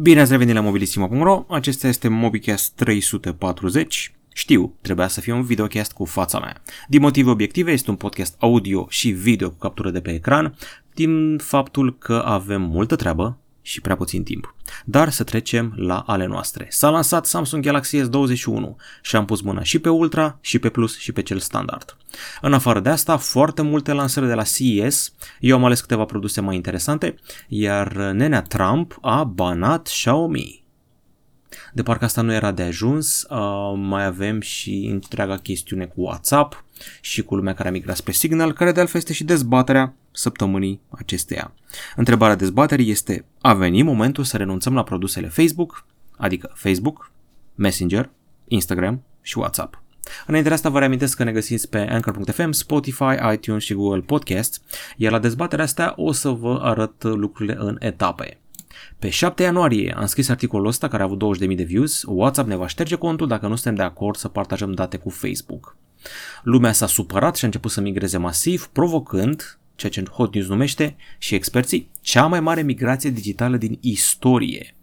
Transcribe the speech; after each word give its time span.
Bine 0.00 0.20
ați 0.20 0.30
revenit 0.30 0.54
la 0.54 0.60
mobilisimo.ro, 0.60 1.44
acesta 1.48 1.88
este 1.88 2.08
MobiCast 2.08 2.72
340. 2.74 4.14
Știu, 4.32 4.74
trebuia 4.80 5.08
să 5.08 5.20
fie 5.20 5.32
un 5.32 5.42
videocast 5.42 5.92
cu 5.92 6.04
fața 6.04 6.38
mea. 6.38 6.62
Din 6.88 7.00
motive 7.00 7.30
obiective 7.30 7.72
este 7.72 7.90
un 7.90 7.96
podcast 7.96 8.36
audio 8.38 8.86
și 8.88 9.10
video 9.10 9.50
cu 9.50 9.56
captură 9.56 9.90
de 9.90 10.00
pe 10.00 10.10
ecran, 10.10 10.54
din 10.94 11.38
faptul 11.38 11.98
că 11.98 12.22
avem 12.24 12.62
multă 12.62 12.96
treabă, 12.96 13.38
și 13.68 13.80
prea 13.80 13.96
puțin 13.96 14.22
timp. 14.22 14.54
Dar 14.84 15.10
să 15.10 15.24
trecem 15.24 15.72
la 15.76 15.98
ale 15.98 16.26
noastre. 16.26 16.66
S-a 16.70 16.90
lansat 16.90 17.26
Samsung 17.26 17.64
Galaxy 17.64 18.00
S21 18.00 18.74
și 19.02 19.16
am 19.16 19.24
pus 19.24 19.40
mâna 19.40 19.62
și 19.62 19.78
pe 19.78 19.88
Ultra, 19.88 20.38
și 20.40 20.58
pe 20.58 20.68
Plus, 20.68 20.98
și 20.98 21.12
pe 21.12 21.22
cel 21.22 21.38
standard. 21.38 21.96
În 22.40 22.52
afară 22.52 22.80
de 22.80 22.88
asta, 22.88 23.16
foarte 23.16 23.62
multe 23.62 23.92
lansări 23.92 24.26
de 24.26 24.34
la 24.34 24.42
CES, 24.42 25.12
eu 25.40 25.56
am 25.56 25.64
ales 25.64 25.80
câteva 25.80 26.04
produse 26.04 26.40
mai 26.40 26.54
interesante, 26.54 27.14
iar 27.48 27.92
nenea 27.96 28.42
Trump 28.42 28.98
a 29.00 29.24
banat 29.24 29.82
Xiaomi. 29.82 30.67
De 31.72 31.82
parcă 31.82 32.04
asta 32.04 32.20
nu 32.22 32.32
era 32.32 32.50
de 32.50 32.62
ajuns, 32.62 33.26
uh, 33.30 33.72
mai 33.76 34.04
avem 34.04 34.40
și 34.40 34.88
întreaga 34.92 35.36
chestiune 35.36 35.84
cu 35.84 36.00
WhatsApp 36.00 36.64
și 37.00 37.22
cu 37.22 37.36
lumea 37.36 37.54
care 37.54 37.68
a 37.68 37.72
migrat 37.72 37.96
spre 37.96 38.12
Signal, 38.12 38.52
care 38.52 38.72
de 38.72 38.80
altfel 38.80 39.00
este 39.00 39.12
și 39.12 39.24
dezbaterea 39.24 39.94
săptămânii 40.12 40.80
acesteia. 40.88 41.52
Întrebarea 41.96 42.34
dezbaterii 42.34 42.90
este, 42.90 43.24
a 43.40 43.54
venit 43.54 43.84
momentul 43.84 44.24
să 44.24 44.36
renunțăm 44.36 44.74
la 44.74 44.82
produsele 44.82 45.28
Facebook, 45.28 45.86
adică 46.16 46.50
Facebook, 46.54 47.10
Messenger, 47.54 48.10
Instagram 48.48 49.02
și 49.22 49.38
WhatsApp. 49.38 49.82
Înainte 50.26 50.48
de 50.48 50.54
asta 50.54 50.68
vă 50.68 50.78
reamintesc 50.78 51.16
că 51.16 51.24
ne 51.24 51.32
găsiți 51.32 51.68
pe 51.68 51.78
Anchor.fm, 51.78 52.50
Spotify, 52.50 53.32
iTunes 53.32 53.62
și 53.62 53.74
Google 53.74 54.00
Podcast, 54.00 54.62
iar 54.96 55.12
la 55.12 55.18
dezbaterea 55.18 55.64
asta 55.64 55.92
o 55.96 56.12
să 56.12 56.28
vă 56.28 56.58
arăt 56.62 57.02
lucrurile 57.02 57.56
în 57.58 57.76
etape. 57.80 58.38
Pe 58.98 59.08
7 59.08 59.42
ianuarie 59.42 59.94
am 59.96 60.06
scris 60.06 60.28
articolul 60.28 60.66
ăsta 60.66 60.88
care 60.88 61.02
a 61.02 61.06
avut 61.06 61.38
20.000 61.40 61.56
de 61.56 61.62
views, 61.62 62.02
WhatsApp 62.06 62.48
ne 62.48 62.56
va 62.56 62.66
șterge 62.66 62.94
contul 62.94 63.26
dacă 63.26 63.46
nu 63.46 63.54
suntem 63.54 63.74
de 63.74 63.82
acord 63.82 64.16
să 64.16 64.28
partajăm 64.28 64.72
date 64.72 64.96
cu 64.96 65.10
Facebook. 65.10 65.76
Lumea 66.42 66.72
s-a 66.72 66.86
supărat 66.86 67.36
și 67.36 67.44
a 67.44 67.46
început 67.46 67.70
să 67.70 67.80
migreze 67.80 68.16
masiv, 68.18 68.66
provocând, 68.66 69.58
ceea 69.74 69.92
ce 69.92 70.02
Hot 70.10 70.34
News 70.34 70.48
numește, 70.48 70.96
și 71.18 71.34
experții, 71.34 71.90
cea 72.00 72.26
mai 72.26 72.40
mare 72.40 72.62
migrație 72.62 73.10
digitală 73.10 73.56
din 73.56 73.78
istorie. 73.80 74.74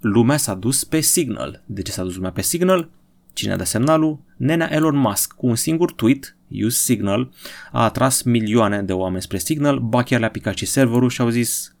Lumea 0.00 0.36
s-a 0.36 0.54
dus 0.54 0.84
pe 0.84 1.00
Signal. 1.00 1.62
De 1.66 1.82
ce 1.82 1.92
s-a 1.92 2.02
dus 2.02 2.14
lumea 2.14 2.30
pe 2.30 2.42
Signal? 2.42 2.90
Cine 3.32 3.52
a 3.52 3.56
dat 3.56 3.66
semnalul? 3.66 4.18
Nenea 4.36 4.72
Elon 4.72 4.96
Musk, 4.96 5.32
cu 5.32 5.46
un 5.46 5.54
singur 5.54 5.92
tweet, 5.92 6.36
Use 6.64 6.78
Signal, 6.78 7.32
a 7.72 7.84
atras 7.84 8.22
milioane 8.22 8.82
de 8.82 8.92
oameni 8.92 9.22
spre 9.22 9.38
Signal, 9.38 9.78
ba 9.78 10.02
chiar 10.02 10.20
le-a 10.20 10.30
picat 10.30 10.56
și 10.56 10.66
serverul 10.66 11.10
și 11.10 11.20
au 11.20 11.28
zis 11.28 11.76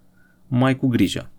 mai 0.46 0.76
cu 0.76 0.86
grijă. 0.86 1.30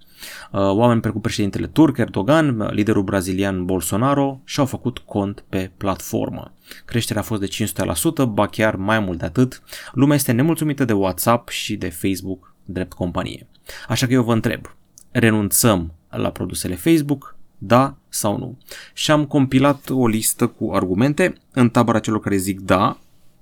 Uh, 0.51 0.59
oameni 0.59 1.01
precum 1.01 1.21
președintele 1.21 1.67
turc 1.67 1.97
Erdogan, 1.97 2.59
uh, 2.59 2.71
liderul 2.71 3.03
brazilian 3.03 3.65
Bolsonaro 3.65 4.41
și-au 4.43 4.65
făcut 4.65 4.97
cont 4.97 5.43
pe 5.49 5.71
platformă. 5.77 6.53
Creșterea 6.85 7.21
a 7.21 7.25
fost 7.25 7.41
de 7.41 7.47
500%, 7.47 8.25
ba 8.25 8.47
chiar 8.47 8.75
mai 8.75 8.99
mult 8.99 9.19
de 9.19 9.25
atât. 9.25 9.61
Lumea 9.91 10.15
este 10.15 10.31
nemulțumită 10.31 10.85
de 10.85 10.93
WhatsApp 10.93 11.49
și 11.49 11.75
de 11.75 11.89
Facebook 11.89 12.55
drept 12.65 12.93
companie. 12.93 13.47
Așa 13.87 14.05
că 14.05 14.13
eu 14.13 14.23
vă 14.23 14.33
întreb, 14.33 14.75
renunțăm 15.11 15.93
la 16.09 16.29
produsele 16.29 16.75
Facebook, 16.75 17.35
da 17.57 17.97
sau 18.09 18.37
nu? 18.37 18.57
Și 18.93 19.11
am 19.11 19.25
compilat 19.25 19.89
o 19.89 20.07
listă 20.07 20.47
cu 20.47 20.71
argumente 20.73 21.33
în 21.51 21.69
tabăra 21.69 21.99
celor 21.99 22.19
care 22.19 22.37
zic 22.37 22.59
da, 22.59 22.99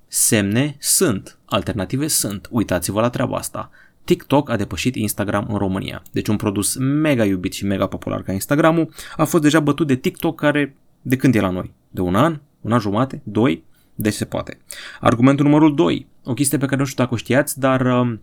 semne 0.07 0.75
sunt, 0.79 1.37
alternative 1.45 2.07
sunt. 2.07 2.47
Uitați-vă 2.51 3.01
la 3.01 3.09
treaba 3.09 3.37
asta. 3.37 3.69
TikTok 4.05 4.49
a 4.49 4.55
depășit 4.55 4.95
Instagram 4.95 5.45
în 5.49 5.57
România. 5.57 6.03
Deci 6.11 6.27
un 6.27 6.35
produs 6.35 6.75
mega 6.77 7.25
iubit 7.25 7.53
și 7.53 7.65
mega 7.65 7.87
popular 7.87 8.21
ca 8.21 8.31
Instagramul 8.31 8.93
a 9.17 9.23
fost 9.23 9.43
deja 9.43 9.59
bătut 9.59 9.87
de 9.87 9.95
TikTok 9.95 10.39
care 10.39 10.75
de 11.01 11.15
când 11.15 11.35
e 11.35 11.39
la 11.39 11.49
noi? 11.49 11.73
De 11.89 12.01
un 12.01 12.15
an? 12.15 12.39
Un 12.61 12.71
an 12.71 12.79
jumate? 12.79 13.21
Doi? 13.23 13.63
Deci 13.95 14.13
se 14.13 14.25
poate. 14.25 14.57
Argumentul 14.99 15.45
numărul 15.45 15.75
2. 15.75 16.07
O 16.23 16.33
chestie 16.33 16.57
pe 16.57 16.65
care 16.65 16.77
nu 16.77 16.85
știu 16.85 17.03
dacă 17.03 17.13
o 17.13 17.17
știați, 17.17 17.59
dar 17.59 17.81
uh, 17.81 18.17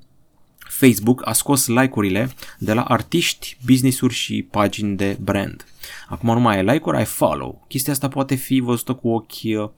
Facebook 0.58 1.26
a 1.26 1.32
scos 1.32 1.66
like-urile 1.66 2.30
de 2.58 2.72
la 2.72 2.82
artiști, 2.82 3.56
business-uri 3.66 4.14
și 4.14 4.46
pagini 4.50 4.96
de 4.96 5.16
brand. 5.20 5.66
Acum 6.08 6.34
nu 6.34 6.40
mai 6.40 6.56
ai 6.56 6.64
like-uri, 6.64 6.96
ai 6.96 7.04
follow. 7.04 7.64
Chestia 7.68 7.92
asta 7.92 8.08
poate 8.08 8.34
fi 8.34 8.60
văzută 8.60 8.94
cu 8.94 9.08
ochi 9.08 9.32
uh, 9.44 9.68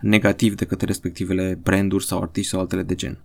negativ 0.00 0.54
de 0.54 0.64
către 0.64 0.86
respectivele 0.86 1.58
branduri 1.62 2.04
sau 2.04 2.20
artiști 2.20 2.50
sau 2.50 2.60
altele 2.60 2.82
de 2.82 2.94
gen. 2.94 3.18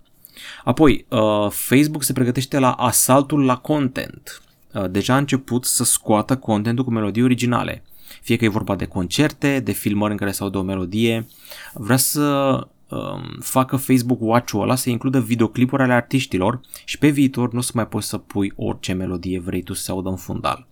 Apoi, 0.64 1.06
uh, 1.08 1.50
Facebook 1.50 2.02
se 2.02 2.12
pregătește 2.12 2.58
la 2.58 2.72
asaltul 2.72 3.44
la 3.44 3.56
content. 3.56 4.42
Uh, 4.74 4.90
deja 4.90 5.14
a 5.14 5.18
început 5.18 5.64
să 5.64 5.84
scoată 5.84 6.36
contentul 6.36 6.84
cu 6.84 6.90
melodii 6.90 7.22
originale. 7.22 7.82
Fie 8.22 8.36
că 8.36 8.44
e 8.44 8.48
vorba 8.48 8.76
de 8.76 8.86
concerte, 8.86 9.60
de 9.60 9.72
filmări 9.72 10.12
în 10.12 10.18
care 10.18 10.32
se 10.32 10.42
aude 10.42 10.58
o 10.58 10.62
melodie. 10.62 11.26
Vrea 11.74 11.96
să 11.96 12.58
um, 12.88 13.38
facă 13.40 13.76
Facebook 13.76 14.18
Watch-ul 14.20 14.62
ăla 14.62 14.74
să 14.74 14.90
includă 14.90 15.20
videoclipuri 15.20 15.82
ale 15.82 15.92
artiștilor 15.92 16.60
și 16.84 16.98
pe 16.98 17.08
viitor 17.08 17.52
nu 17.52 17.58
o 17.58 17.62
să 17.62 17.72
mai 17.74 17.86
poți 17.86 18.08
să 18.08 18.18
pui 18.18 18.52
orice 18.56 18.92
melodie 18.92 19.40
vrei 19.40 19.62
tu 19.62 19.72
să 19.72 19.82
se 19.82 19.90
audă 19.90 20.08
în 20.08 20.16
fundal. 20.16 20.66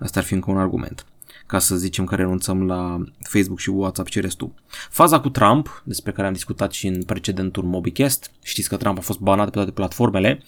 Asta 0.00 0.18
ar 0.20 0.24
fi 0.26 0.34
încă 0.34 0.50
un 0.50 0.58
argument 0.58 1.06
ca 1.46 1.58
să 1.58 1.76
zicem 1.76 2.04
că 2.04 2.14
renunțăm 2.14 2.66
la 2.66 3.04
Facebook 3.20 3.58
și 3.58 3.70
WhatsApp 3.70 4.08
ce 4.08 4.20
restul. 4.20 4.52
Faza 4.90 5.20
cu 5.20 5.28
Trump, 5.28 5.82
despre 5.84 6.12
care 6.12 6.26
am 6.26 6.32
discutat 6.32 6.72
și 6.72 6.86
în 6.86 7.02
precedentul 7.02 7.62
MobiCast, 7.64 8.30
știți 8.42 8.68
că 8.68 8.76
Trump 8.76 8.98
a 8.98 9.00
fost 9.00 9.18
banat 9.18 9.44
pe 9.44 9.50
toate 9.50 9.70
platformele 9.70 10.42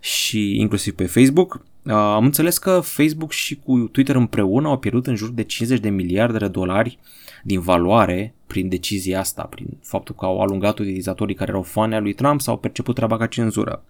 și 0.00 0.58
inclusiv 0.58 0.94
pe 0.94 1.06
Facebook, 1.06 1.64
am 1.86 2.24
înțeles 2.24 2.58
că 2.58 2.80
Facebook 2.80 3.32
și 3.32 3.56
cu 3.56 3.78
Twitter 3.78 4.14
împreună 4.14 4.68
au 4.68 4.78
pierdut 4.78 5.06
în 5.06 5.14
jur 5.14 5.30
de 5.30 5.42
50 5.42 5.80
de 5.80 5.88
miliarde 5.88 6.38
de 6.38 6.48
dolari 6.48 6.98
din 7.42 7.60
valoare 7.60 8.34
prin 8.46 8.68
decizia 8.68 9.18
asta, 9.18 9.42
prin 9.42 9.66
faptul 9.82 10.14
că 10.14 10.24
au 10.24 10.40
alungat 10.40 10.78
utilizatorii 10.78 11.34
care 11.34 11.50
erau 11.50 11.62
fani 11.62 11.94
al 11.94 12.02
lui 12.02 12.12
Trump 12.12 12.40
sau 12.40 12.54
au 12.54 12.60
perceput 12.60 12.94
treaba 12.94 13.16
ca 13.16 13.26
cenzură. 13.26 13.84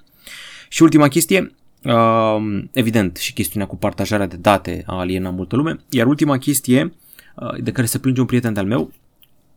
Și 0.69 0.83
ultima 0.83 1.09
chestie, 1.09 1.55
Uh, 1.85 2.63
evident, 2.73 3.17
și 3.17 3.33
chestiunea 3.33 3.69
cu 3.69 3.77
partajarea 3.77 4.27
de 4.27 4.37
date 4.37 4.83
a 4.87 4.99
alienat 4.99 5.35
multă 5.35 5.57
lume. 5.57 5.81
Iar 5.91 6.07
ultima 6.07 6.39
chestie 6.39 6.95
uh, 7.35 7.63
de 7.63 7.73
care 7.73 7.87
se 7.87 7.99
plânge 7.99 8.21
un 8.21 8.27
prieten 8.27 8.57
al 8.57 8.67
meu 8.67 8.93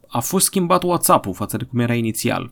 a 0.08 0.20
fost 0.20 0.46
schimbat 0.46 0.84
WhatsApp-ul 0.84 1.34
față 1.34 1.58
de 1.58 1.64
cum 1.64 1.80
era 1.80 1.94
inițial. 1.94 2.52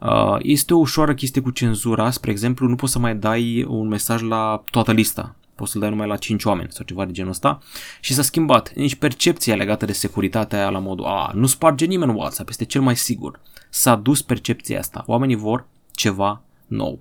Uh, 0.00 0.36
este 0.38 0.74
o 0.74 0.78
ușoară 0.78 1.14
chestie 1.14 1.42
cu 1.42 1.50
cenzura, 1.50 2.10
spre 2.10 2.30
exemplu, 2.30 2.68
nu 2.68 2.74
poți 2.74 2.92
să 2.92 2.98
mai 2.98 3.16
dai 3.16 3.64
un 3.68 3.88
mesaj 3.88 4.22
la 4.22 4.62
toată 4.70 4.92
lista. 4.92 5.34
Poți 5.54 5.70
să-l 5.70 5.80
dai 5.80 5.90
numai 5.90 6.06
la 6.06 6.16
5 6.16 6.44
oameni 6.44 6.68
sau 6.72 6.84
ceva 6.84 7.04
de 7.04 7.12
genul 7.12 7.30
ăsta 7.30 7.58
și 8.00 8.14
s-a 8.14 8.22
schimbat. 8.22 8.72
Nici 8.74 8.94
percepția 8.94 9.54
legată 9.54 9.84
de 9.84 9.92
securitatea 9.92 10.58
aia 10.58 10.70
la 10.70 10.78
modul 10.78 11.04
a, 11.04 11.30
nu 11.34 11.46
sparge 11.46 11.84
nimeni 11.84 12.14
WhatsApp, 12.14 12.48
este 12.48 12.64
cel 12.64 12.80
mai 12.80 12.96
sigur. 12.96 13.40
S-a 13.68 13.96
dus 13.96 14.22
percepția 14.22 14.78
asta. 14.78 15.04
Oamenii 15.06 15.36
vor 15.36 15.66
ceva 15.94 16.42
nou. 16.66 17.00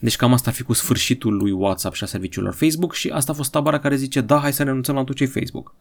Deci 0.00 0.16
cam 0.16 0.32
asta 0.32 0.50
ar 0.50 0.56
fi 0.56 0.62
cu 0.62 0.72
sfârșitul 0.72 1.36
lui 1.36 1.50
WhatsApp 1.50 1.94
și 1.94 2.04
a 2.04 2.06
serviciilor 2.06 2.54
Facebook 2.54 2.94
și 2.94 3.08
asta 3.08 3.32
a 3.32 3.34
fost 3.34 3.50
tabara 3.50 3.78
care 3.78 3.96
zice 3.96 4.20
da, 4.20 4.38
hai 4.38 4.52
să 4.52 4.62
renunțăm 4.62 4.94
la 4.94 5.04
tot 5.04 5.16
ce 5.16 5.24
Facebook. 5.24 5.74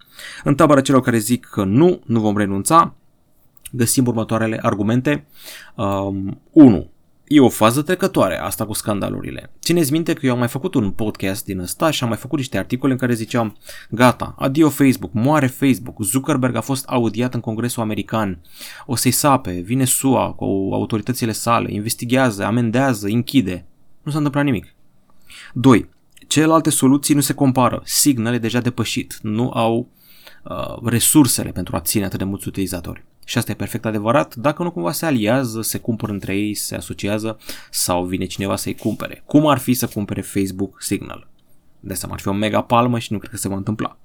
În 0.43 0.55
tabara 0.55 0.81
celor 0.81 1.01
care 1.01 1.17
zic 1.17 1.45
că 1.45 1.63
nu, 1.63 2.01
nu 2.05 2.19
vom 2.19 2.37
renunța, 2.37 2.95
găsim 3.71 4.05
următoarele 4.05 4.59
argumente. 4.61 5.25
Um, 5.75 6.41
1. 6.51 6.91
E 7.27 7.39
o 7.39 7.49
fază 7.49 7.81
trecătoare, 7.81 8.39
asta 8.39 8.65
cu 8.65 8.73
scandalurile. 8.73 9.51
Țineți 9.61 9.91
minte 9.91 10.13
că 10.13 10.25
eu 10.25 10.31
am 10.31 10.37
mai 10.37 10.47
făcut 10.47 10.73
un 10.73 10.91
podcast 10.91 11.45
din 11.45 11.59
ăsta 11.59 11.91
și 11.91 12.03
am 12.03 12.09
mai 12.09 12.17
făcut 12.17 12.37
niște 12.37 12.57
articole 12.57 12.91
în 12.91 12.97
care 12.97 13.13
ziceam 13.13 13.57
Gata, 13.89 14.35
adio 14.37 14.69
Facebook, 14.69 15.13
moare 15.13 15.47
Facebook, 15.47 16.03
Zuckerberg 16.03 16.55
a 16.55 16.61
fost 16.61 16.85
audiat 16.85 17.33
în 17.33 17.39
Congresul 17.39 17.81
American, 17.81 18.41
o 18.85 18.95
să-i 18.95 19.11
sape, 19.11 19.51
vine 19.51 19.85
SUA 19.85 20.31
cu 20.31 20.69
autoritățile 20.71 21.31
sale, 21.31 21.73
investigează, 21.73 22.43
amendează, 22.43 23.07
închide 23.07 23.65
nu 24.03 24.12
s-a 24.12 24.18
întâmplat 24.18 24.44
nimic. 24.44 24.74
2. 25.53 25.90
Celelalte 26.28 26.69
soluții 26.69 27.16
nu 27.16 27.22
se 27.22 27.34
compară. 27.34 27.81
Signal 27.86 28.34
e 28.34 28.38
deja 28.38 28.59
depășit. 28.59 29.19
Nu 29.22 29.52
au 29.52 29.90
uh, 30.44 30.78
resursele 30.84 31.52
pentru 31.52 31.76
a 31.76 31.79
ține 31.79 32.05
atât 32.05 32.20
de 32.20 32.26
mulți 32.26 32.47
utilizatori. 32.47 33.03
Și 33.26 33.38
asta 33.38 33.52
e 33.52 33.55
perfect 33.55 33.85
adevărat 33.85 34.35
dacă 34.35 34.64
nu 34.64 34.72
cumva 34.72 34.91
se 34.91 35.05
aliază, 35.05 35.61
se 35.61 35.78
cumpără 35.78 36.11
între 36.11 36.35
ei, 36.35 36.53
se 36.53 36.76
asociază 36.76 37.38
sau 37.70 38.05
vine 38.05 38.26
cineva 38.26 38.55
să-i 38.55 38.76
cumpere. 38.76 39.23
Cum 39.26 39.47
ar 39.47 39.58
fi 39.58 39.73
să 39.73 39.88
cumpere 39.88 40.22
Facebook 40.22 40.82
Signal? 40.82 41.28
De 41.79 41.94
seama, 41.94 42.14
ar 42.14 42.20
fi 42.20 42.28
o 42.28 42.34
mega 42.34 42.61
palmă 42.61 42.99
și 42.99 43.11
nu 43.11 43.17
cred 43.17 43.32
că 43.32 43.38
se 43.38 43.47
va 43.47 43.56
întâmpla. 43.56 43.97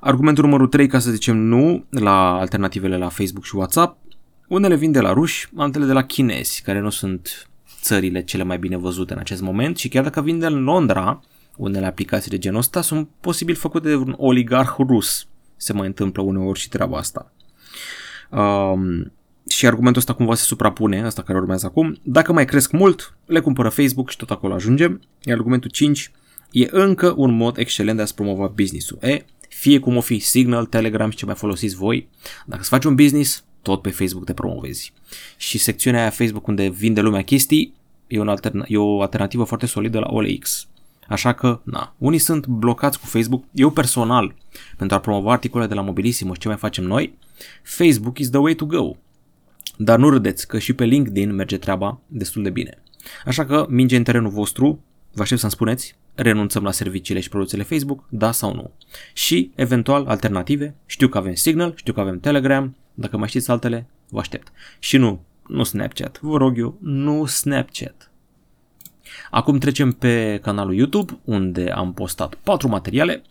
Argumentul 0.00 0.44
numărul 0.44 0.66
3, 0.66 0.86
ca 0.86 0.98
să 0.98 1.10
zicem 1.10 1.36
nu 1.36 1.84
la 1.90 2.38
alternativele 2.38 2.96
la 2.96 3.08
Facebook 3.08 3.44
și 3.44 3.56
WhatsApp, 3.56 3.98
unele 4.48 4.76
vin 4.76 4.92
de 4.92 5.00
la 5.00 5.12
ruși, 5.12 5.48
altele 5.56 5.84
de 5.84 5.92
la 5.92 6.04
chinezi, 6.04 6.62
care 6.62 6.78
nu 6.78 6.90
sunt 6.90 7.48
țările 7.86 8.22
cele 8.22 8.42
mai 8.42 8.58
bine 8.58 8.76
văzute 8.76 9.12
în 9.12 9.18
acest 9.18 9.40
moment 9.40 9.76
și 9.76 9.88
chiar 9.88 10.02
dacă 10.02 10.22
vin 10.22 10.38
de 10.38 10.48
Londra, 10.48 11.20
unele 11.56 11.86
aplicații 11.86 12.30
de 12.30 12.38
genul 12.38 12.58
ăsta 12.58 12.80
sunt 12.80 13.08
posibil 13.20 13.54
făcute 13.54 13.88
de 13.88 13.94
un 13.94 14.14
oligarh 14.16 14.74
rus. 14.78 15.26
Se 15.56 15.72
mai 15.72 15.86
întâmplă 15.86 16.22
uneori 16.22 16.58
și 16.58 16.68
treaba 16.68 16.98
asta. 16.98 17.32
Um, 18.30 19.12
și 19.48 19.66
argumentul 19.66 20.00
ăsta 20.00 20.12
cumva 20.12 20.34
se 20.34 20.44
suprapune, 20.44 21.04
asta 21.04 21.22
care 21.22 21.38
urmează 21.38 21.66
acum. 21.66 21.98
Dacă 22.02 22.32
mai 22.32 22.44
cresc 22.44 22.70
mult, 22.72 23.16
le 23.26 23.40
cumpără 23.40 23.68
Facebook 23.68 24.10
și 24.10 24.16
tot 24.16 24.30
acolo 24.30 24.54
ajungem. 24.54 25.00
Iar 25.22 25.36
argumentul 25.36 25.70
5, 25.70 26.10
E 26.50 26.68
încă 26.70 27.14
un 27.16 27.36
mod 27.36 27.58
excelent 27.58 27.96
de 27.96 28.02
a-ți 28.02 28.14
promova 28.14 28.46
business-ul. 28.46 28.98
E, 29.00 29.24
fie 29.48 29.78
cum 29.78 29.96
o 29.96 30.00
fi 30.00 30.18
Signal, 30.18 30.66
Telegram 30.66 31.10
și 31.10 31.16
ce 31.16 31.24
mai 31.24 31.34
folosiți 31.34 31.74
voi, 31.74 32.08
dacă 32.46 32.60
îți 32.60 32.70
faci 32.70 32.84
un 32.84 32.94
business, 32.94 33.44
tot 33.66 33.82
pe 33.82 33.90
Facebook 33.90 34.24
te 34.24 34.32
promovezi. 34.32 34.92
Și 35.36 35.58
secțiunea 35.58 36.00
aia 36.00 36.10
Facebook 36.10 36.46
unde 36.46 36.68
vinde 36.68 37.00
lumea 37.00 37.22
chestii 37.22 37.74
e, 38.06 38.20
un 38.20 38.28
alterna- 38.28 38.66
e 38.66 38.76
o 38.76 39.00
alternativă 39.00 39.44
foarte 39.44 39.66
solidă 39.66 39.98
la 39.98 40.06
OLX. 40.10 40.68
Așa 41.08 41.32
că, 41.32 41.60
na, 41.62 41.94
unii 41.98 42.18
sunt 42.18 42.46
blocați 42.46 43.00
cu 43.00 43.06
Facebook. 43.06 43.44
Eu 43.52 43.70
personal, 43.70 44.34
pentru 44.76 44.96
a 44.96 45.00
promova 45.00 45.32
articole 45.32 45.66
de 45.66 45.74
la 45.74 45.80
Mobilissimo 45.80 46.34
și 46.34 46.40
ce 46.40 46.48
mai 46.48 46.56
facem 46.56 46.84
noi, 46.84 47.18
Facebook 47.62 48.18
is 48.18 48.30
the 48.30 48.38
way 48.38 48.54
to 48.54 48.64
go. 48.66 48.96
Dar 49.76 49.98
nu 49.98 50.10
râdeți 50.10 50.46
că 50.46 50.58
și 50.58 50.72
pe 50.72 50.84
LinkedIn 50.84 51.34
merge 51.34 51.56
treaba 51.56 52.00
destul 52.06 52.42
de 52.42 52.50
bine. 52.50 52.82
Așa 53.24 53.46
că 53.46 53.66
minge 53.68 53.96
în 53.96 54.02
terenul 54.02 54.30
vostru, 54.30 54.80
vă 55.12 55.22
aștept 55.22 55.40
să-mi 55.40 55.52
spuneți, 55.52 55.96
renunțăm 56.16 56.62
la 56.62 56.70
serviciile 56.70 57.20
și 57.20 57.28
produsele 57.28 57.62
Facebook, 57.62 58.04
da 58.08 58.32
sau 58.32 58.54
nu. 58.54 58.70
Și, 59.12 59.50
eventual, 59.54 60.06
alternative, 60.06 60.74
știu 60.86 61.08
că 61.08 61.18
avem 61.18 61.34
Signal, 61.34 61.72
știu 61.76 61.92
că 61.92 62.00
avem 62.00 62.20
Telegram, 62.20 62.76
dacă 62.94 63.16
mai 63.16 63.28
știți 63.28 63.50
altele, 63.50 63.86
vă 64.08 64.18
aștept. 64.18 64.52
Și 64.78 64.96
nu, 64.96 65.24
nu 65.46 65.62
Snapchat, 65.62 66.20
vă 66.20 66.36
rog 66.36 66.58
eu, 66.58 66.78
nu 66.80 67.24
Snapchat. 67.26 68.10
Acum 69.30 69.58
trecem 69.58 69.92
pe 69.92 70.38
canalul 70.42 70.74
YouTube, 70.74 71.18
unde 71.24 71.70
am 71.70 71.92
postat 71.92 72.34
patru 72.34 72.68
materiale, 72.68 73.22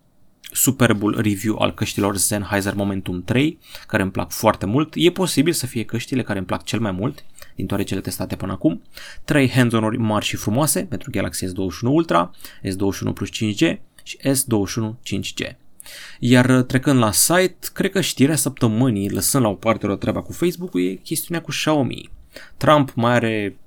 superbul 0.55 1.21
review 1.21 1.57
al 1.57 1.73
căștilor 1.73 2.17
Sennheiser 2.17 2.73
Momentum 2.73 3.23
3, 3.23 3.59
care 3.87 4.01
îmi 4.01 4.11
plac 4.11 4.31
foarte 4.31 4.65
mult. 4.65 4.93
E 4.95 5.11
posibil 5.11 5.53
să 5.53 5.65
fie 5.65 5.83
căștile 5.83 6.23
care 6.23 6.37
îmi 6.37 6.47
plac 6.47 6.63
cel 6.63 6.79
mai 6.79 6.91
mult, 6.91 7.25
din 7.55 7.65
toate 7.65 7.83
cele 7.83 8.01
testate 8.01 8.35
până 8.35 8.51
acum. 8.51 8.81
3 9.25 9.49
hands-on-uri 9.49 9.97
mari 9.97 10.25
și 10.25 10.35
frumoase 10.35 10.81
pentru 10.81 11.09
Galaxy 11.11 11.45
S21 11.45 11.81
Ultra, 11.81 12.31
S21 12.61 13.13
Plus 13.13 13.29
5G 13.29 13.77
și 14.03 14.17
S21 14.17 14.93
5G. 15.03 15.55
Iar 16.19 16.61
trecând 16.61 16.99
la 16.99 17.11
site, 17.11 17.55
cred 17.73 17.91
că 17.91 18.01
știrea 18.01 18.35
săptămânii, 18.35 19.09
lăsând 19.09 19.43
la 19.43 19.49
o 19.49 19.53
parte 19.53 19.87
o 19.87 19.95
treaba 19.95 20.21
cu 20.21 20.31
Facebook, 20.31 20.71
e 20.73 20.93
chestiunea 20.93 21.43
cu 21.43 21.49
Xiaomi. 21.49 22.09
Trump 22.57 22.93
mai 22.93 23.13
are 23.13 23.57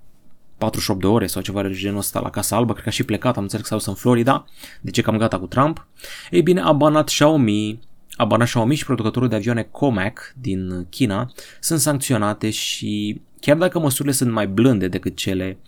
48 0.59 1.01
de 1.01 1.07
ore 1.07 1.27
sau 1.27 1.43
ceva 1.43 1.63
de 1.63 1.71
genul 1.73 1.99
ăsta 1.99 2.21
la 2.21 2.31
Casa 2.31 2.57
Albă, 2.57 2.73
cred 2.73 2.83
că 2.83 2.89
a 2.89 2.93
și 2.93 3.03
plecat, 3.03 3.37
am 3.37 3.43
înțeles 3.43 3.69
că 3.69 3.79
s-a 3.79 3.91
în 3.91 3.97
Florida, 3.97 4.45
de 4.81 4.91
ce 4.91 5.03
cam 5.03 5.17
gata 5.17 5.39
cu 5.39 5.47
Trump. 5.47 5.87
Ei 6.31 6.43
bine, 6.43 6.61
a 6.61 6.73
banat 6.73 7.07
Xiaomi, 7.07 7.81
a 8.17 8.25
banat 8.25 8.47
Xiaomi 8.47 8.75
și 8.75 8.85
producătorul 8.85 9.29
de 9.29 9.35
avioane 9.35 9.63
Comac 9.63 10.35
din 10.41 10.87
China 10.91 11.33
sunt 11.61 11.81
sancționate 11.81 12.51
și 12.51 13.21
chiar 13.41 13.57
dacă 13.57 13.79
măsurile 13.79 14.13
sunt 14.13 14.33
mai 14.33 14.47
blânde 14.47 14.89
decât 14.89 15.17
cele 15.17 15.59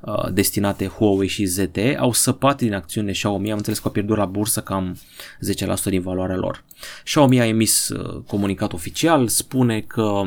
uh, 0.00 0.32
destinate 0.32 0.86
Huawei 0.86 1.28
și 1.28 1.44
ZTE, 1.44 1.96
au 1.98 2.12
săpat 2.12 2.56
din 2.56 2.74
acțiunile 2.74 3.12
Xiaomi, 3.12 3.50
am 3.50 3.56
înțeles 3.56 3.78
că 3.78 3.86
au 3.86 3.92
pierdut 3.92 4.16
la 4.16 4.24
bursă 4.24 4.60
cam 4.60 4.98
10% 5.78 5.82
din 5.84 6.00
valoarea 6.00 6.36
lor. 6.36 6.64
Xiaomi 7.04 7.40
a 7.40 7.46
emis 7.46 7.88
uh, 7.88 8.22
comunicat 8.26 8.72
oficial, 8.72 9.28
spune 9.28 9.80
că 9.80 10.22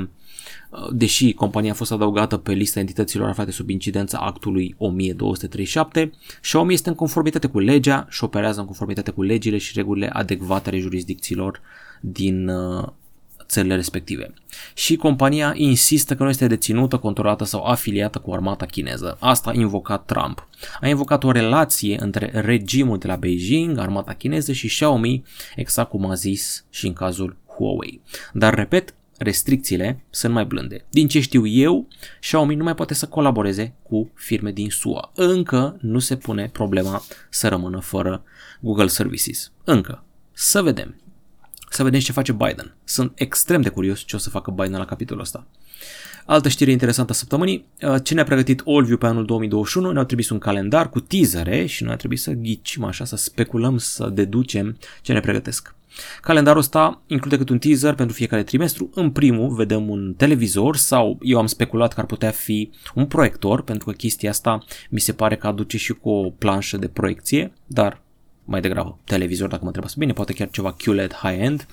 deși 0.92 1.34
compania 1.34 1.72
a 1.72 1.76
fost 1.76 1.92
adăugată 1.92 2.38
pe 2.38 2.52
lista 2.52 2.80
entităților 2.80 3.30
aflate 3.30 3.52
sub 3.52 3.70
incidența 3.70 4.18
actului 4.18 4.76
1237, 4.78 6.12
Xiaomi 6.42 6.74
este 6.74 6.90
în 6.90 6.96
conformitate 6.96 7.48
cu 7.48 7.60
legea 7.60 8.08
și 8.10 8.24
operează 8.24 8.60
în 8.60 8.66
conformitate 8.66 9.12
cu 9.12 9.22
legile 9.22 9.58
și 9.58 9.72
regulile 9.76 10.10
adecvate 10.14 10.70
ale 10.70 10.80
jurisdicțiilor 10.80 11.62
din 12.02 12.48
uh, 12.48 12.88
țările 13.46 13.76
respective. 13.76 14.34
Și 14.74 14.96
compania 14.96 15.54
insistă 15.56 16.16
că 16.16 16.24
nu 16.24 16.30
este 16.30 16.48
deținută, 16.48 16.98
controlată 16.98 17.44
sau 17.44 17.64
afiliată 17.64 18.20
cu 18.20 18.34
armata 18.34 18.66
chineză. 18.66 19.18
Asta 19.20 19.50
a 19.50 19.54
invocat 19.54 20.06
Trump. 20.06 20.48
A 20.82 20.88
invocat 20.88 21.24
o 21.24 21.32
relație 21.32 22.02
între 22.02 22.32
regimul 22.34 22.98
de 22.98 23.08
la 23.08 23.16
Beijing, 23.16 23.78
armata 23.78 24.14
chineză 24.14 24.52
și 24.52 24.68
Xiaomi, 24.68 25.24
exact 25.56 25.90
cum 25.90 26.06
a 26.06 26.14
zis 26.14 26.66
și 26.70 26.88
în 26.88 26.94
cazul 26.94 27.38
Huawei. 27.58 28.02
Dar, 28.34 28.54
repet, 28.54 28.94
restricțiile 29.18 30.04
sunt 30.10 30.34
mai 30.34 30.46
blânde. 30.46 30.86
Din 30.90 31.08
ce 31.08 31.20
știu 31.20 31.46
eu, 31.46 31.88
Xiaomi 32.20 32.56
nu 32.56 32.64
mai 32.64 32.76
poate 32.76 32.94
să 32.94 33.08
colaboreze 33.08 33.74
cu 33.84 34.12
firme 34.14 34.52
din 34.52 34.70
SUA. 34.70 35.12
Încă 35.16 35.78
nu 35.82 36.00
se 36.00 36.16
pune 36.16 36.50
problema 36.54 37.04
să 37.30 37.48
rămână 37.48 37.80
fără 37.80 38.24
Google 38.60 38.88
Services. 38.88 39.52
Încă. 39.64 40.04
Să 40.32 40.62
vedem. 40.62 40.96
Să 41.70 41.84
vedem 41.84 42.00
ce 42.00 42.12
face 42.12 42.32
Biden. 42.32 42.76
Sunt 42.84 43.12
extrem 43.16 43.62
de 43.62 43.70
curios 43.70 44.00
ce 44.00 44.16
o 44.16 44.20
să 44.20 44.30
facă 44.30 44.52
Biden 44.52 44.78
la 44.78 44.86
capitolul 44.86 45.22
ăsta. 45.22 45.48
Altă 46.26 46.50
știre 46.50 46.72
interesantă 46.72 47.12
a 47.12 47.16
săptămânii, 47.16 47.66
uh, 47.82 47.96
ce 48.04 48.14
ne-a 48.14 48.24
pregătit 48.24 48.64
Allview 48.66 48.98
pe 48.98 49.06
anul 49.06 49.26
2021, 49.26 49.92
ne-au 49.92 50.06
trimis 50.06 50.30
un 50.30 50.38
calendar 50.38 50.90
cu 50.90 51.00
teasere 51.00 51.66
și 51.66 51.84
noi 51.84 51.94
a 51.94 51.96
trebuit 51.96 52.20
să 52.20 52.32
ghicim 52.32 52.84
așa, 52.84 53.06
să 53.06 53.16
speculăm, 53.16 53.78
să 53.78 54.10
deducem 54.10 54.78
ce 55.02 55.14
ne 55.14 55.20
pregătesc. 55.20 55.76
Calendarul 56.22 56.60
ăsta 56.60 57.02
include 57.08 57.38
câte 57.38 57.52
un 57.52 57.60
teaser 57.60 57.94
pentru 57.94 58.16
fiecare 58.16 58.44
trimestru. 58.44 58.90
În 58.94 59.12
primul 59.12 59.54
vedem 59.54 59.90
un 59.90 60.14
televizor 60.18 60.76
sau 60.76 61.18
eu 61.22 61.40
am 61.40 61.46
speculat 61.46 61.94
că 61.94 62.00
ar 62.00 62.06
putea 62.06 62.32
fi 62.32 62.70
un 62.96 63.06
proiector, 63.06 63.62
pentru 63.62 63.86
că 63.86 63.92
chestia 63.92 64.30
asta 64.30 64.64
mi 64.90 65.00
se 65.00 65.14
pare 65.14 65.36
că 65.36 65.48
aduce 65.48 65.78
și 65.78 65.94
cu 65.94 66.10
o 66.10 66.30
planșă 66.30 66.78
de 66.78 66.88
proiecție, 66.88 67.54
dar 67.68 68.02
mai 68.46 68.62
degrabă 68.62 69.00
televizor 69.04 69.48
dacă 69.48 69.60
mă 69.62 69.68
întrebați 69.68 69.98
bine, 69.98 70.14
poate 70.14 70.34
chiar 70.34 70.50
ceva 70.50 70.74
QLED 70.74 71.14
high-end, 71.14 71.68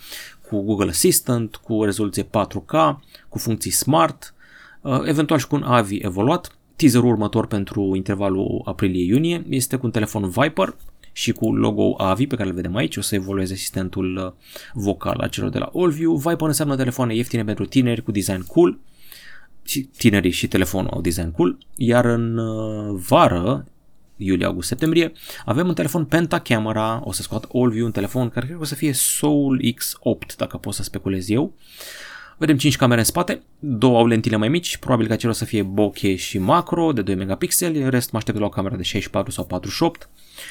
cu 0.49 0.63
Google 0.63 0.89
Assistant, 0.89 1.57
cu 1.57 1.85
rezoluție 1.85 2.23
4K, 2.23 2.99
cu 3.29 3.39
funcții 3.39 3.71
smart, 3.71 4.35
uh, 4.81 5.01
eventual 5.05 5.39
și 5.39 5.47
cu 5.47 5.55
un 5.55 5.63
AVI 5.63 5.97
evoluat. 5.97 6.55
Teaserul 6.77 7.11
următor 7.11 7.47
pentru 7.47 7.93
intervalul 7.95 8.63
aprilie-iunie 8.65 9.45
este 9.49 9.77
cu 9.77 9.87
un 9.87 9.93
telefon 9.93 10.29
Viper 10.29 10.77
și 11.13 11.33
cu 11.33 11.55
logo 11.55 11.95
AVI 11.97 12.27
pe 12.27 12.37
care 12.37 12.49
îl 12.49 12.55
vedem 12.55 12.77
aici, 12.77 12.97
o 12.97 13.01
să 13.01 13.15
evolueze 13.15 13.53
asistentul 13.53 14.17
uh, 14.17 14.33
vocal 14.75 15.19
a 15.21 15.29
celor 15.29 15.51
de 15.51 15.59
la 15.59 15.71
Allview. 15.75 16.17
Viper 16.17 16.47
înseamnă 16.47 16.77
telefoane 16.77 17.15
ieftine 17.15 17.45
pentru 17.45 17.67
tineri 17.67 18.03
cu 18.03 18.11
design 18.11 18.45
cool, 18.47 18.79
și 19.65 19.81
tinerii 19.97 20.31
și 20.31 20.49
telefonul 20.49 20.91
au 20.91 21.01
design 21.01 21.31
cool, 21.31 21.59
iar 21.77 22.05
în 22.05 22.37
uh, 22.37 23.01
vară, 23.09 23.67
iulie, 24.17 24.47
august, 24.47 24.69
septembrie, 24.69 25.13
avem 25.45 25.69
un 25.69 25.75
telefon 25.75 26.05
Pentacamera, 26.05 27.01
o 27.05 27.13
să 27.13 27.23
scot 27.23 27.49
Allview, 27.55 27.85
un 27.85 27.93
telefon 27.93 28.29
care 28.29 28.47
cred 28.47 28.57
că 28.57 28.63
o 28.63 28.67
să 28.67 28.75
fie 28.75 28.93
Soul 28.93 29.61
X8, 29.65 30.37
dacă 30.37 30.57
pot 30.57 30.75
să 30.75 30.83
speculez 30.83 31.29
eu. 31.29 31.53
Vedem 32.41 32.57
5 32.57 32.77
camere 32.77 33.01
în 33.01 33.07
spate, 33.07 33.43
două 33.59 33.99
au 33.99 34.07
lentile 34.07 34.37
mai 34.37 34.49
mici, 34.49 34.77
probabil 34.77 35.07
că 35.07 35.13
acelea 35.13 35.33
o 35.33 35.37
să 35.37 35.45
fie 35.45 35.63
bokeh 35.63 36.19
și 36.19 36.39
macro 36.39 36.93
de 36.93 37.03
2 37.03 37.15
megapixeli, 37.15 37.83
în 37.83 37.91
rest 37.91 38.11
mă 38.11 38.19
aștept 38.19 38.39
la 38.39 38.45
o 38.45 38.49
cameră 38.49 38.77
de 38.77 38.83
64 38.83 39.31
sau 39.31 39.45
48 39.45 40.09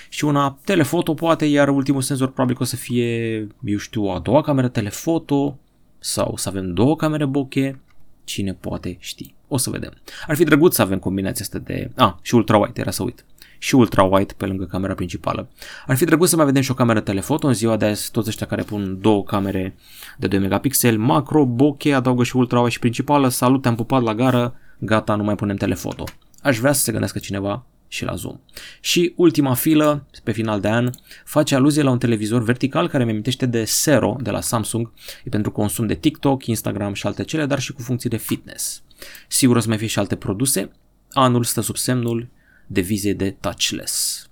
și 0.09 0.25
una 0.25 0.59
telefoto 0.63 1.13
poate, 1.13 1.45
iar 1.45 1.69
ultimul 1.69 2.01
senzor 2.01 2.31
probabil 2.31 2.55
că 2.55 2.63
o 2.63 2.65
să 2.65 2.75
fie, 2.75 3.37
eu 3.63 3.77
știu, 3.77 4.03
a 4.03 4.19
doua 4.19 4.41
cameră 4.41 4.67
telefoto 4.67 5.59
sau 5.99 6.37
să 6.37 6.49
avem 6.49 6.73
două 6.73 6.95
camere 6.95 7.25
bokeh, 7.25 7.75
cine 8.23 8.53
poate 8.53 8.97
ști. 8.99 9.33
O 9.47 9.57
să 9.57 9.69
vedem. 9.69 9.93
Ar 10.27 10.35
fi 10.35 10.43
drăguț 10.43 10.75
să 10.75 10.81
avem 10.81 10.99
combinația 10.99 11.45
asta 11.45 11.59
de... 11.59 11.91
Ah, 11.95 12.13
și 12.21 12.35
ultra-wide, 12.35 12.79
era 12.79 12.91
să 12.91 13.03
uit. 13.03 13.25
Și 13.61 13.75
ultra-wide 13.75 14.35
pe 14.37 14.45
lângă 14.45 14.65
camera 14.65 14.93
principală. 14.93 15.49
Ar 15.87 15.95
fi 15.97 16.05
drăguț 16.05 16.29
să 16.29 16.35
mai 16.35 16.45
vedem 16.45 16.61
și 16.61 16.71
o 16.71 16.73
cameră 16.73 16.99
telefoto. 16.99 17.47
În 17.47 17.53
ziua 17.53 17.77
de 17.77 17.85
azi 17.85 18.11
toți 18.11 18.29
ăștia 18.29 18.47
care 18.47 18.63
pun 18.63 18.97
două 19.01 19.23
camere 19.23 19.75
de 20.17 20.27
2 20.27 20.39
megapixel, 20.39 20.97
macro, 20.97 21.45
bokeh, 21.45 21.95
adaugă 21.95 22.23
și 22.23 22.37
ultra-wide 22.37 22.71
și 22.71 22.79
principală. 22.79 23.29
Salut, 23.29 23.65
am 23.65 23.75
pupat 23.75 24.01
la 24.01 24.15
gară, 24.15 24.55
gata, 24.79 25.15
nu 25.15 25.23
mai 25.23 25.35
punem 25.35 25.55
telefoto. 25.55 26.03
Aș 26.41 26.57
vrea 26.57 26.71
să 26.71 26.81
se 26.81 26.91
gândească 26.91 27.19
cineva 27.19 27.65
și 27.87 28.03
la 28.03 28.15
zoom. 28.15 28.39
Și 28.79 29.13
ultima 29.15 29.53
filă, 29.53 30.05
pe 30.23 30.31
final 30.31 30.59
de 30.59 30.67
an, 30.67 30.89
face 31.25 31.55
aluzie 31.55 31.81
la 31.81 31.91
un 31.91 31.97
televizor 31.97 32.43
vertical 32.43 32.87
care 32.87 33.03
mi 33.03 33.11
amintește 33.11 33.45
de 33.45 33.65
Sero 33.65 34.15
de 34.21 34.29
la 34.29 34.41
Samsung, 34.41 34.91
e 35.23 35.29
pentru 35.29 35.51
consum 35.51 35.87
de 35.87 35.95
TikTok, 35.95 36.45
Instagram 36.45 36.93
și 36.93 37.07
alte 37.07 37.23
cele, 37.23 37.45
dar 37.45 37.59
și 37.59 37.73
cu 37.73 37.81
funcții 37.81 38.09
de 38.09 38.17
fitness. 38.17 38.81
Sigur 39.27 39.55
o 39.55 39.59
să 39.59 39.67
mai 39.67 39.77
fie 39.77 39.87
și 39.87 39.99
alte 39.99 40.15
produse, 40.15 40.71
anul 41.11 41.43
stă 41.43 41.61
sub 41.61 41.77
semnul 41.77 42.27
de 42.71 42.81
vizie 42.81 43.13
de 43.13 43.31
touchless. 43.39 44.23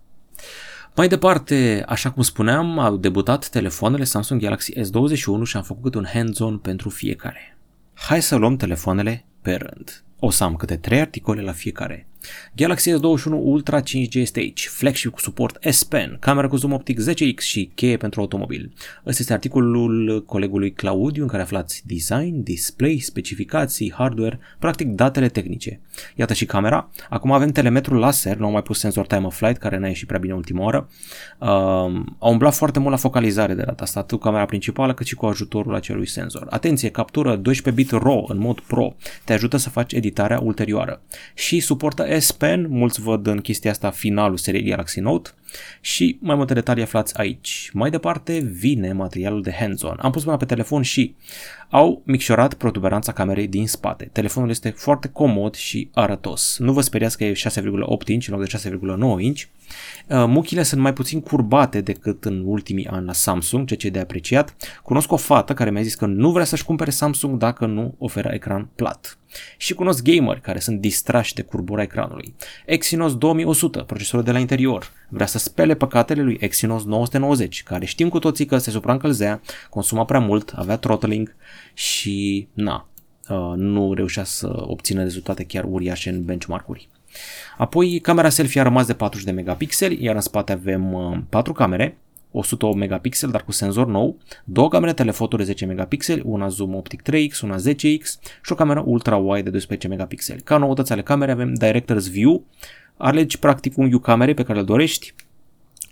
Mai 0.95 1.07
departe, 1.07 1.83
așa 1.87 2.11
cum 2.11 2.23
spuneam, 2.23 2.79
au 2.79 2.97
debutat 2.97 3.49
telefoanele 3.49 4.03
Samsung 4.03 4.41
Galaxy 4.41 4.73
S21 4.73 5.43
și 5.43 5.57
am 5.57 5.63
făcut 5.63 5.95
un 5.95 6.05
hands-on 6.13 6.57
pentru 6.57 6.89
fiecare. 6.89 7.57
Hai 7.93 8.21
să 8.21 8.35
luăm 8.35 8.55
telefoanele 8.55 9.25
pe 9.47 9.55
rând. 9.55 10.03
O 10.19 10.29
să 10.29 10.43
am 10.43 10.55
câte 10.55 10.75
3 10.75 10.99
articole 10.99 11.41
la 11.41 11.51
fiecare. 11.51 12.07
Galaxy 12.55 12.91
S21 12.91 13.31
Ultra 13.31 13.81
5G 13.81 14.23
Stage, 14.23 14.67
flagship 14.69 15.11
cu 15.11 15.19
suport 15.19 15.57
S 15.71 15.83
Pen, 15.83 16.17
cameră 16.19 16.47
cu 16.47 16.55
zoom 16.55 16.73
optic 16.73 16.99
10x 17.09 17.37
și 17.37 17.71
cheie 17.75 17.97
pentru 17.97 18.21
automobil. 18.21 18.73
Ăsta 19.05 19.21
este 19.21 19.33
articolul 19.33 20.23
colegului 20.25 20.71
Claudiu 20.71 21.21
în 21.21 21.27
care 21.27 21.41
aflați 21.41 21.83
design, 21.85 22.43
display, 22.43 22.97
specificații, 22.97 23.93
hardware, 23.97 24.39
practic 24.59 24.87
datele 24.87 25.27
tehnice. 25.27 25.81
Iată 26.15 26.33
și 26.33 26.45
camera. 26.45 26.89
Acum 27.09 27.31
avem 27.31 27.51
telemetrul 27.51 27.97
laser, 27.97 28.37
nu 28.37 28.45
am 28.45 28.51
mai 28.51 28.61
pus 28.61 28.79
senzor 28.79 29.07
time 29.07 29.25
of 29.25 29.37
flight 29.37 29.57
care 29.57 29.77
n-a 29.77 29.87
ieșit 29.87 30.07
prea 30.07 30.19
bine 30.19 30.33
ultima 30.33 30.63
oră. 30.63 30.89
Uh, 31.39 31.47
a 32.19 32.27
umblat 32.29 32.55
foarte 32.55 32.79
mult 32.79 32.91
la 32.91 32.97
focalizare 32.97 33.53
de 33.53 33.63
data 33.63 33.83
asta, 33.83 33.99
atât 33.99 34.19
camera 34.19 34.45
principală 34.45 34.93
cât 34.93 35.05
și 35.05 35.15
cu 35.15 35.25
ajutorul 35.25 35.75
acelui 35.75 36.07
senzor. 36.07 36.47
Atenție, 36.49 36.89
captură 36.89 37.35
12 37.35 37.83
bit 37.83 38.01
RAW 38.03 38.25
în 38.29 38.37
mod 38.37 38.59
Pro, 38.59 38.95
te 39.23 39.33
ajută 39.37 39.57
să 39.57 39.69
faci 39.69 39.93
editarea 39.93 40.39
ulterioară 40.39 41.01
și 41.33 41.59
suportă 41.59 42.19
S 42.19 42.31
Pen, 42.31 42.67
mulți 42.69 43.01
văd 43.01 43.27
în 43.27 43.39
chestia 43.39 43.71
asta 43.71 43.89
finalul 43.89 44.37
seriei 44.37 44.69
Galaxy 44.69 44.99
Note, 44.99 45.29
și 45.81 46.17
mai 46.21 46.35
multe 46.35 46.53
detalii 46.53 46.83
aflați 46.83 47.17
aici. 47.17 47.69
Mai 47.73 47.89
departe 47.89 48.39
vine 48.39 48.91
materialul 48.91 49.41
de 49.41 49.55
hands-on. 49.59 49.97
Am 49.99 50.11
pus 50.11 50.23
mâna 50.23 50.37
pe 50.37 50.45
telefon 50.45 50.81
și 50.81 51.15
au 51.69 52.01
micșorat 52.05 52.53
protuberanța 52.53 53.11
camerei 53.11 53.47
din 53.47 53.67
spate. 53.67 54.09
Telefonul 54.11 54.49
este 54.49 54.69
foarte 54.69 55.07
comod 55.07 55.55
și 55.55 55.89
arătos. 55.93 56.57
Nu 56.59 56.73
vă 56.73 56.81
speriați 56.81 57.17
că 57.17 57.23
e 57.23 57.33
6,8 57.33 58.07
inch 58.07 58.27
în 58.27 58.37
loc 58.37 58.49
de 58.49 58.57
6,9 58.57 59.21
inch. 59.21 59.41
Uh, 59.41 60.25
muchile 60.27 60.63
sunt 60.63 60.81
mai 60.81 60.93
puțin 60.93 61.21
curbate 61.21 61.81
decât 61.81 62.25
în 62.25 62.43
ultimii 62.45 62.87
ani 62.87 63.05
la 63.05 63.13
Samsung, 63.13 63.67
ceea 63.67 63.79
ce 63.79 63.87
e 63.87 63.89
de 63.89 63.99
apreciat. 63.99 64.55
Cunosc 64.83 65.11
o 65.11 65.15
fată 65.15 65.53
care 65.53 65.71
mi-a 65.71 65.81
zis 65.81 65.95
că 65.95 66.05
nu 66.05 66.31
vrea 66.31 66.45
să-și 66.45 66.65
cumpere 66.65 66.89
Samsung 66.89 67.37
dacă 67.37 67.65
nu 67.65 67.95
oferă 67.97 68.29
ecran 68.33 68.69
plat. 68.75 69.17
Și 69.57 69.73
cunosc 69.73 70.03
gameri 70.03 70.41
care 70.41 70.59
sunt 70.59 70.79
distrași 70.79 71.33
de 71.33 71.41
curbura 71.41 71.81
ecranului. 71.81 72.33
Exynos 72.65 73.17
2100, 73.17 73.79
procesorul 73.79 74.25
de 74.25 74.31
la 74.31 74.39
interior, 74.39 74.91
vrea 75.09 75.25
să 75.25 75.37
spele 75.37 75.75
păcatele 75.75 76.21
lui 76.21 76.37
Exynos 76.39 76.83
990, 76.83 77.63
care 77.63 77.85
știm 77.85 78.09
cu 78.09 78.19
toții 78.19 78.45
că 78.45 78.57
se 78.57 78.71
supraîncălzea, 78.71 79.41
consuma 79.69 80.05
prea 80.05 80.19
mult, 80.19 80.53
avea 80.55 80.77
throttling 80.77 81.35
și 81.73 82.47
na, 82.53 82.87
uh, 83.29 83.53
nu 83.55 83.93
reușea 83.93 84.23
să 84.23 84.63
obțină 84.67 85.01
rezultate 85.01 85.43
chiar 85.43 85.63
uriașe 85.63 86.09
în 86.09 86.23
benchmark-uri. 86.23 86.89
Apoi, 87.57 87.99
camera 87.99 88.29
selfie 88.29 88.61
a 88.61 88.63
rămas 88.63 88.85
de 88.85 88.93
40 88.93 89.25
de 89.25 89.31
megapixeli, 89.31 90.03
iar 90.03 90.15
în 90.15 90.21
spate 90.21 90.51
avem 90.51 90.91
4 91.29 91.51
uh, 91.51 91.57
camere, 91.57 91.97
108 92.31 92.77
megapixel, 92.77 93.29
dar 93.29 93.43
cu 93.43 93.51
senzor 93.51 93.87
nou, 93.87 94.17
două 94.43 94.69
camere 94.69 94.93
telefoto 94.93 95.37
de 95.37 95.43
10 95.43 95.65
megapixeli, 95.65 96.21
una 96.25 96.47
zoom 96.47 96.75
optic 96.75 97.01
3x, 97.01 97.41
una 97.41 97.55
10x 97.55 98.03
și 98.43 98.51
o 98.51 98.55
cameră 98.55 98.83
ultra-wide 98.85 99.43
de 99.43 99.49
12 99.49 99.87
megapixeli. 99.87 100.41
Ca 100.41 100.57
noutăți 100.57 100.91
ale 100.91 101.01
camerei 101.01 101.33
avem 101.33 101.53
Director's 101.63 102.11
View, 102.11 102.43
alegi 102.97 103.39
practic 103.39 103.77
unghiul 103.77 103.99
camerei 103.99 104.33
pe 104.33 104.43
care 104.43 104.59
îl 104.59 104.65
dorești 104.65 105.13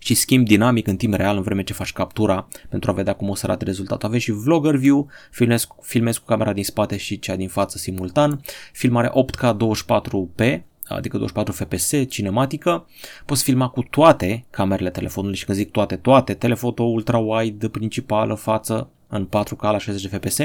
și 0.06 0.14
schimb 0.14 0.48
dinamic 0.48 0.88
în 0.88 0.96
timp 0.96 1.14
real 1.14 1.36
în 1.36 1.42
vreme 1.42 1.64
ce 1.64 1.74
faci 1.74 1.94
captura 1.94 2.48
pentru 2.70 2.92
a 2.92 2.94
vedea 2.94 3.14
cum 3.14 3.30
o 3.30 3.36
să 3.36 3.46
arate 3.46 3.66
rezultatul. 3.66 4.08
Aveți 4.08 4.24
și 4.24 4.32
Vlogger 4.32 4.76
View, 4.76 5.08
filmez, 5.32 5.68
filmez 5.82 6.18
cu 6.18 6.26
camera 6.26 6.54
din 6.54 6.64
spate 6.64 6.98
și 6.98 7.20
cea 7.20 7.36
din 7.36 7.48
față 7.48 7.78
simultan, 7.78 8.42
filmare 8.72 9.10
8K 9.10 9.54
24p, 9.54 10.62
adică 10.88 11.18
24 11.18 11.52
fps, 11.52 11.94
cinematică, 12.10 12.88
poți 13.26 13.44
filma 13.44 13.68
cu 13.68 13.82
toate 13.82 14.46
camerele 14.50 14.90
telefonului 14.90 15.38
și 15.38 15.46
când 15.46 15.58
zic 15.58 15.72
toate, 15.72 15.96
toate, 15.96 16.34
telefoto 16.34 16.84
ultra-wide, 16.84 17.68
principală, 17.68 18.34
față, 18.34 18.90
în 19.08 19.28
4K 19.28 19.62
la 19.62 19.78
60 19.78 20.10
de 20.10 20.18
fps, 20.18 20.40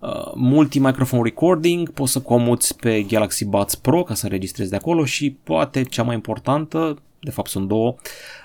Uh, 0.00 0.32
multi-microphone 0.34 1.22
recording, 1.22 1.90
poți 1.90 2.12
să 2.12 2.20
comuți 2.20 2.76
pe 2.76 3.02
Galaxy 3.02 3.44
Buds 3.44 3.74
Pro 3.74 4.02
ca 4.02 4.14
să 4.14 4.24
înregistrezi 4.24 4.70
de 4.70 4.76
acolo 4.76 5.04
și 5.04 5.30
poate 5.30 5.82
cea 5.82 6.02
mai 6.02 6.14
importantă, 6.14 7.02
de 7.20 7.30
fapt 7.30 7.50
sunt 7.50 7.68
două, 7.68 7.94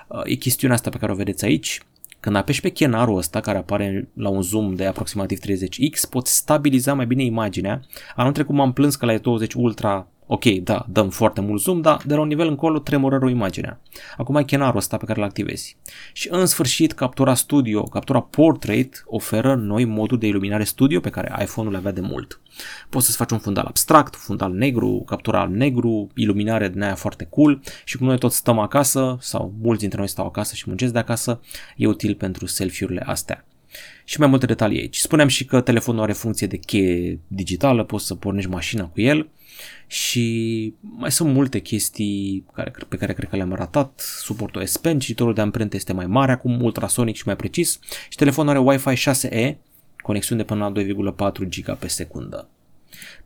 uh, 0.08 0.22
e 0.24 0.34
chestiunea 0.34 0.76
asta 0.76 0.90
pe 0.90 0.98
care 0.98 1.12
o 1.12 1.14
vedeți 1.14 1.44
aici, 1.44 1.80
când 2.20 2.36
apeși 2.36 2.60
pe 2.60 2.68
chenarul 2.68 3.16
ăsta 3.16 3.40
care 3.40 3.58
apare 3.58 4.08
la 4.14 4.28
un 4.28 4.42
zoom 4.42 4.74
de 4.74 4.86
aproximativ 4.86 5.38
30x, 5.38 6.08
poți 6.10 6.36
stabiliza 6.36 6.94
mai 6.94 7.06
bine 7.06 7.24
imaginea. 7.24 7.80
Anul 8.16 8.32
trecut 8.32 8.54
m-am 8.54 8.72
plâns 8.72 8.96
că 8.96 9.06
la 9.06 9.14
E20 9.14 9.52
Ultra 9.54 10.08
ok, 10.26 10.44
da, 10.44 10.86
dăm 10.88 11.08
foarte 11.08 11.40
mult 11.40 11.60
zoom, 11.60 11.80
dar 11.80 12.02
de 12.04 12.14
la 12.14 12.20
un 12.20 12.26
nivel 12.26 12.48
încolo 12.48 12.78
tremură 12.78 13.18
rău 13.18 13.28
imaginea. 13.28 13.80
Acum 14.16 14.36
ai 14.36 14.44
chenarul 14.44 14.76
ăsta 14.76 14.96
pe 14.96 15.04
care 15.04 15.18
îl 15.18 15.26
activezi. 15.26 15.76
Și 16.12 16.28
în 16.30 16.46
sfârșit, 16.46 16.92
captura 16.92 17.34
studio, 17.34 17.82
captura 17.82 18.20
portrait 18.20 19.04
oferă 19.06 19.54
noi 19.54 19.84
moduri 19.84 20.20
de 20.20 20.26
iluminare 20.26 20.64
studio 20.64 21.00
pe 21.00 21.10
care 21.10 21.42
iPhone-ul 21.42 21.72
le 21.72 21.78
avea 21.78 21.92
de 21.92 22.00
mult. 22.00 22.40
Poți 22.88 23.04
să-ți 23.04 23.16
faci 23.16 23.30
un 23.30 23.38
fundal 23.38 23.64
abstract, 23.64 24.16
fundal 24.16 24.52
negru, 24.52 25.02
captura 25.06 25.40
al 25.40 25.48
negru, 25.48 26.08
iluminare 26.14 26.68
din 26.68 26.82
aia 26.82 26.94
foarte 26.94 27.24
cool 27.24 27.60
și 27.84 27.96
cum 27.96 28.06
noi 28.06 28.18
toți 28.18 28.36
stăm 28.36 28.58
acasă 28.58 29.16
sau 29.20 29.54
mulți 29.62 29.80
dintre 29.80 29.98
noi 29.98 30.08
stau 30.08 30.26
acasă 30.26 30.54
și 30.54 30.64
muncesc 30.66 30.92
de 30.92 30.98
acasă, 30.98 31.40
e 31.76 31.86
util 31.86 32.14
pentru 32.14 32.46
selfie-urile 32.46 33.02
astea 33.06 33.44
și 34.04 34.18
mai 34.18 34.28
multe 34.28 34.46
detalii 34.46 34.80
aici. 34.80 34.96
Spuneam 34.96 35.28
și 35.28 35.44
că 35.44 35.60
telefonul 35.60 36.02
are 36.02 36.12
funcție 36.12 36.46
de 36.46 36.56
cheie 36.56 37.18
digitală, 37.26 37.84
poți 37.84 38.06
să 38.06 38.14
pornești 38.14 38.50
mașina 38.50 38.84
cu 38.84 39.00
el 39.00 39.28
și 39.86 40.74
mai 40.80 41.12
sunt 41.12 41.32
multe 41.32 41.58
chestii 41.58 42.44
care, 42.54 42.72
pe 42.88 42.96
care 42.96 43.12
cred 43.12 43.28
că 43.28 43.36
le-am 43.36 43.52
ratat. 43.52 44.00
Suportul 44.22 44.66
S 44.66 44.76
Pen, 44.76 44.98
cititorul 44.98 45.34
de 45.34 45.40
amprente 45.40 45.76
este 45.76 45.92
mai 45.92 46.06
mare 46.06 46.32
acum, 46.32 46.62
ultrasonic 46.62 47.16
și 47.16 47.22
mai 47.26 47.36
precis 47.36 47.78
și 48.08 48.16
telefonul 48.16 48.50
are 48.50 48.58
Wi-Fi 48.58 49.10
6E, 49.10 49.54
conexiune 50.02 50.40
de 50.40 50.46
până 50.46 50.72
la 50.74 51.32
2,4 51.32 51.48
GB 51.48 51.76
pe 51.78 51.88
secundă. 51.88 52.48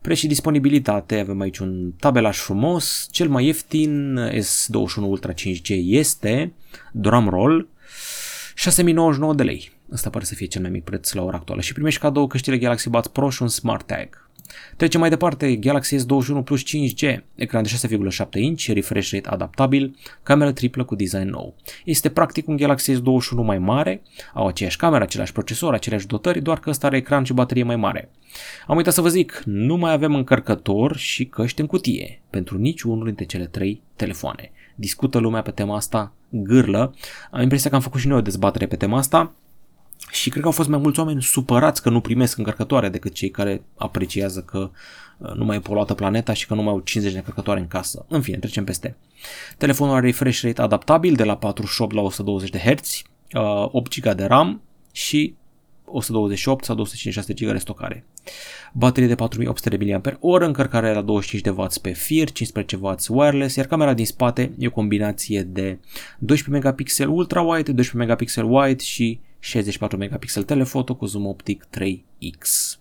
Preț 0.01 0.17
și 0.17 0.27
disponibilitate, 0.27 1.19
avem 1.19 1.39
aici 1.39 1.57
un 1.57 1.91
tabelaj 1.99 2.37
frumos, 2.37 3.07
cel 3.11 3.29
mai 3.29 3.45
ieftin 3.45 4.19
S21 4.31 4.95
Ultra 4.95 5.33
5G 5.33 5.67
este, 5.85 6.53
drumroll, 6.91 7.67
6099 8.55 9.33
de 9.33 9.43
lei. 9.43 9.71
Asta 9.93 10.09
pare 10.09 10.25
să 10.25 10.35
fie 10.35 10.45
cel 10.45 10.61
mai 10.61 10.69
mic 10.69 10.83
preț 10.83 11.11
la 11.11 11.23
ora 11.23 11.37
actuală 11.37 11.61
și 11.61 11.73
primești 11.73 11.99
cadou 11.99 12.27
căștile 12.27 12.57
Galaxy 12.57 12.89
Buds 12.89 13.07
Pro 13.07 13.29
și 13.29 13.41
un 13.41 13.47
Smart 13.47 13.87
Tag. 13.87 14.28
Trecem 14.77 14.99
mai 14.99 15.09
departe, 15.09 15.55
Galaxy 15.55 15.95
S21 15.95 16.43
Plus 16.43 16.63
5G, 16.63 17.17
ecran 17.35 17.63
de 17.63 17.69
6,7 17.69 18.25
inch, 18.31 18.65
refresh 18.65 19.11
rate 19.11 19.29
adaptabil, 19.29 19.95
cameră 20.23 20.51
triplă 20.51 20.83
cu 20.83 20.95
design 20.95 21.29
nou. 21.29 21.55
Este 21.85 22.09
practic 22.09 22.47
un 22.47 22.55
Galaxy 22.55 22.93
S21 22.93 23.35
mai 23.43 23.57
mare, 23.57 24.01
au 24.33 24.47
aceeași 24.47 24.77
cameră, 24.77 25.03
același 25.03 25.31
procesor, 25.31 25.73
aceleași 25.73 26.07
dotări, 26.07 26.41
doar 26.41 26.59
că 26.59 26.69
ăsta 26.69 26.87
are 26.87 26.97
ecran 26.97 27.23
și 27.23 27.33
baterie 27.33 27.63
mai 27.63 27.75
mare. 27.75 28.09
Am 28.67 28.77
uitat 28.77 28.93
să 28.93 29.01
vă 29.01 29.09
zic, 29.09 29.41
nu 29.45 29.75
mai 29.75 29.91
avem 29.91 30.15
încărcător 30.15 30.95
și 30.95 31.25
căști 31.25 31.61
în 31.61 31.67
cutie 31.67 32.21
pentru 32.29 32.57
niciunul 32.57 33.05
dintre 33.05 33.25
cele 33.25 33.45
trei 33.45 33.81
telefoane. 33.95 34.51
Discută 34.75 35.17
lumea 35.17 35.41
pe 35.41 35.51
tema 35.51 35.75
asta, 35.75 36.13
gârlă. 36.29 36.93
Am 37.31 37.41
impresia 37.41 37.69
că 37.69 37.75
am 37.75 37.81
făcut 37.81 37.99
și 37.99 38.07
noi 38.07 38.17
o 38.17 38.21
dezbatere 38.21 38.65
pe 38.65 38.75
tema 38.75 38.97
asta 38.97 39.33
și 40.11 40.29
cred 40.29 40.41
că 40.41 40.47
au 40.47 40.53
fost 40.53 40.69
mai 40.69 40.79
mulți 40.79 40.99
oameni 40.99 41.21
supărați 41.21 41.81
că 41.81 41.89
nu 41.89 42.01
primesc 42.01 42.37
încărcătoare 42.37 42.89
decât 42.89 43.13
cei 43.13 43.29
care 43.29 43.61
apreciază 43.77 44.41
că 44.41 44.69
uh, 45.17 45.31
nu 45.31 45.45
mai 45.45 45.55
e 45.55 45.59
poluată 45.59 45.93
planeta 45.93 46.33
și 46.33 46.47
că 46.47 46.53
nu 46.53 46.61
mai 46.61 46.73
au 46.73 46.79
50 46.79 47.11
de 47.11 47.19
încărcătoare 47.19 47.59
în 47.59 47.67
casă. 47.67 48.05
În 48.07 48.21
fine, 48.21 48.37
trecem 48.37 48.63
peste. 48.63 48.95
Telefonul 49.57 49.95
are 49.95 50.05
refresh 50.05 50.41
rate 50.41 50.61
adaptabil 50.61 51.15
de 51.15 51.23
la 51.23 51.37
48 51.37 51.93
la 51.93 52.01
120 52.01 52.49
de 52.49 52.59
Hz, 52.59 53.01
8 53.71 53.99
GB 53.99 54.13
de 54.13 54.25
RAM 54.25 54.61
și 54.91 55.35
128 55.91 56.63
sau 56.63 56.75
256 56.75 57.33
GB 57.33 57.51
de 57.51 57.57
stocare. 57.57 58.05
Baterie 58.73 59.07
de 59.07 59.15
4800 59.15 59.77
mAh, 60.21 60.41
încărcare 60.41 60.93
la 60.93 61.03
25W 61.03 61.81
pe 61.81 61.91
fir, 61.91 62.29
15W 62.31 63.07
wireless, 63.07 63.55
iar 63.55 63.65
camera 63.65 63.93
din 63.93 64.05
spate 64.05 64.51
e 64.57 64.67
o 64.67 64.71
combinație 64.71 65.41
de 65.41 65.79
12 66.19 66.49
megapixel 66.49 67.09
ultra 67.09 67.41
wide, 67.41 67.71
12 67.71 67.97
megapixel 67.97 68.51
wide 68.51 68.83
și 68.83 69.19
64 69.39 69.97
megapixel 69.97 70.43
telefoto 70.43 70.95
cu 70.95 71.05
zoom 71.05 71.25
optic 71.25 71.67
3x. 71.77 72.77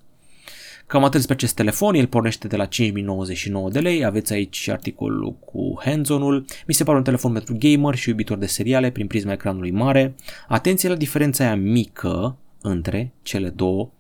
Cam 0.86 1.02
atât 1.02 1.14
despre 1.14 1.34
acest 1.34 1.54
telefon, 1.54 1.94
el 1.94 2.06
pornește 2.06 2.46
de 2.46 2.56
la 2.56 2.64
5099 2.64 3.70
de 3.70 3.80
lei, 3.80 4.04
aveți 4.04 4.32
aici 4.32 4.68
articolul 4.68 5.34
cu 5.44 5.80
hands-on-ul, 5.84 6.44
mi 6.66 6.74
se 6.74 6.84
pare 6.84 6.96
un 6.96 7.04
telefon 7.04 7.32
pentru 7.32 7.56
gamer 7.58 7.94
și 7.94 8.08
iubitor 8.08 8.38
de 8.38 8.46
seriale 8.46 8.90
prin 8.90 9.06
prisma 9.06 9.32
ecranului 9.32 9.70
mare. 9.70 10.14
Atenție 10.48 10.88
la 10.88 10.94
diferența 10.94 11.44
aia 11.44 11.56
mică 11.56 12.36
între 12.60 13.12
cele 13.22 13.48
două 13.48 13.90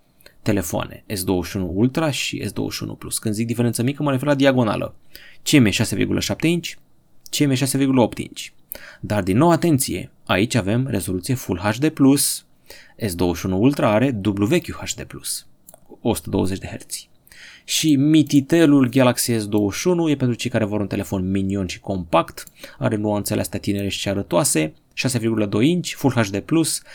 telefoane, 0.42 1.04
S21 1.06 1.60
Ultra 1.74 2.10
și 2.10 2.44
S21 2.44 2.98
Plus. 2.98 3.18
Când 3.18 3.34
zic 3.34 3.46
diferență 3.46 3.82
mică, 3.82 4.02
mă 4.02 4.10
refer 4.10 4.26
la 4.26 4.34
diagonală. 4.34 4.94
CM 5.42 5.70
6,7 5.70 6.36
inch, 6.40 6.68
CM 7.30 7.54
6,8 7.54 8.16
inch. 8.16 8.46
Dar 9.00 9.22
din 9.22 9.36
nou 9.36 9.50
atenție, 9.50 10.10
aici 10.26 10.54
avem 10.54 10.86
rezoluție 10.86 11.34
Full 11.34 11.58
HD+, 11.58 11.92
S21 12.96 13.50
Ultra 13.50 13.90
are 13.90 14.10
dublu 14.10 14.46
vechiul 14.46 14.74
HD+, 14.74 15.06
120 16.00 16.58
de 16.58 16.66
Hz. 16.66 17.08
Și 17.64 17.96
mititelul 17.96 18.88
Galaxy 18.88 19.32
S21 19.32 20.10
e 20.10 20.16
pentru 20.16 20.36
cei 20.36 20.50
care 20.50 20.64
vor 20.64 20.80
un 20.80 20.86
telefon 20.86 21.30
minion 21.30 21.66
și 21.66 21.80
compact, 21.80 22.44
are 22.78 22.96
nuanțele 22.96 23.40
astea 23.40 23.58
tinere 23.58 23.88
și 23.88 24.08
arătoase, 24.08 24.74
6,2 25.10 25.50
inch, 25.60 25.88
Full 25.88 26.12
HD+, 26.12 26.44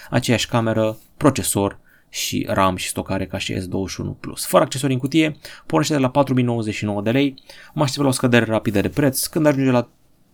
aceeași 0.10 0.48
cameră, 0.48 0.98
procesor 1.18 1.80
și 2.10 2.46
RAM 2.50 2.75
și 2.75 2.88
stocare 2.88 3.25
ca 3.25 3.38
și 3.38 3.53
S21 3.53 4.20
Plus. 4.20 4.46
Fără 4.46 4.63
accesorii 4.63 4.96
în 4.96 5.01
cutie, 5.01 5.38
pornește 5.65 5.94
de 5.94 6.00
la 6.00 6.10
4099 6.10 7.01
de 7.01 7.12
lei, 7.12 7.34
mă 7.74 7.84
aștept 7.84 8.03
la 8.03 8.08
o 8.08 8.12
scădere 8.12 8.46
rapidă 8.46 8.82
de 8.82 8.89
preț, 8.89 9.25
când 9.25 9.46
ajunge 9.46 9.72
la 9.72 9.89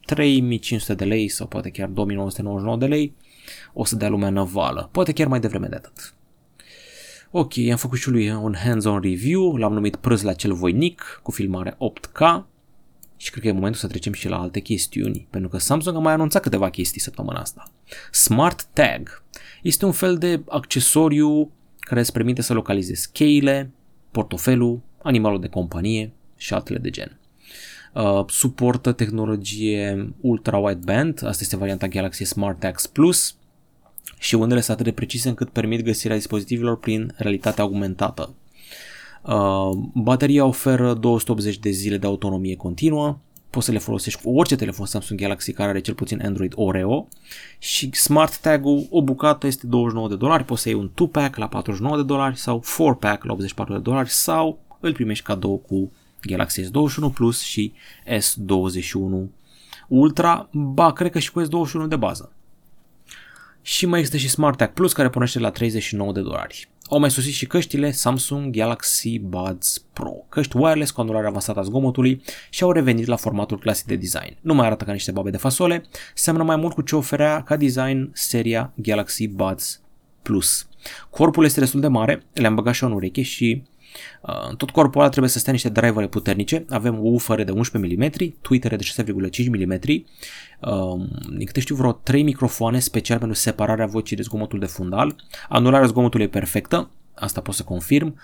3500 0.05 0.93
de 0.93 1.05
lei 1.05 1.27
sau 1.27 1.47
poate 1.47 1.69
chiar 1.69 1.87
2999 1.87 2.77
de 2.77 2.85
lei, 2.85 3.13
o 3.73 3.85
să 3.85 3.95
dea 3.95 4.09
lumea 4.09 4.29
năvală, 4.29 4.89
poate 4.91 5.11
chiar 5.11 5.27
mai 5.27 5.39
devreme 5.39 5.67
de 5.67 5.75
atât. 5.75 6.13
Ok, 7.31 7.53
am 7.71 7.77
făcut 7.77 7.97
și 7.97 8.09
lui 8.09 8.31
un 8.31 8.55
hands-on 8.63 9.01
review, 9.01 9.55
l-am 9.55 9.73
numit 9.73 9.95
Prâz 9.95 10.21
la 10.21 10.33
cel 10.33 10.53
voinic, 10.53 11.19
cu 11.23 11.31
filmare 11.31 11.77
8K 11.77 12.43
și 13.17 13.31
cred 13.31 13.43
că 13.43 13.49
e 13.49 13.51
momentul 13.51 13.79
să 13.79 13.87
trecem 13.87 14.13
și 14.13 14.27
la 14.27 14.39
alte 14.39 14.59
chestiuni, 14.59 15.27
pentru 15.29 15.49
că 15.49 15.57
Samsung 15.57 15.95
a 15.95 15.99
mai 15.99 16.13
anunțat 16.13 16.41
câteva 16.41 16.69
chestii 16.69 17.01
săptămâna 17.01 17.39
asta. 17.39 17.71
Smart 18.11 18.63
Tag 18.73 19.23
este 19.61 19.85
un 19.85 19.91
fel 19.91 20.17
de 20.17 20.41
accesoriu 20.47 21.51
care 21.79 21.99
îți 21.99 22.11
permite 22.11 22.41
să 22.41 22.53
localizezi 22.53 23.11
cheile, 23.11 23.71
portofelul, 24.11 24.81
animalul 25.01 25.39
de 25.39 25.47
companie 25.47 26.11
și 26.37 26.53
altele 26.53 26.77
de 26.77 26.89
gen. 26.89 27.19
Uh, 27.93 28.23
suportă 28.27 28.91
tehnologie 28.91 30.13
ultra-wideband, 30.21 31.23
asta 31.25 31.43
este 31.43 31.57
varianta 31.57 31.87
Galaxy 31.87 32.23
Smart 32.23 32.71
X 32.73 32.87
Plus 32.87 33.35
și 34.19 34.35
unele 34.35 34.61
sunt 34.61 34.79
atât 34.79 34.85
de 34.85 34.97
precise 34.97 35.29
încât 35.29 35.49
permit 35.49 35.83
găsirea 35.83 36.15
dispozitivelor 36.15 36.77
prin 36.77 37.13
realitate 37.17 37.61
augmentată. 37.61 38.33
Uh, 39.23 39.69
bateria 39.93 40.45
oferă 40.45 40.93
280 40.93 41.57
de 41.57 41.69
zile 41.69 41.97
de 41.97 42.05
autonomie 42.05 42.55
continuă, 42.55 43.17
poți 43.49 43.65
să 43.65 43.71
le 43.71 43.77
folosești 43.77 44.21
cu 44.21 44.29
orice 44.29 44.55
telefon 44.55 44.85
Samsung 44.85 45.19
Galaxy 45.19 45.53
care 45.53 45.69
are 45.69 45.81
cel 45.81 45.93
puțin 45.93 46.21
Android 46.25 46.53
Oreo 46.55 47.07
și 47.59 47.95
Smart 47.95 48.37
Tag-ul, 48.37 48.87
o 48.89 49.01
bucată 49.01 49.47
este 49.47 49.67
29 49.67 50.09
de 50.09 50.15
dolari, 50.15 50.43
poți 50.43 50.61
să 50.61 50.69
iei 50.69 50.77
un 50.77 50.89
2-pack 50.89 51.33
la 51.35 51.47
49 51.47 51.95
de 51.95 52.03
dolari 52.03 52.37
sau 52.37 52.63
4-pack 52.63 53.19
la 53.21 53.31
84 53.31 53.73
de 53.73 53.79
dolari 53.79 54.09
sau 54.09 54.59
îl 54.79 54.93
primești 54.93 55.25
cadou 55.25 55.57
cu 55.57 55.91
Galaxy 56.21 56.61
S21 56.61 57.13
Plus 57.13 57.41
și 57.41 57.73
S21 58.05 59.29
Ultra, 59.87 60.49
ba, 60.51 60.93
cred 60.93 61.11
că 61.11 61.19
și 61.19 61.31
cu 61.31 61.41
S21 61.41 61.87
de 61.87 61.95
bază. 61.95 62.31
Și 63.61 63.85
mai 63.85 63.99
există 63.99 64.19
și 64.19 64.29
Smart 64.29 64.57
Tag 64.57 64.73
Plus 64.73 64.93
care 64.93 65.09
pornește 65.09 65.39
la 65.39 65.49
39 65.49 66.11
de 66.11 66.21
dolari. 66.21 66.69
Au 66.89 66.99
mai 66.99 67.11
sosit 67.11 67.33
și 67.33 67.47
căștile 67.47 67.91
Samsung 67.91 68.55
Galaxy 68.55 69.19
Buds 69.19 69.85
Pro, 69.93 70.11
căști 70.29 70.57
wireless 70.57 70.91
cu 70.91 71.01
anulare 71.01 71.27
avansată 71.27 71.59
a 71.59 71.61
zgomotului 71.61 72.21
și 72.49 72.63
au 72.63 72.71
revenit 72.71 73.05
la 73.05 73.15
formatul 73.15 73.59
clasic 73.59 73.85
de 73.85 73.95
design. 73.95 74.37
Nu 74.41 74.53
mai 74.53 74.65
arată 74.65 74.83
ca 74.83 74.91
niște 74.91 75.11
babe 75.11 75.29
de 75.29 75.37
fasole, 75.37 75.85
seamănă 76.13 76.43
mai 76.43 76.55
mult 76.55 76.73
cu 76.73 76.81
ce 76.81 76.95
oferea 76.95 77.41
ca 77.41 77.55
design 77.55 78.09
seria 78.13 78.73
Galaxy 78.75 79.27
Buds 79.27 79.81
Plus. 80.21 80.67
Corpul 81.09 81.45
este 81.45 81.59
destul 81.59 81.79
de 81.79 81.87
mare, 81.87 82.23
le-am 82.33 82.55
băgat 82.55 82.73
și 82.73 82.83
în 82.83 82.91
ureche 82.91 83.21
și 83.21 83.63
în 84.49 84.55
tot 84.55 84.69
corpul 84.69 85.01
ăla 85.01 85.09
trebuie 85.09 85.31
să 85.31 85.39
stea 85.39 85.53
niște 85.53 85.69
drivere 85.69 86.07
puternice. 86.07 86.65
Avem 86.69 86.99
o 86.99 87.07
ufere 87.07 87.43
de 87.43 87.51
11 87.51 87.95
mm, 87.99 88.35
tweetere 88.41 88.75
de 88.75 88.83
6,5 89.03 89.49
mm, 89.49 89.79
din 91.29 91.45
câte 91.45 91.59
știu 91.59 91.75
vreo 91.75 91.91
3 91.91 92.23
microfoane 92.23 92.79
special 92.79 93.17
pentru 93.17 93.37
separarea 93.37 93.85
vocii 93.85 94.15
de 94.15 94.21
zgomotul 94.21 94.59
de 94.59 94.65
fundal. 94.65 95.15
Anularea 95.49 95.87
zgomotului 95.87 96.25
e 96.25 96.29
perfectă, 96.29 96.89
asta 97.13 97.41
pot 97.41 97.53
să 97.53 97.63
confirm 97.63 98.15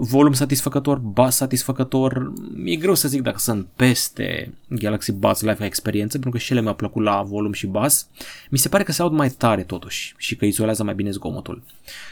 volum 0.00 0.32
satisfăcător, 0.32 0.98
bas 0.98 1.36
satisfăcător, 1.36 2.32
e 2.64 2.76
greu 2.76 2.94
să 2.94 3.08
zic 3.08 3.22
dacă 3.22 3.38
sunt 3.38 3.66
peste 3.76 4.54
Galaxy 4.68 5.12
Buds 5.12 5.40
Live 5.40 5.64
experiență, 5.64 6.12
pentru 6.12 6.30
că 6.30 6.38
și 6.38 6.52
ele 6.52 6.60
mi-au 6.60 6.74
plăcut 6.74 7.02
la 7.02 7.22
volum 7.22 7.52
și 7.52 7.66
bas. 7.66 8.08
Mi 8.50 8.58
se 8.58 8.68
pare 8.68 8.82
că 8.82 8.92
se 8.92 9.02
aud 9.02 9.12
mai 9.12 9.28
tare 9.28 9.62
totuși 9.62 10.14
și 10.16 10.36
că 10.36 10.44
izolează 10.44 10.84
mai 10.84 10.94
bine 10.94 11.10
zgomotul. 11.10 11.62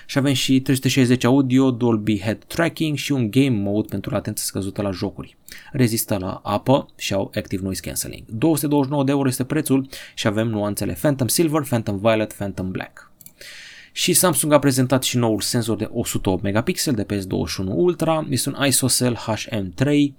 Și 0.07 0.19
avem 0.19 0.33
și 0.33 0.61
360 0.61 1.25
audio, 1.25 1.71
Dolby 1.71 2.21
Head 2.21 2.45
Tracking 2.45 2.97
și 2.97 3.13
un 3.13 3.31
Game 3.31 3.61
Mode 3.63 3.89
pentru 3.91 4.11
latență 4.11 4.45
scăzută 4.47 4.83
la 4.83 4.91
jocuri. 4.91 5.37
Rezistă 5.73 6.17
la 6.17 6.41
apă 6.45 6.89
și 6.97 7.15
au 7.15 7.31
Active 7.35 7.63
Noise 7.63 7.81
Cancelling. 7.81 8.23
229 8.27 9.05
de 9.05 9.11
euro 9.11 9.29
este 9.29 9.45
prețul 9.45 9.89
și 10.15 10.27
avem 10.27 10.49
nuanțele 10.49 10.93
Phantom 10.93 11.27
Silver, 11.27 11.63
Phantom 11.63 11.97
Violet, 11.97 12.33
Phantom 12.33 12.71
Black. 12.71 13.11
Și 13.97 14.13
Samsung 14.13 14.53
a 14.53 14.59
prezentat 14.59 15.03
și 15.03 15.17
noul 15.17 15.41
senzor 15.41 15.77
de 15.77 15.89
108 15.93 16.43
megapixel 16.43 16.95
de 16.95 17.05
PS21 17.05 17.67
Ultra, 17.67 18.27
este 18.31 18.49
un 18.49 18.67
ISOCELL 18.67 19.17
HM3, 19.17 20.13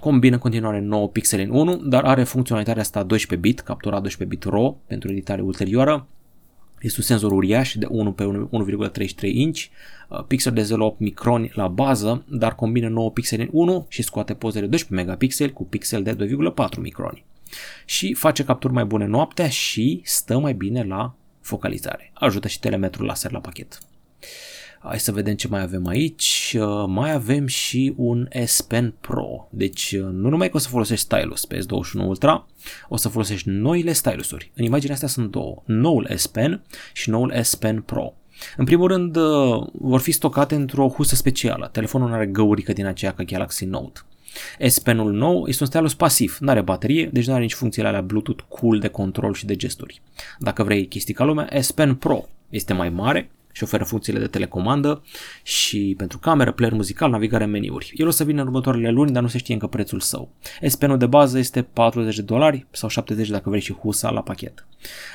combină 0.00 0.34
în 0.34 0.40
continuare 0.40 0.80
9 0.80 1.08
pixeli 1.08 1.42
în 1.42 1.50
1, 1.50 1.76
dar 1.76 2.04
are 2.04 2.24
funcționalitatea 2.24 2.82
asta 2.82 3.02
12 3.02 3.48
bit, 3.48 3.60
captura 3.60 4.00
12 4.00 4.36
bit 4.36 4.52
RAW 4.52 4.80
pentru 4.86 5.10
editare 5.10 5.42
ulterioară. 5.42 6.06
Este 6.80 6.98
un 6.98 7.04
senzor 7.04 7.32
uriaș 7.32 7.74
de 7.74 7.86
1 7.88 8.12
pe 8.12 8.24
1,33 8.24 9.32
inch, 9.32 9.60
uh, 10.08 10.24
pixel 10.26 10.52
de 10.52 10.62
0,8 10.62 10.98
microni 10.98 11.50
la 11.54 11.68
bază, 11.68 12.24
dar 12.28 12.54
combină 12.54 12.88
9 12.88 13.10
pixeli 13.10 13.42
în 13.42 13.48
1 13.52 13.86
și 13.88 14.02
scoate 14.02 14.34
poze 14.34 14.60
de 14.60 14.66
12 14.66 15.04
megapixeli 15.04 15.52
cu 15.52 15.64
pixel 15.64 16.02
de 16.02 16.14
2,4 16.14 16.80
microni. 16.80 17.24
Și 17.84 18.14
face 18.14 18.44
capturi 18.44 18.72
mai 18.72 18.84
bune 18.84 19.06
noaptea 19.06 19.48
și 19.48 20.00
stă 20.04 20.38
mai 20.38 20.52
bine 20.52 20.82
la 20.82 21.14
focalizare. 21.40 22.10
Ajută 22.14 22.48
și 22.48 22.60
telemetrul 22.60 23.06
laser 23.06 23.30
la 23.30 23.40
pachet. 23.40 23.78
Hai 24.82 25.00
să 25.00 25.12
vedem 25.12 25.34
ce 25.34 25.48
mai 25.48 25.60
avem 25.60 25.86
aici. 25.86 26.56
Uh, 26.58 26.84
mai 26.86 27.12
avem 27.12 27.46
și 27.46 27.92
un 27.96 28.28
S 28.44 28.60
Pen 28.60 28.94
Pro. 29.00 29.48
Deci 29.50 29.92
uh, 29.92 30.02
nu 30.02 30.28
numai 30.28 30.50
că 30.50 30.56
o 30.56 30.60
să 30.60 30.68
folosești 30.68 31.04
stylus 31.04 31.44
pe 31.44 31.58
S21 31.58 32.06
Ultra, 32.06 32.46
o 32.88 32.96
să 32.96 33.08
folosești 33.08 33.48
noile 33.48 33.92
stylusuri. 33.92 34.50
În 34.54 34.64
imaginea 34.64 34.94
asta 34.94 35.06
sunt 35.06 35.30
două. 35.30 35.62
Noul 35.64 36.08
S 36.14 36.26
Pen 36.26 36.62
și 36.92 37.10
noul 37.10 37.34
S 37.42 37.54
Pen 37.54 37.80
Pro. 37.80 38.14
În 38.56 38.64
primul 38.64 38.88
rând, 38.88 39.16
uh, 39.16 39.66
vor 39.72 40.00
fi 40.00 40.12
stocate 40.12 40.54
într-o 40.54 40.88
husă 40.88 41.14
specială. 41.14 41.68
Telefonul 41.72 42.08
nu 42.08 42.14
are 42.14 42.26
găurică 42.26 42.72
din 42.72 42.86
aceea 42.86 43.12
ca 43.12 43.22
Galaxy 43.22 43.64
Note. 43.64 44.00
S 44.66 44.78
Pen-ul 44.78 45.12
nou 45.12 45.46
este 45.46 45.62
un 45.62 45.68
stylus 45.68 45.94
pasiv, 45.94 46.36
nu 46.40 46.50
are 46.50 46.60
baterie, 46.60 47.10
deci 47.12 47.26
nu 47.26 47.32
are 47.32 47.42
nici 47.42 47.54
funcțiile 47.54 47.88
alea 47.88 48.00
Bluetooth 48.00 48.44
cool 48.48 48.78
de 48.78 48.88
control 48.88 49.34
și 49.34 49.46
de 49.46 49.56
gesturi. 49.56 50.02
Dacă 50.38 50.62
vrei 50.62 50.86
chestii 50.86 51.14
ca 51.14 51.24
lumea, 51.24 51.48
S 51.60 51.70
Pen 51.70 51.94
Pro 51.94 52.28
este 52.48 52.72
mai 52.72 52.88
mare 52.88 53.30
și 53.52 53.62
oferă 53.62 53.84
funcțiile 53.84 54.18
de 54.18 54.26
telecomandă 54.26 55.02
și 55.42 55.94
pentru 55.96 56.18
cameră, 56.18 56.52
player 56.52 56.72
muzical, 56.72 57.10
navigare 57.10 57.44
în 57.44 57.50
meniuri. 57.50 57.92
El 57.96 58.06
o 58.06 58.10
să 58.10 58.24
vină 58.24 58.40
în 58.40 58.46
următoarele 58.46 58.90
luni, 58.90 59.12
dar 59.12 59.22
nu 59.22 59.28
se 59.28 59.38
știe 59.38 59.54
încă 59.54 59.66
prețul 59.66 60.00
său. 60.00 60.30
S 60.66 60.74
Pen-ul 60.74 60.98
de 60.98 61.06
bază 61.06 61.38
este 61.38 61.62
40 61.62 62.16
de 62.16 62.22
dolari 62.22 62.66
sau 62.70 62.88
70 62.88 63.28
dacă 63.28 63.48
vrei 63.48 63.60
și 63.60 63.72
husa 63.72 64.10
la 64.10 64.22
pachet. 64.22 64.66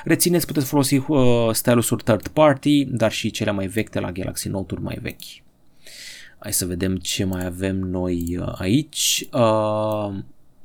Rețineți, 0.04 0.46
puteți 0.46 0.66
folosi 0.66 0.96
uh, 0.96 1.18
stylusuri 1.52 2.02
third 2.02 2.28
party, 2.28 2.84
dar 2.84 3.12
și 3.12 3.30
cele 3.30 3.50
mai 3.50 3.66
vechi 3.66 3.90
de 3.90 4.00
la 4.00 4.12
Galaxy 4.12 4.48
Note-uri 4.48 4.82
mai 4.82 4.98
vechi. 5.02 5.45
Hai 6.46 6.54
să 6.54 6.66
vedem 6.66 6.96
ce 6.96 7.24
mai 7.24 7.44
avem 7.44 7.76
noi 7.76 8.36
uh, 8.40 8.52
aici. 8.58 9.28
Uh, 9.32 10.14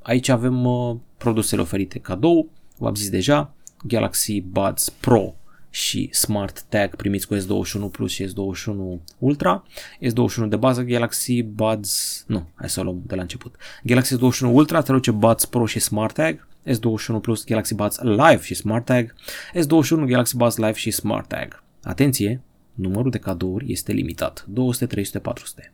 aici 0.01 0.29
avem 0.29 0.65
uh, 0.65 0.95
produsele 1.17 1.61
oferite 1.61 1.99
cadou, 1.99 2.49
v-am 2.77 2.95
zis 2.95 3.09
deja, 3.09 3.53
Galaxy 3.83 4.41
Buds 4.41 4.89
Pro 4.89 5.35
și 5.69 6.09
Smart 6.13 6.61
Tag 6.61 6.95
primiți 6.95 7.27
cu 7.27 7.35
S21 7.35 7.91
Plus 7.91 8.11
și 8.11 8.25
S21 8.27 9.01
Ultra. 9.17 9.63
S21 10.01 10.47
de 10.47 10.55
bază, 10.55 10.81
Galaxy 10.81 11.43
Buds, 11.43 12.23
nu, 12.27 12.49
hai 12.55 12.69
să 12.69 12.79
o 12.79 12.83
luăm 12.83 13.01
de 13.05 13.15
la 13.15 13.21
început. 13.21 13.55
Galaxy 13.83 14.15
S21 14.17 14.51
Ultra 14.51 14.81
traduce 14.81 15.11
Buds 15.11 15.45
Pro 15.45 15.65
și 15.65 15.79
Smart 15.79 16.13
Tag, 16.13 16.47
S21 16.65 17.21
Plus 17.21 17.45
Galaxy 17.45 17.75
Buds 17.75 17.99
Live 18.01 18.41
și 18.41 18.53
Smart 18.53 18.85
Tag, 18.85 19.13
S21 19.53 20.05
Galaxy 20.05 20.37
Buds 20.37 20.57
Live 20.57 20.73
și 20.73 20.91
Smart 20.91 21.27
Tag. 21.27 21.63
Atenție, 21.83 22.41
numărul 22.73 23.11
de 23.11 23.17
cadouri 23.17 23.71
este 23.71 23.91
limitat, 23.91 24.45
200, 24.47 24.85
300, 24.85 25.19
400. 25.19 25.73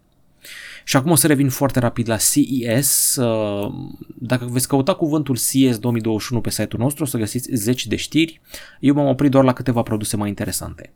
Și 0.83 0.97
acum 0.97 1.11
o 1.11 1.15
să 1.15 1.27
revin 1.27 1.49
foarte 1.49 1.79
rapid 1.79 2.09
la 2.09 2.17
CES. 2.17 3.15
Uh, 3.15 3.73
dacă 4.15 4.45
veți 4.45 4.67
căuta 4.67 4.95
cuvântul 4.95 5.37
CES 5.37 5.77
2021 5.77 6.41
pe 6.41 6.49
site-ul 6.49 6.81
nostru, 6.81 7.03
o 7.03 7.07
să 7.07 7.17
găsiți 7.17 7.49
10 7.53 7.87
de 7.87 7.95
știri. 7.95 8.41
Eu 8.79 8.93
m-am 8.93 9.07
oprit 9.07 9.31
doar 9.31 9.43
la 9.43 9.53
câteva 9.53 9.81
produse 9.81 10.17
mai 10.17 10.29
interesante. 10.29 10.93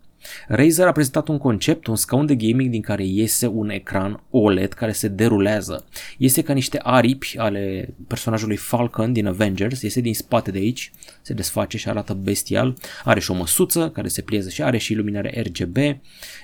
Razer 0.47 0.87
a 0.87 0.91
prezentat 0.91 1.27
un 1.27 1.37
concept, 1.37 1.87
un 1.87 1.95
scaun 1.95 2.25
de 2.25 2.35
gaming 2.35 2.69
din 2.69 2.81
care 2.81 3.05
iese 3.05 3.47
un 3.47 3.69
ecran 3.69 4.23
OLED 4.29 4.73
care 4.73 4.91
se 4.91 5.07
derulează. 5.07 5.85
Iese 6.17 6.41
ca 6.41 6.53
niște 6.53 6.79
aripi 6.83 7.37
ale 7.37 7.93
personajului 8.07 8.55
Falcon 8.55 9.13
din 9.13 9.27
Avengers, 9.27 9.81
iese 9.81 10.01
din 10.01 10.13
spate 10.13 10.51
de 10.51 10.57
aici, 10.57 10.91
se 11.21 11.33
desface 11.33 11.77
și 11.77 11.89
arată 11.89 12.13
bestial. 12.13 12.77
Are 13.03 13.19
și 13.19 13.31
o 13.31 13.33
măsuță 13.33 13.89
care 13.89 14.07
se 14.07 14.21
plieză 14.21 14.49
și 14.49 14.63
are 14.63 14.77
și 14.77 14.91
iluminare 14.91 15.41
RGB. 15.41 15.77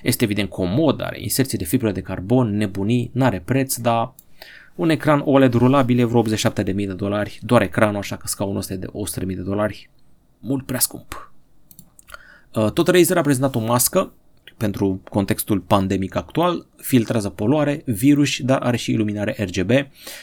Este 0.02 0.24
evident 0.24 0.48
comod, 0.48 1.02
are 1.02 1.20
inserție 1.20 1.58
de 1.58 1.64
fibră 1.64 1.92
de 1.92 2.00
carbon, 2.00 2.56
nebunii, 2.56 3.10
n-are 3.12 3.42
preț, 3.44 3.76
dar 3.76 4.14
un 4.74 4.90
ecran 4.90 5.22
OLED 5.24 5.54
rulabil 5.54 5.98
e 5.98 6.04
vreo 6.04 6.22
87.000 6.22 6.64
de 6.64 6.92
dolari, 6.92 7.38
doar 7.42 7.62
ecranul, 7.62 7.96
așa 7.96 8.16
că 8.16 8.26
scaunul 8.26 8.56
ăsta 8.56 8.72
e 8.72 8.76
de 8.76 8.86
100.000 9.20 9.26
de 9.26 9.34
dolari. 9.34 9.90
Mult 10.38 10.66
prea 10.66 10.78
scump. 10.78 11.32
Uh, 12.54 12.70
tot 12.72 12.88
Razer 12.88 13.16
a 13.16 13.20
prezentat 13.20 13.54
o 13.54 13.60
mască 13.60 14.12
pentru 14.56 15.00
contextul 15.10 15.60
pandemic 15.60 16.14
actual, 16.16 16.66
filtrează 16.76 17.28
poluare, 17.28 17.82
virus, 17.84 18.38
dar 18.38 18.60
are 18.60 18.76
și 18.76 18.90
iluminare 18.90 19.36
RGB 19.38 19.70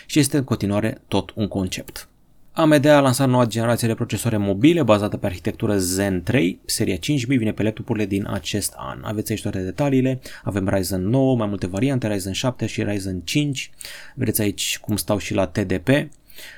și 0.05 0.19
este 0.19 0.37
în 0.37 0.43
continuare 0.43 1.01
tot 1.07 1.31
un 1.35 1.47
concept. 1.47 2.09
AMD 2.51 2.85
a 2.85 2.99
lansat 2.99 3.29
noua 3.29 3.45
generație 3.45 3.87
de 3.87 3.93
procesoare 3.93 4.37
mobile 4.37 4.83
bazată 4.83 5.17
pe 5.17 5.25
arhitectură 5.25 5.77
Zen 5.77 6.23
3, 6.23 6.59
seria 6.65 6.95
5000 6.95 7.37
vine 7.37 7.51
pe 7.51 7.63
laptopurile 7.63 8.05
din 8.05 8.27
acest 8.29 8.73
an. 8.77 8.99
Aveți 9.03 9.31
aici 9.31 9.41
toate 9.41 9.59
detaliile, 9.59 10.19
avem 10.43 10.69
Ryzen 10.69 11.07
9, 11.07 11.35
mai 11.35 11.47
multe 11.47 11.67
variante, 11.67 12.07
Ryzen 12.07 12.33
7 12.33 12.65
și 12.65 12.83
Ryzen 12.83 13.21
5. 13.23 13.71
Vedeți 14.15 14.41
aici 14.41 14.79
cum 14.81 14.95
stau 14.95 15.17
și 15.17 15.33
la 15.33 15.47
TDP 15.47 15.89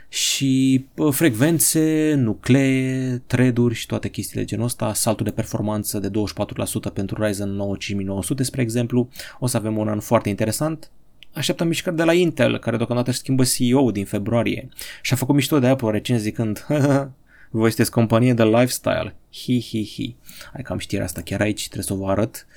și 0.10 0.86
frecvențe, 1.12 2.14
nuclee, 2.14 3.22
thread-uri 3.28 3.76
și 3.76 3.86
toate 3.86 4.10
chestiile 4.10 4.46
genul 4.46 4.66
ăsta, 4.66 4.94
saltul 4.94 5.26
de 5.26 5.32
performanță 5.32 6.00
de 6.00 6.10
24% 6.10 6.94
pentru 6.94 7.24
Ryzen 7.24 7.50
9 7.50 7.76
5900 7.76 8.44
spre 8.44 8.62
exemplu, 8.62 9.10
o 9.40 9.48
să 9.48 9.58
avem 9.58 9.78
un 9.78 9.88
an 9.88 10.00
foarte 10.00 10.30
interesant, 10.30 10.92
așteptăm 11.34 11.68
mișcări 11.68 11.96
de 11.96 12.04
la 12.04 12.14
Intel, 12.14 12.60
care 12.60 12.78
deocamdată 12.78 13.10
își 13.10 13.20
schimbă 13.20 13.44
CEO 13.44 13.92
din 13.92 14.06
februarie. 14.06 14.70
Și 15.02 15.14
a 15.14 15.16
făcut 15.16 15.36
mișto 15.36 15.60
de 15.60 15.68
Apple 15.68 15.92
recent 15.92 16.20
zicând 16.20 16.66
voi 17.50 17.70
sunteți 17.70 17.92
companie 17.92 18.34
de 18.34 18.44
lifestyle, 18.44 19.16
hi 19.32 19.62
hi 19.62 19.86
hi. 19.86 20.16
Hai 20.54 20.62
că 20.62 20.72
am 20.72 20.78
știrea 20.78 21.06
asta 21.06 21.22
chiar 21.22 21.42
aici, 21.42 21.64
trebuie 21.64 21.84
să 21.84 21.94
o 21.94 21.98
vă 21.98 22.12
arăt 22.12 22.48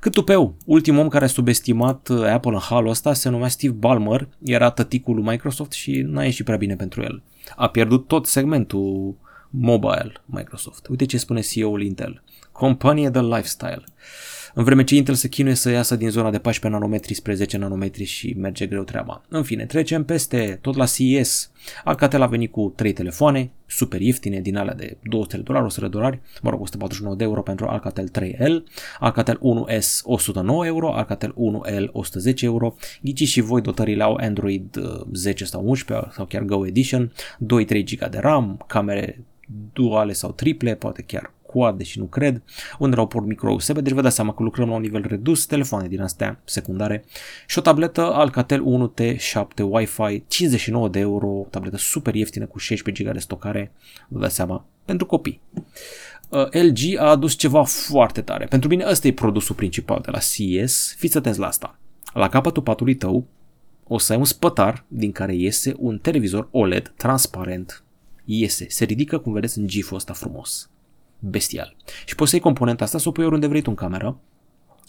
Cât 0.00 0.12
tupeu, 0.12 0.54
ultimul 0.64 1.00
om 1.00 1.08
care 1.08 1.24
a 1.24 1.28
subestimat 1.28 2.08
uh, 2.08 2.24
Apple 2.24 2.50
în 2.50 2.58
halul 2.58 2.90
ăsta 2.90 3.12
se 3.12 3.28
numea 3.28 3.48
Steve 3.48 3.72
Ballmer, 3.72 4.28
era 4.42 4.70
tăticul 4.70 5.14
lui 5.14 5.24
Microsoft 5.24 5.72
și 5.72 6.04
n-a 6.06 6.24
ieșit 6.24 6.44
prea 6.44 6.56
bine 6.56 6.76
pentru 6.76 7.02
el. 7.02 7.22
A 7.56 7.68
pierdut 7.68 8.06
tot 8.06 8.26
segmentul 8.26 9.14
mobile 9.50 10.12
Microsoft. 10.24 10.86
Uite 10.86 11.06
ce 11.06 11.18
spune 11.18 11.40
CEO-ul 11.40 11.82
Intel. 11.82 12.22
Companie 12.52 13.08
de 13.08 13.20
lifestyle. 13.20 13.84
În 14.54 14.64
vreme 14.64 14.84
ce 14.84 14.96
Intel 14.96 15.14
se 15.14 15.28
chinuie 15.28 15.54
să 15.54 15.70
iasă 15.70 15.96
din 15.96 16.10
zona 16.10 16.30
de 16.30 16.38
14 16.38 16.80
nanometri 16.80 17.14
spre 17.14 17.34
10 17.34 17.56
nanometri 17.56 18.04
și 18.04 18.34
merge 18.38 18.66
greu 18.66 18.82
treaba. 18.82 19.22
În 19.28 19.42
fine, 19.42 19.64
trecem 19.64 20.04
peste 20.04 20.58
tot 20.60 20.76
la 20.76 20.86
CES. 20.86 21.50
Alcatel 21.84 22.22
a 22.22 22.26
venit 22.26 22.50
cu 22.50 22.72
3 22.76 22.92
telefoane, 22.92 23.50
super 23.66 24.00
ieftine, 24.00 24.40
din 24.40 24.56
alea 24.56 24.74
de 24.74 24.96
200 25.02 25.36
de 25.36 25.42
dolari, 25.42 25.64
100 25.64 25.80
de 25.80 25.88
dolari, 25.88 26.20
mă 26.42 26.50
rog, 26.50 26.60
149 26.60 27.16
de 27.16 27.24
euro 27.24 27.42
pentru 27.42 27.66
Alcatel 27.66 28.10
3L, 28.18 28.62
Alcatel 28.98 29.38
1S 29.38 30.00
109 30.02 30.66
euro, 30.66 30.94
Alcatel 30.94 31.34
1L 31.34 31.90
110 31.92 32.44
euro, 32.44 32.74
ghici 33.02 33.28
și 33.28 33.40
voi 33.40 33.60
dotările 33.60 34.02
au 34.02 34.14
Android 34.20 34.76
10 35.12 35.44
sau 35.44 35.68
11 35.68 36.08
sau 36.12 36.24
chiar 36.24 36.42
Go 36.42 36.66
Edition, 36.66 37.12
2-3 37.12 37.84
GB 37.84 38.10
de 38.10 38.18
RAM, 38.18 38.64
camere 38.66 39.24
duale 39.72 40.12
sau 40.12 40.32
triple, 40.32 40.74
poate 40.74 41.02
chiar 41.02 41.32
quad, 41.52 41.76
deși 41.76 41.98
nu 41.98 42.04
cred, 42.04 42.42
unde 42.78 42.96
au 42.96 43.06
port 43.06 43.26
micro 43.26 43.52
USB, 43.52 43.78
deci 43.78 43.92
vă 43.92 44.00
dați 44.00 44.14
seama 44.14 44.34
că 44.34 44.42
lucrăm 44.42 44.68
la 44.68 44.74
un 44.74 44.80
nivel 44.80 45.04
redus, 45.08 45.46
telefoane 45.46 45.88
din 45.88 46.00
astea 46.00 46.40
secundare 46.44 47.04
și 47.46 47.58
o 47.58 47.60
tabletă 47.60 48.12
Alcatel 48.12 48.92
1T7 48.94 49.62
Wi-Fi 49.70 50.24
59 50.28 50.88
de 50.88 50.98
euro, 50.98 51.26
o 51.26 51.46
tabletă 51.50 51.76
super 51.76 52.14
ieftină 52.14 52.46
cu 52.46 52.58
16 52.58 53.04
GB 53.04 53.12
de 53.12 53.18
stocare, 53.18 53.72
vă 54.08 54.20
dați 54.20 54.34
seama, 54.34 54.64
pentru 54.84 55.06
copii. 55.06 55.40
Uh, 56.28 56.48
LG 56.50 56.98
a 56.98 57.10
adus 57.10 57.34
ceva 57.34 57.62
foarte 57.64 58.20
tare. 58.20 58.44
Pentru 58.44 58.68
mine 58.68 58.84
ăsta 58.88 59.06
e 59.06 59.12
produsul 59.12 59.54
principal 59.54 60.00
de 60.02 60.10
la 60.10 60.18
CES, 60.18 60.94
fiți 60.98 61.16
atenți 61.16 61.38
la 61.38 61.46
asta. 61.46 61.78
La 62.12 62.28
capătul 62.28 62.62
patului 62.62 62.94
tău 62.94 63.26
o 63.86 63.98
să 63.98 64.12
ai 64.12 64.18
un 64.18 64.24
spătar 64.24 64.84
din 64.88 65.12
care 65.12 65.34
iese 65.34 65.74
un 65.78 65.98
televizor 65.98 66.48
OLED 66.50 66.92
transparent. 66.96 67.84
Iese, 68.24 68.66
se 68.68 68.84
ridică 68.84 69.18
cum 69.18 69.32
vedeți 69.32 69.58
în 69.58 69.66
gif 69.66 69.92
ăsta 69.92 70.12
frumos 70.12 70.70
bestial. 71.20 71.76
Și 72.04 72.14
poți 72.14 72.30
să 72.30 72.36
iei 72.36 72.44
componenta 72.44 72.84
asta 72.84 72.98
să 72.98 73.08
o 73.08 73.12
pui 73.12 73.24
oriunde 73.24 73.46
vrei 73.46 73.62
tu 73.62 73.70
în 73.70 73.76
cameră. 73.76 74.20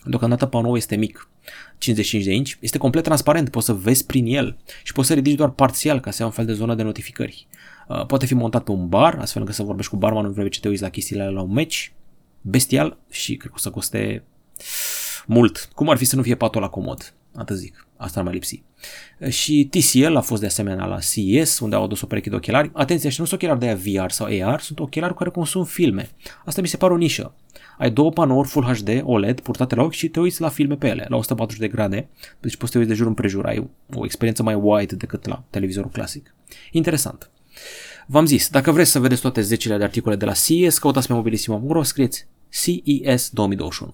Deocamdată 0.06 0.46
panoul 0.46 0.78
este 0.78 0.96
mic, 0.96 1.30
55 1.78 2.24
de 2.24 2.34
inch, 2.34 2.52
este 2.60 2.78
complet 2.78 3.04
transparent, 3.04 3.50
poți 3.50 3.66
să 3.66 3.74
vezi 3.74 4.06
prin 4.06 4.26
el 4.26 4.58
și 4.84 4.94
poți 4.94 5.08
să 5.08 5.14
ridici 5.14 5.36
doar 5.36 5.50
parțial 5.50 6.00
ca 6.00 6.12
să 6.12 6.22
ai 6.22 6.28
un 6.28 6.34
fel 6.34 6.46
de 6.46 6.54
zonă 6.54 6.76
de 6.76 6.84
notificări. 6.84 7.48
Uh, 7.88 8.06
poate 8.06 8.26
fi 8.26 8.34
montat 8.34 8.64
pe 8.64 8.72
un 8.72 8.90
bar, 8.90 9.18
astfel 9.20 9.42
încât 9.42 9.56
să 9.56 9.64
vorbești 9.64 9.92
cu 9.92 9.98
barmanul 9.98 10.28
în 10.28 10.34
vreme 10.34 10.50
ce 10.50 10.60
te 10.60 10.68
uiți 10.68 10.82
la 10.82 10.90
chestiile 10.90 11.30
la 11.30 11.42
un 11.42 11.54
match. 11.54 11.88
Bestial 12.42 12.98
și 13.10 13.36
cred 13.36 13.50
că 13.50 13.56
o 13.58 13.60
să 13.60 13.70
coste 13.70 14.24
mult. 15.26 15.70
Cum 15.76 15.90
ar 15.90 15.98
fi 15.98 16.06
să 16.06 16.16
nu 16.16 16.22
fie 16.22 16.36
patul 16.36 16.62
la 16.62 16.70
comod? 16.70 17.14
Atât 17.36 17.58
zic. 17.58 17.88
Asta 17.98 18.20
ar 18.20 18.26
mai 18.26 18.34
lipsi. 18.34 18.64
Și 19.30 19.70
TCL 19.72 20.16
a 20.16 20.22
fost 20.22 20.42
de 20.42 20.48
asemenea 20.48 20.86
la 20.86 21.00
CES, 21.00 21.60
unde 21.60 21.76
au 21.76 21.84
adus 21.84 22.02
o 22.02 22.06
pereche 22.06 22.30
de 22.30 22.36
ochelari. 22.36 22.72
Atenție, 22.74 23.10
și 23.10 23.20
nu 23.20 23.26
sunt 23.26 23.42
ochelari 23.42 23.60
de 23.60 23.92
VR 23.92 24.10
sau 24.10 24.28
AR, 24.42 24.60
sunt 24.60 24.80
ochelari 24.80 25.12
cu 25.12 25.18
care 25.18 25.30
consum 25.30 25.64
filme. 25.64 26.10
Asta 26.46 26.62
mi 26.62 26.68
se 26.68 26.78
pare 26.78 26.94
o 26.94 26.98
nișă. 26.98 27.34
Ai 27.78 27.92
două 27.92 28.12
panouri 28.12 28.48
Full 28.48 28.66
HD 28.66 29.02
OLED 29.04 29.40
purtate 29.40 29.76
la 29.76 29.84
ochi 29.84 29.94
și 29.94 30.10
te 30.10 30.20
uiți 30.20 30.42
la 30.42 30.50
filme 30.50 30.76
pe 30.76 30.88
ele, 30.88 31.06
la 31.10 31.16
140 31.16 31.62
de 31.62 31.68
grade, 31.68 32.10
deci 32.40 32.56
poți 32.56 32.72
să 32.72 32.72
te 32.72 32.78
uiți 32.78 32.90
de 32.90 32.96
jur 32.96 33.08
împrejur, 33.08 33.46
ai 33.46 33.70
o 33.94 34.06
experiență 34.06 34.44
mai 34.44 34.54
wide 34.54 34.96
decât 34.96 35.28
la 35.28 35.44
televizorul 35.50 35.90
clasic. 35.92 36.36
Interesant. 36.72 37.30
V-am 38.08 38.26
zis, 38.26 38.50
dacă 38.50 38.72
vreți 38.72 38.92
să 38.92 39.00
vedeți 39.00 39.22
toate 39.22 39.42
zecile 39.42 39.78
de 39.78 39.84
articole 39.84 40.16
de 40.16 40.26
la 40.26 40.32
CES, 40.32 40.78
căutați 40.78 41.08
pe 41.08 41.14
mobilisimo.ro, 41.14 41.84
scrieți 41.84 42.28
CES 42.50 43.30
2021. 43.30 43.94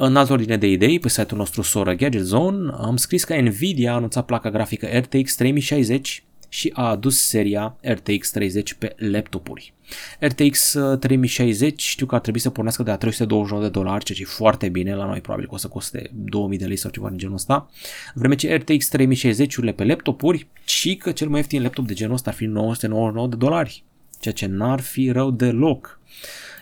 În 0.00 0.16
altă 0.16 0.32
ordine 0.32 0.56
de 0.56 0.66
idei, 0.66 0.98
pe 0.98 1.08
site-ul 1.08 1.38
nostru 1.38 1.62
Sora 1.62 1.94
Gadget 1.94 2.22
Zone, 2.22 2.70
am 2.76 2.96
scris 2.96 3.24
că 3.24 3.40
Nvidia 3.40 3.92
a 3.92 3.94
anunțat 3.94 4.24
placa 4.24 4.50
grafică 4.50 4.86
RTX 4.86 5.34
3060 5.34 6.24
și 6.48 6.72
a 6.74 6.88
adus 6.88 7.20
seria 7.20 7.76
RTX 7.80 8.30
30 8.30 8.74
pe 8.74 8.94
laptopuri. 8.96 9.72
RTX 10.20 10.76
3060 11.00 11.82
știu 11.82 12.06
că 12.06 12.14
ar 12.14 12.20
trebui 12.20 12.40
să 12.40 12.50
pornească 12.50 12.82
de 12.82 12.90
la 12.90 12.96
329 12.96 13.62
de 13.62 13.78
dolari, 13.78 14.04
ceea 14.04 14.18
ce 14.18 14.24
e 14.24 14.34
foarte 14.36 14.68
bine, 14.68 14.94
la 14.94 15.06
noi 15.06 15.20
probabil 15.20 15.46
că 15.46 15.54
o 15.54 15.56
să 15.56 15.68
coste 15.68 16.10
2000 16.14 16.58
de 16.58 16.64
lei 16.64 16.76
sau 16.76 16.90
ceva 16.90 17.08
din 17.08 17.18
genul 17.18 17.34
ăsta, 17.34 17.70
în 18.14 18.20
vreme 18.20 18.34
ce 18.34 18.54
RTX 18.54 18.88
3060-urile 18.96 19.74
pe 19.76 19.84
laptopuri, 19.84 20.46
și 20.64 20.96
că 20.96 21.12
cel 21.12 21.28
mai 21.28 21.38
ieftin 21.38 21.62
laptop 21.62 21.86
de 21.86 21.94
genul 21.94 22.14
ăsta 22.14 22.30
ar 22.30 22.36
fi 22.36 22.44
999 22.44 23.28
de 23.28 23.36
dolari, 23.36 23.84
ceea 24.20 24.34
ce 24.34 24.46
n-ar 24.46 24.80
fi 24.80 25.10
rău 25.10 25.30
deloc. 25.30 26.00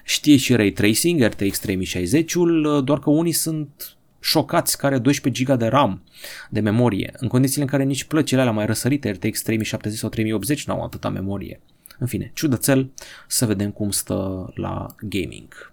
Știe 0.09 0.37
și 0.37 0.55
Ray 0.57 0.71
Tracing, 0.71 1.21
RTX 1.21 1.61
3060-ul, 1.67 2.83
doar 2.85 2.99
că 2.99 3.11
unii 3.11 3.33
sunt 3.33 3.97
șocați 4.21 4.79
care 4.79 4.99
12 4.99 5.45
GB 5.45 5.59
de 5.59 5.67
RAM 5.67 6.03
de 6.51 6.61
memorie, 6.61 7.13
în 7.17 7.29
condițiile 7.29 7.63
în 7.63 7.69
care 7.69 7.83
nici 7.85 8.05
plăcile 8.05 8.41
alea 8.41 8.53
mai 8.53 8.67
răsărite, 8.67 9.11
RTX 9.11 9.43
3070 9.43 9.99
sau 9.99 10.09
3080, 10.09 10.67
n-au 10.67 10.83
atâta 10.83 11.09
memorie. 11.09 11.61
În 11.99 12.07
fine, 12.07 12.31
ciudățel, 12.35 12.91
să 13.27 13.47
vedem 13.47 13.71
cum 13.71 13.91
stă 13.91 14.51
la 14.55 14.87
gaming. 15.01 15.73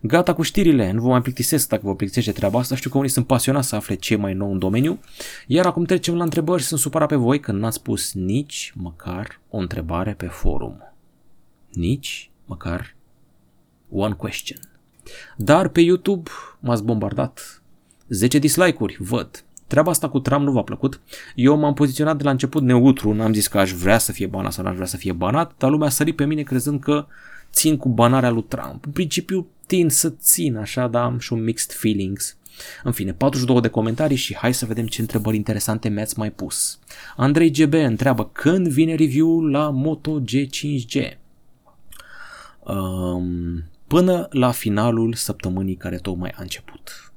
Gata 0.00 0.34
cu 0.34 0.42
știrile, 0.42 0.90
nu 0.90 1.00
vă 1.02 1.08
mai 1.08 1.22
plictisesc 1.22 1.68
dacă 1.68 1.82
vă 1.86 1.94
plictisește 1.94 2.32
treaba 2.32 2.58
asta, 2.58 2.74
știu 2.74 2.90
că 2.90 2.98
unii 2.98 3.10
sunt 3.10 3.26
pasionați 3.26 3.68
să 3.68 3.76
afle 3.76 3.94
ce 3.94 4.16
mai 4.16 4.34
nou 4.34 4.52
în 4.52 4.58
domeniu, 4.58 5.00
iar 5.46 5.66
acum 5.66 5.84
trecem 5.84 6.16
la 6.16 6.24
întrebări 6.24 6.62
și 6.62 6.68
sunt 6.68 6.80
supărat 6.80 7.08
pe 7.08 7.16
voi 7.16 7.40
că 7.40 7.52
n-ați 7.52 7.82
pus 7.82 8.12
nici 8.12 8.72
măcar 8.76 9.40
o 9.48 9.58
întrebare 9.58 10.12
pe 10.12 10.26
forum. 10.26 10.94
Nici 11.72 12.30
măcar 12.44 12.93
One 13.88 14.14
question. 14.14 14.58
Dar 15.36 15.68
pe 15.68 15.80
YouTube 15.80 16.30
m-ați 16.60 16.82
bombardat. 16.84 17.62
10 18.08 18.38
dislike-uri, 18.38 18.96
văd. 19.00 19.44
Treaba 19.66 19.90
asta 19.90 20.08
cu 20.08 20.20
Trump 20.20 20.44
nu 20.44 20.52
v-a 20.52 20.62
plăcut. 20.62 21.00
Eu 21.34 21.56
m-am 21.56 21.74
poziționat 21.74 22.16
de 22.16 22.22
la 22.22 22.30
început 22.30 22.62
neutru, 22.62 23.12
n-am 23.12 23.32
zis 23.32 23.46
că 23.46 23.58
aș 23.58 23.72
vrea 23.72 23.98
să 23.98 24.12
fie 24.12 24.26
banat 24.26 24.52
sau 24.52 24.64
n-aș 24.64 24.74
vrea 24.74 24.86
să 24.86 24.96
fie 24.96 25.12
banat, 25.12 25.52
dar 25.58 25.70
lumea 25.70 25.86
a 25.86 25.90
sărit 25.90 26.16
pe 26.16 26.24
mine 26.24 26.42
crezând 26.42 26.80
că 26.80 27.06
țin 27.52 27.76
cu 27.76 27.88
banarea 27.88 28.30
lui 28.30 28.44
Trump. 28.48 28.84
În 28.84 28.92
principiu 28.92 29.46
tind 29.66 29.90
să 29.90 30.10
țin 30.10 30.56
așa, 30.56 30.86
dar 30.86 31.02
am 31.02 31.18
și 31.18 31.32
un 31.32 31.42
mixed 31.42 31.72
feelings. 31.72 32.36
În 32.82 32.92
fine, 32.92 33.12
42 33.12 33.60
de 33.60 33.68
comentarii 33.68 34.16
și 34.16 34.36
hai 34.36 34.54
să 34.54 34.66
vedem 34.66 34.86
ce 34.86 35.00
întrebări 35.00 35.36
interesante 35.36 35.88
mi-ați 35.88 36.18
mai 36.18 36.30
pus. 36.30 36.78
Andrei 37.16 37.50
GB 37.50 37.72
întreabă 37.72 38.28
când 38.32 38.68
vine 38.68 38.94
review 38.94 39.40
la 39.40 39.70
Moto 39.70 40.20
G5G. 40.20 41.16
Um, 42.60 43.64
până 43.94 44.28
la 44.30 44.50
finalul 44.50 45.14
săptămânii 45.14 45.74
care 45.74 45.96
tocmai 45.96 46.32
a 46.36 46.42
început. 46.42 47.12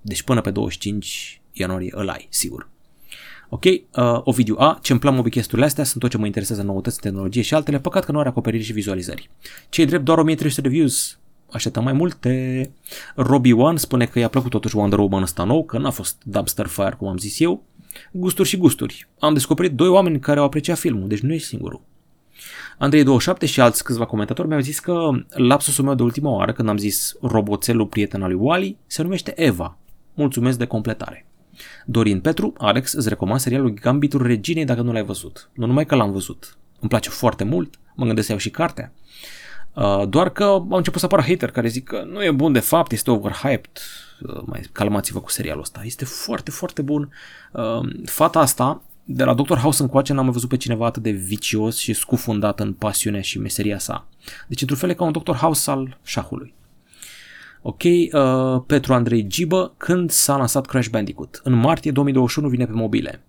Deci 0.00 0.22
până 0.22 0.40
pe 0.40 0.50
25 0.50 1.40
ianuarie 1.52 1.92
îl 1.94 2.08
ai, 2.08 2.26
sigur. 2.30 2.68
Ok, 3.48 3.64
uh, 3.64 3.80
Ovidiu 4.24 4.56
A, 4.58 4.78
ce-mi 4.82 4.98
plac 4.98 5.14
mobichesturile 5.14 5.66
astea 5.66 5.84
sunt 5.84 6.02
tot 6.02 6.10
ce 6.10 6.16
mă 6.16 6.26
interesează 6.26 6.62
noutăți, 6.62 7.00
tehnologie 7.00 7.42
și 7.42 7.54
altele, 7.54 7.78
păcat 7.80 8.04
că 8.04 8.12
nu 8.12 8.18
are 8.18 8.28
acoperire 8.28 8.62
și 8.62 8.72
vizualizări. 8.72 9.30
ce 9.68 9.84
drept, 9.84 10.04
doar 10.04 10.18
1300 10.18 10.60
de 10.60 10.68
views, 10.68 11.18
așteptăm 11.50 11.84
mai 11.84 11.92
multe. 11.92 12.70
Robbie 13.14 13.52
One 13.52 13.76
spune 13.76 14.06
că 14.06 14.18
i-a 14.18 14.28
plăcut 14.28 14.50
totuși 14.50 14.76
Wonder 14.76 14.98
Woman 14.98 15.22
ăsta 15.22 15.44
nou, 15.44 15.64
că 15.64 15.78
n-a 15.78 15.90
fost 15.90 16.22
dumpster 16.24 16.66
fire, 16.66 16.94
cum 16.98 17.08
am 17.08 17.16
zis 17.16 17.40
eu. 17.40 17.62
Gusturi 18.12 18.48
și 18.48 18.56
gusturi. 18.56 19.08
Am 19.18 19.32
descoperit 19.32 19.72
doi 19.72 19.88
oameni 19.88 20.20
care 20.20 20.38
au 20.38 20.44
apreciat 20.44 20.78
filmul, 20.78 21.08
deci 21.08 21.20
nu 21.20 21.32
ești 21.32 21.48
singurul. 21.48 21.80
Andrei27 22.78 23.44
și 23.44 23.60
alți 23.60 23.84
câțiva 23.84 24.04
comentatori 24.04 24.48
mi-au 24.48 24.60
zis 24.60 24.78
că 24.78 25.10
lapsusul 25.28 25.84
meu 25.84 25.94
de 25.94 26.02
ultima 26.02 26.30
oară, 26.30 26.52
când 26.52 26.68
am 26.68 26.76
zis 26.76 27.14
roboțelul 27.20 27.86
prieten 27.86 28.22
al 28.22 28.28
lui 28.28 28.38
Wally, 28.40 28.76
se 28.86 29.02
numește 29.02 29.42
Eva. 29.42 29.78
Mulțumesc 30.14 30.58
de 30.58 30.66
completare. 30.66 31.26
Dorin 31.86 32.20
Petru, 32.20 32.52
Alex, 32.58 32.92
îți 32.92 33.08
recomand 33.08 33.40
serialul 33.40 33.70
Gambitul 33.70 34.26
Reginei 34.26 34.64
dacă 34.64 34.82
nu 34.82 34.92
l-ai 34.92 35.04
văzut. 35.04 35.50
Nu 35.52 35.66
numai 35.66 35.86
că 35.86 35.94
l-am 35.94 36.12
văzut. 36.12 36.56
Îmi 36.80 36.90
place 36.90 37.10
foarte 37.10 37.44
mult, 37.44 37.74
mă 37.94 38.04
gândesc 38.04 38.26
să 38.26 38.32
iau 38.32 38.40
și 38.40 38.50
cartea. 38.50 38.92
Uh, 39.74 40.08
doar 40.08 40.30
că 40.30 40.44
au 40.44 40.66
început 40.70 41.00
să 41.00 41.06
apară 41.06 41.22
hater 41.22 41.50
care 41.50 41.68
zic 41.68 41.84
că 41.84 42.04
nu 42.10 42.24
e 42.24 42.30
bun 42.30 42.52
de 42.52 42.60
fapt, 42.60 42.92
este 42.92 43.10
overhyped. 43.10 43.80
Uh, 44.20 44.42
mai 44.44 44.60
calmați-vă 44.72 45.20
cu 45.20 45.30
serialul 45.30 45.62
ăsta. 45.62 45.80
Este 45.84 46.04
foarte, 46.04 46.50
foarte 46.50 46.82
bun. 46.82 47.12
Uh, 47.52 47.80
fata 48.04 48.38
asta 48.38 48.82
de 49.04 49.24
la 49.24 49.34
Dr. 49.34 49.56
House 49.56 49.82
încoace 49.82 50.12
n-am 50.12 50.24
mai 50.24 50.32
văzut 50.32 50.48
pe 50.48 50.56
cineva 50.56 50.86
atât 50.86 51.02
de 51.02 51.10
vicios 51.10 51.76
și 51.76 51.92
scufundat 51.92 52.60
în 52.60 52.72
pasiunea 52.72 53.20
și 53.20 53.38
meseria 53.38 53.78
sa. 53.78 54.08
Deci, 54.48 54.60
într-un 54.60 54.78
fel, 54.78 54.90
e 54.90 54.94
ca 54.94 55.04
un 55.04 55.12
Dr. 55.12 55.32
House 55.32 55.70
al 55.70 55.98
șahului. 56.02 56.54
Ok, 57.62 57.82
uh, 57.82 58.62
Petru 58.66 58.94
Andrei 58.94 59.26
Gibă, 59.26 59.74
când 59.76 60.10
s-a 60.10 60.36
lansat 60.36 60.66
Crash 60.66 60.88
Bandicoot? 60.88 61.40
În 61.44 61.52
martie 61.52 61.90
2021 61.90 62.48
vine 62.48 62.66
pe 62.66 62.72
mobile. 62.72 63.20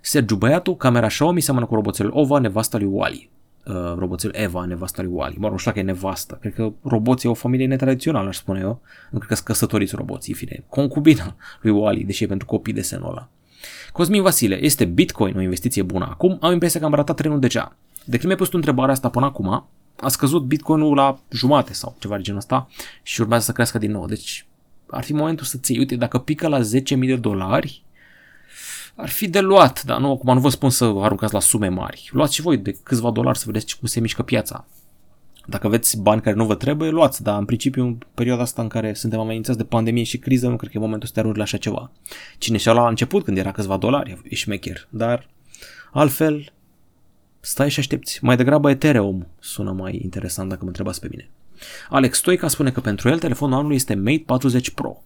Sergiu 0.00 0.36
Băiatu, 0.36 0.74
camera 0.74 1.06
Xiaomi 1.06 1.40
seamănă 1.40 1.66
cu 1.66 1.74
roboțelul 1.74 2.12
Ova, 2.14 2.38
nevasta 2.38 2.78
lui 2.78 2.88
Wally. 2.90 3.30
Uh, 3.66 3.74
roboțel 3.98 4.30
Eva, 4.34 4.64
nevasta 4.64 5.02
lui 5.02 5.10
Wally. 5.14 5.36
Mă 5.36 5.42
rog, 5.42 5.52
nu 5.52 5.58
știu 5.58 5.70
dacă 5.70 5.82
e 5.82 5.90
nevastă. 5.92 6.38
Cred 6.40 6.54
că 6.54 6.72
roboții 6.82 7.28
e 7.28 7.32
o 7.32 7.34
familie 7.34 7.66
netradițională, 7.66 8.28
aș 8.28 8.36
spune 8.36 8.60
eu. 8.60 8.80
Nu 9.10 9.18
cred 9.18 9.28
că 9.28 9.34
sunt 9.34 9.46
căsătoriți 9.46 9.94
roboții, 9.96 10.34
fine. 10.34 10.64
Concubina 10.68 11.36
lui 11.60 11.72
Wally, 11.72 12.04
deși 12.04 12.24
e 12.24 12.26
pentru 12.26 12.46
copii 12.46 12.72
de 12.72 12.82
senul 12.82 13.08
ăla. 13.08 13.28
Cosmin 13.94 14.22
Vasile, 14.22 14.64
este 14.64 14.84
Bitcoin 14.84 15.36
o 15.36 15.40
investiție 15.40 15.82
bună 15.82 16.08
acum? 16.10 16.38
Am 16.40 16.52
impresia 16.52 16.80
că 16.80 16.86
am 16.86 16.94
ratat 16.94 17.16
trenul 17.16 17.40
deja. 17.40 17.76
De 18.04 18.10
când 18.10 18.22
mi-ai 18.22 18.36
pus 18.36 18.48
tu 18.48 18.56
întrebarea 18.56 18.92
asta 18.92 19.08
până 19.08 19.26
acum, 19.26 19.68
a 19.96 20.08
scăzut 20.08 20.42
Bitcoinul 20.42 20.94
la 20.94 21.18
jumate 21.30 21.72
sau 21.72 21.96
ceva 21.98 22.16
de 22.16 22.22
genul 22.22 22.40
ăsta 22.40 22.68
și 23.02 23.20
urmează 23.20 23.44
să 23.44 23.52
crească 23.52 23.78
din 23.78 23.90
nou. 23.90 24.06
Deci 24.06 24.46
ar 24.86 25.04
fi 25.04 25.12
momentul 25.12 25.46
să 25.46 25.58
ții, 25.58 25.78
uite, 25.78 25.96
dacă 25.96 26.18
pică 26.18 26.48
la 26.48 26.60
10.000 26.60 26.64
de 26.84 27.16
dolari, 27.16 27.84
ar 28.94 29.08
fi 29.08 29.28
de 29.28 29.40
luat, 29.40 29.82
dar 29.82 30.00
nu, 30.00 30.10
acum 30.10 30.34
nu 30.34 30.40
vă 30.40 30.48
spun 30.48 30.70
să 30.70 30.84
aruncați 30.84 31.32
la 31.32 31.40
sume 31.40 31.68
mari. 31.68 32.10
Luați 32.12 32.34
și 32.34 32.42
voi 32.42 32.56
de 32.56 32.76
câțiva 32.82 33.10
dolari 33.10 33.38
să 33.38 33.44
vedeți 33.46 33.78
cum 33.78 33.88
se 33.88 34.00
mișcă 34.00 34.22
piața. 34.22 34.66
Dacă 35.46 35.66
aveți 35.66 36.00
bani 36.00 36.20
care 36.20 36.36
nu 36.36 36.46
vă 36.46 36.54
trebuie, 36.54 36.90
luați, 36.90 37.22
dar 37.22 37.38
în 37.38 37.44
principiu 37.44 37.84
în 37.84 37.98
perioada 38.14 38.42
asta 38.42 38.62
în 38.62 38.68
care 38.68 38.94
suntem 38.94 39.20
amenințați 39.20 39.58
de 39.58 39.64
pandemie 39.64 40.02
și 40.02 40.18
criză, 40.18 40.48
nu 40.48 40.56
cred 40.56 40.70
că 40.70 40.76
e 40.76 40.80
momentul 40.80 41.08
să 41.08 41.14
te 41.14 41.20
arunci 41.20 41.36
la 41.36 41.42
așa 41.42 41.56
ceva. 41.56 41.90
Cine 42.38 42.56
și-a 42.56 42.72
luat 42.72 42.84
la 42.84 42.90
început 42.90 43.24
când 43.24 43.38
era 43.38 43.52
câțiva 43.52 43.76
dolari, 43.76 44.22
e 44.24 44.34
șmecher, 44.34 44.88
dar 44.90 45.28
altfel 45.92 46.52
stai 47.40 47.70
și 47.70 47.78
aștepți. 47.78 48.24
Mai 48.24 48.36
degrabă 48.36 48.70
Ethereum 48.70 49.26
sună 49.38 49.72
mai 49.72 50.00
interesant 50.02 50.48
dacă 50.48 50.60
mă 50.62 50.68
întrebați 50.68 51.00
pe 51.00 51.08
mine. 51.10 51.28
Alex 51.88 52.18
Stoica 52.18 52.48
spune 52.48 52.70
că 52.70 52.80
pentru 52.80 53.08
el 53.08 53.18
telefonul 53.18 53.58
anului 53.58 53.76
este 53.76 53.94
Mate 53.94 54.22
40 54.26 54.70
Pro. 54.70 55.02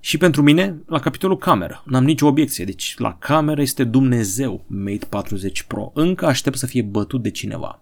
Și 0.00 0.18
pentru 0.18 0.42
mine, 0.42 0.76
la 0.86 0.98
capitolul 0.98 1.38
cameră, 1.38 1.82
n-am 1.86 2.04
nicio 2.04 2.26
obiecție, 2.26 2.64
deci 2.64 2.94
la 2.98 3.16
cameră 3.18 3.60
este 3.60 3.84
Dumnezeu 3.84 4.64
Mate 4.66 5.06
40 5.08 5.62
Pro. 5.62 5.90
Încă 5.94 6.26
aștept 6.26 6.58
să 6.58 6.66
fie 6.66 6.82
bătut 6.82 7.22
de 7.22 7.30
cineva. 7.30 7.80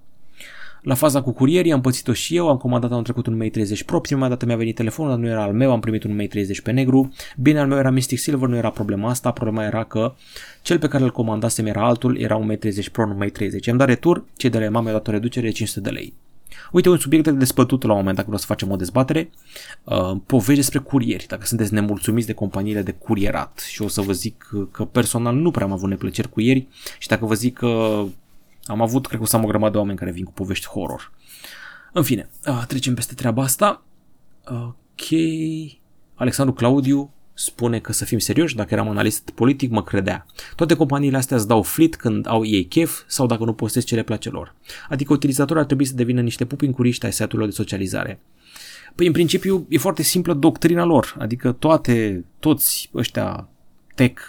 La 0.82 0.94
faza 0.94 1.22
cu 1.22 1.32
curierii 1.32 1.72
am 1.72 1.80
pățit-o 1.80 2.12
și 2.12 2.36
eu, 2.36 2.48
am 2.48 2.56
comandat 2.56 2.90
anul 2.90 3.02
trecut 3.02 3.26
un 3.26 3.36
Mate 3.36 3.50
30 3.50 3.82
Pro, 3.84 4.00
prima 4.00 4.28
dată 4.28 4.46
mi-a 4.46 4.56
venit 4.56 4.74
telefonul, 4.74 5.10
dar 5.10 5.20
nu 5.20 5.26
era 5.26 5.42
al 5.42 5.52
meu, 5.52 5.72
am 5.72 5.80
primit 5.80 6.04
un 6.04 6.10
Mate 6.10 6.26
30 6.26 6.60
pe 6.60 6.70
negru. 6.70 7.12
Bine, 7.36 7.58
al 7.58 7.66
meu 7.66 7.78
era 7.78 7.90
Mystic 7.90 8.18
Silver, 8.18 8.48
nu 8.48 8.56
era 8.56 8.70
problema 8.70 9.08
asta, 9.08 9.30
problema 9.30 9.64
era 9.64 9.84
că 9.84 10.14
cel 10.62 10.78
pe 10.78 10.88
care 10.88 11.04
îl 11.04 11.10
comandasem 11.10 11.66
era 11.66 11.86
altul, 11.86 12.18
era 12.20 12.36
un 12.36 12.46
Mate 12.46 12.56
30 12.56 12.88
Pro, 12.88 13.06
nu 13.06 13.14
Mate 13.14 13.30
30. 13.30 13.68
Am 13.68 13.76
dat 13.76 13.88
retur, 13.88 14.24
cei 14.36 14.50
de 14.50 14.58
la 14.58 14.64
mama 14.64 14.80
mi-au 14.80 14.96
dat 14.96 15.08
o 15.08 15.10
reducere 15.10 15.46
de 15.46 15.52
500 15.52 15.80
de 15.80 15.90
lei. 15.90 16.14
Uite, 16.72 16.88
un 16.88 16.98
subiect 16.98 17.24
de 17.24 17.30
despătut 17.30 17.82
la 17.82 17.92
un 17.92 17.98
moment, 17.98 18.14
dacă 18.14 18.26
vreau 18.26 18.40
să 18.40 18.46
facem 18.46 18.70
o 18.70 18.76
dezbatere, 18.76 19.30
uh, 19.84 20.16
povești 20.26 20.60
despre 20.60 20.78
curieri, 20.78 21.26
dacă 21.28 21.46
sunteți 21.46 21.74
nemulțumiți 21.74 22.26
de 22.26 22.32
companiile 22.32 22.82
de 22.82 22.92
curierat 22.92 23.66
și 23.70 23.82
o 23.82 23.88
să 23.88 24.00
vă 24.00 24.12
zic 24.12 24.48
că 24.70 24.84
personal 24.84 25.34
nu 25.34 25.50
prea 25.50 25.66
am 25.66 25.72
avut 25.72 25.88
neplăceri 25.88 26.30
cu 26.30 26.40
ieri 26.40 26.66
și 26.98 27.08
dacă 27.08 27.26
vă 27.26 27.34
zic 27.34 27.58
că 27.58 28.04
am 28.64 28.80
avut, 28.80 29.06
cred 29.06 29.18
că 29.18 29.24
o 29.24 29.28
să 29.28 29.36
am 29.36 29.44
o 29.44 29.46
grămadă 29.46 29.72
de 29.72 29.78
oameni 29.78 29.98
care 29.98 30.10
vin 30.10 30.24
cu 30.24 30.32
povești 30.32 30.66
horror. 30.66 31.12
În 31.92 32.02
fine, 32.02 32.30
uh, 32.46 32.62
trecem 32.66 32.94
peste 32.94 33.14
treaba 33.14 33.42
asta. 33.42 33.84
Ok. 34.44 35.20
Alexandru 36.14 36.54
Claudiu 36.54 37.12
spune 37.34 37.78
că 37.78 37.92
să 37.92 38.04
fim 38.04 38.18
serioși, 38.18 38.54
dacă 38.54 38.74
eram 38.74 38.88
analist 38.88 39.30
politic, 39.30 39.70
mă 39.70 39.82
credea. 39.82 40.26
Toate 40.56 40.74
companiile 40.74 41.16
astea 41.16 41.36
îți 41.36 41.46
dau 41.46 41.62
flit 41.62 41.96
când 41.96 42.28
au 42.28 42.44
ei 42.44 42.64
chef 42.64 43.02
sau 43.06 43.26
dacă 43.26 43.44
nu 43.44 43.52
postezi 43.52 43.86
ce 43.86 43.94
le 43.94 44.02
place 44.02 44.30
lor. 44.30 44.54
Adică 44.88 45.12
utilizatorii 45.12 45.60
ar 45.60 45.66
trebui 45.66 45.84
să 45.84 45.94
devină 45.94 46.20
niște 46.20 46.44
pupi 46.44 46.64
în 46.64 46.72
curiști 46.72 47.04
ai 47.04 47.12
site-urilor 47.12 47.46
de 47.46 47.54
socializare. 47.54 48.20
Păi 48.94 49.06
în 49.06 49.12
principiu 49.12 49.66
e 49.68 49.78
foarte 49.78 50.02
simplă 50.02 50.34
doctrina 50.34 50.84
lor, 50.84 51.16
adică 51.18 51.52
toate, 51.52 52.24
toți 52.38 52.90
ăștia 52.94 53.48
tech 53.94 54.22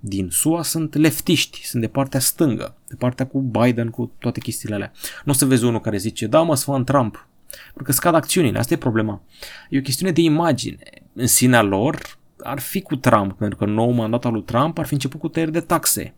din 0.00 0.28
SUA 0.30 0.62
sunt 0.62 0.94
leftiști, 0.94 1.64
sunt 1.64 1.82
de 1.82 1.88
partea 1.88 2.20
stângă, 2.20 2.76
de 2.88 2.94
partea 2.94 3.26
cu 3.26 3.40
Biden, 3.40 3.90
cu 3.90 4.12
toate 4.18 4.40
chestiile 4.40 4.74
alea. 4.74 4.92
Nu 5.24 5.32
o 5.32 5.34
să 5.34 5.44
vezi 5.44 5.64
unul 5.64 5.80
care 5.80 5.96
zice, 5.96 6.26
da 6.26 6.42
mă, 6.42 6.56
sfânt 6.56 6.86
Trump, 6.86 7.28
pentru 7.64 7.82
că 7.82 7.92
scad 7.92 8.14
acțiunile, 8.14 8.58
asta 8.58 8.74
e 8.74 8.76
problema. 8.76 9.22
E 9.68 9.78
o 9.78 9.82
chestiune 9.82 10.12
de 10.12 10.20
imagine. 10.20 10.78
În 11.12 11.26
sinea 11.26 11.62
lor 11.62 12.18
ar 12.42 12.58
fi 12.58 12.80
cu 12.80 12.96
Trump, 12.96 13.32
pentru 13.32 13.58
că 13.58 13.64
nou 13.64 13.90
mandat 13.90 14.24
al 14.24 14.32
lui 14.32 14.42
Trump 14.42 14.78
ar 14.78 14.86
fi 14.86 14.92
început 14.92 15.20
cu 15.20 15.28
tăieri 15.28 15.52
de 15.52 15.60
taxe 15.60 16.14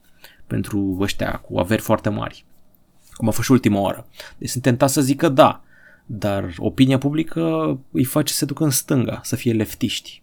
pentru 0.46 0.96
ăștia 1.00 1.30
cu 1.32 1.58
averi 1.58 1.82
foarte 1.82 2.08
mari, 2.08 2.44
cum 3.14 3.28
a 3.28 3.30
fost 3.30 3.46
și 3.46 3.52
ultima 3.52 3.80
oară. 3.80 4.06
Deci 4.38 4.48
sunt 4.48 4.62
tentat 4.62 4.90
să 4.90 5.00
zică 5.00 5.28
da, 5.28 5.62
dar 6.06 6.54
opinia 6.56 6.98
publică 6.98 7.40
îi 7.90 8.04
face 8.04 8.32
să 8.32 8.38
se 8.38 8.44
ducă 8.44 8.64
în 8.64 8.70
stânga, 8.70 9.20
să 9.24 9.36
fie 9.36 9.52
leftiști. 9.52 10.21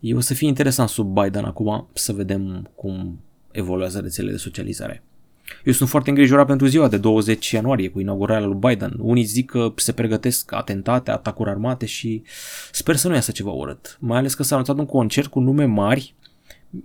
E 0.00 0.14
o 0.14 0.20
să 0.20 0.34
fie 0.34 0.48
interesant 0.48 0.88
sub 0.88 1.20
Biden 1.20 1.44
acum 1.44 1.88
să 1.92 2.12
vedem 2.12 2.70
cum 2.74 3.20
evoluează 3.50 3.98
rețelele 3.98 4.32
de 4.32 4.38
socializare. 4.38 5.02
Eu 5.64 5.72
sunt 5.72 5.88
foarte 5.88 6.10
îngrijorat 6.10 6.46
pentru 6.46 6.66
ziua 6.66 6.88
de 6.88 6.96
20 6.96 7.50
ianuarie 7.50 7.88
cu 7.88 8.00
inaugurarea 8.00 8.46
lui 8.46 8.58
Biden. 8.68 8.94
Unii 8.98 9.22
zic 9.22 9.50
că 9.50 9.72
se 9.76 9.92
pregătesc 9.92 10.52
atentate, 10.52 11.10
atacuri 11.10 11.50
armate 11.50 11.86
și 11.86 12.22
sper 12.72 12.96
să 12.96 13.08
nu 13.08 13.14
iasă 13.14 13.30
ceva 13.30 13.50
urât. 13.50 13.96
Mai 14.00 14.18
ales 14.18 14.34
că 14.34 14.42
s-a 14.42 14.54
anunțat 14.54 14.78
un 14.78 14.86
concert 14.86 15.26
cu 15.28 15.40
nume 15.40 15.64
mari. 15.64 16.14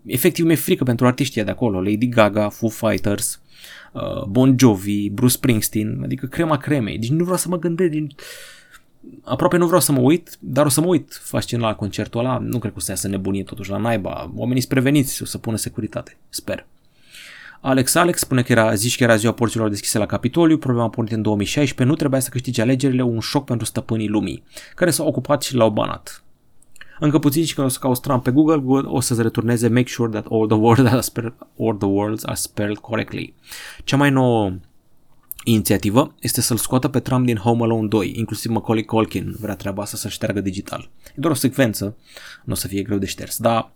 Efectiv 0.05 0.45
mi-e 0.45 0.55
frică 0.55 0.83
pentru 0.83 1.05
artiștii 1.05 1.43
de 1.43 1.51
acolo. 1.51 1.81
Lady 1.81 2.07
Gaga, 2.07 2.49
Foo 2.49 2.69
Fighters, 2.69 3.41
uh, 3.93 4.23
Bon 4.27 4.55
Jovi, 4.59 5.09
Bruce 5.09 5.33
Springsteen, 5.33 5.99
adică 6.03 6.25
crema 6.25 6.57
cremei. 6.57 6.97
Deci 6.97 7.09
nu 7.09 7.23
vreau 7.23 7.37
să 7.37 7.47
mă 7.49 7.59
gândesc 7.59 7.89
din... 7.89 8.11
Aproape 9.23 9.57
nu 9.57 9.65
vreau 9.65 9.81
să 9.81 9.91
mă 9.91 9.99
uit, 9.99 10.37
dar 10.39 10.65
o 10.65 10.69
să 10.69 10.81
mă 10.81 10.87
uit 10.87 11.21
fascinat 11.23 11.69
la 11.69 11.75
concertul 11.75 12.19
ăla. 12.19 12.37
Nu 12.37 12.59
cred 12.59 12.71
că 12.71 12.77
o 12.77 12.81
să 12.81 12.91
iasă 12.91 13.07
nebunie 13.07 13.43
totuși 13.43 13.69
la 13.69 13.77
naiba. 13.77 14.31
Oamenii 14.35 14.61
sunt 14.61 14.73
preveniți, 14.73 15.21
o 15.21 15.25
să 15.25 15.37
pună 15.37 15.57
securitate. 15.57 16.17
Sper. 16.29 16.65
Alex 17.61 17.95
Alex 17.95 18.19
spune 18.19 18.41
că 18.41 18.51
era, 18.51 18.73
zici 18.73 18.97
că 18.97 19.03
era 19.03 19.15
ziua 19.15 19.33
porților 19.33 19.69
deschise 19.69 19.97
la 19.97 20.05
Capitoliu, 20.05 20.57
problema 20.57 20.85
a 20.85 20.89
pornit 20.89 21.13
în 21.13 21.21
2016, 21.21 21.87
nu 21.87 21.95
trebuia 21.95 22.19
să 22.19 22.29
câștige 22.29 22.61
alegerile, 22.61 23.01
un 23.01 23.19
șoc 23.19 23.45
pentru 23.45 23.65
stăpânii 23.65 24.07
lumii, 24.07 24.43
care 24.75 24.91
s-au 24.91 25.07
ocupat 25.07 25.41
și 25.41 25.55
l-au 25.55 25.69
banat. 25.69 26.23
Încă 26.99 27.19
puțin 27.19 27.45
și 27.45 27.53
când 27.53 27.67
o 27.67 27.69
să 27.69 27.79
cauți 27.81 28.01
Trump 28.01 28.23
pe 28.23 28.31
Google, 28.31 28.57
Google 28.57 28.89
o 28.89 28.99
să-ți 28.99 29.21
returneze 29.21 29.67
make 29.67 29.87
sure 29.87 30.09
that 30.09 30.25
all 30.29 30.47
the, 30.47 30.57
words 30.57 30.85
are 30.85 31.01
spelled, 31.01 31.33
all 31.59 31.75
the 31.77 31.87
words 31.87 32.23
are 32.23 32.35
spelled 32.35 32.77
correctly. 32.77 33.33
Cea 33.83 33.97
mai 33.97 34.09
nouă 34.09 34.51
inițiativă 35.43 36.15
este 36.19 36.41
să-l 36.41 36.57
scoată 36.57 36.87
pe 36.87 36.99
Trump 36.99 37.25
din 37.25 37.37
Home 37.37 37.63
Alone 37.63 37.87
2, 37.87 38.13
inclusiv 38.15 38.51
Macaulay 38.51 38.83
Culkin 38.83 39.35
vrea 39.39 39.55
treaba 39.55 39.81
asta 39.81 39.97
să 39.97 40.07
șteargă 40.07 40.41
digital. 40.41 40.89
E 41.05 41.13
doar 41.15 41.33
o 41.33 41.37
secvență, 41.37 41.97
nu 42.43 42.53
o 42.53 42.55
să 42.55 42.67
fie 42.67 42.81
greu 42.81 42.97
de 42.97 43.05
șters, 43.05 43.37
dar 43.37 43.71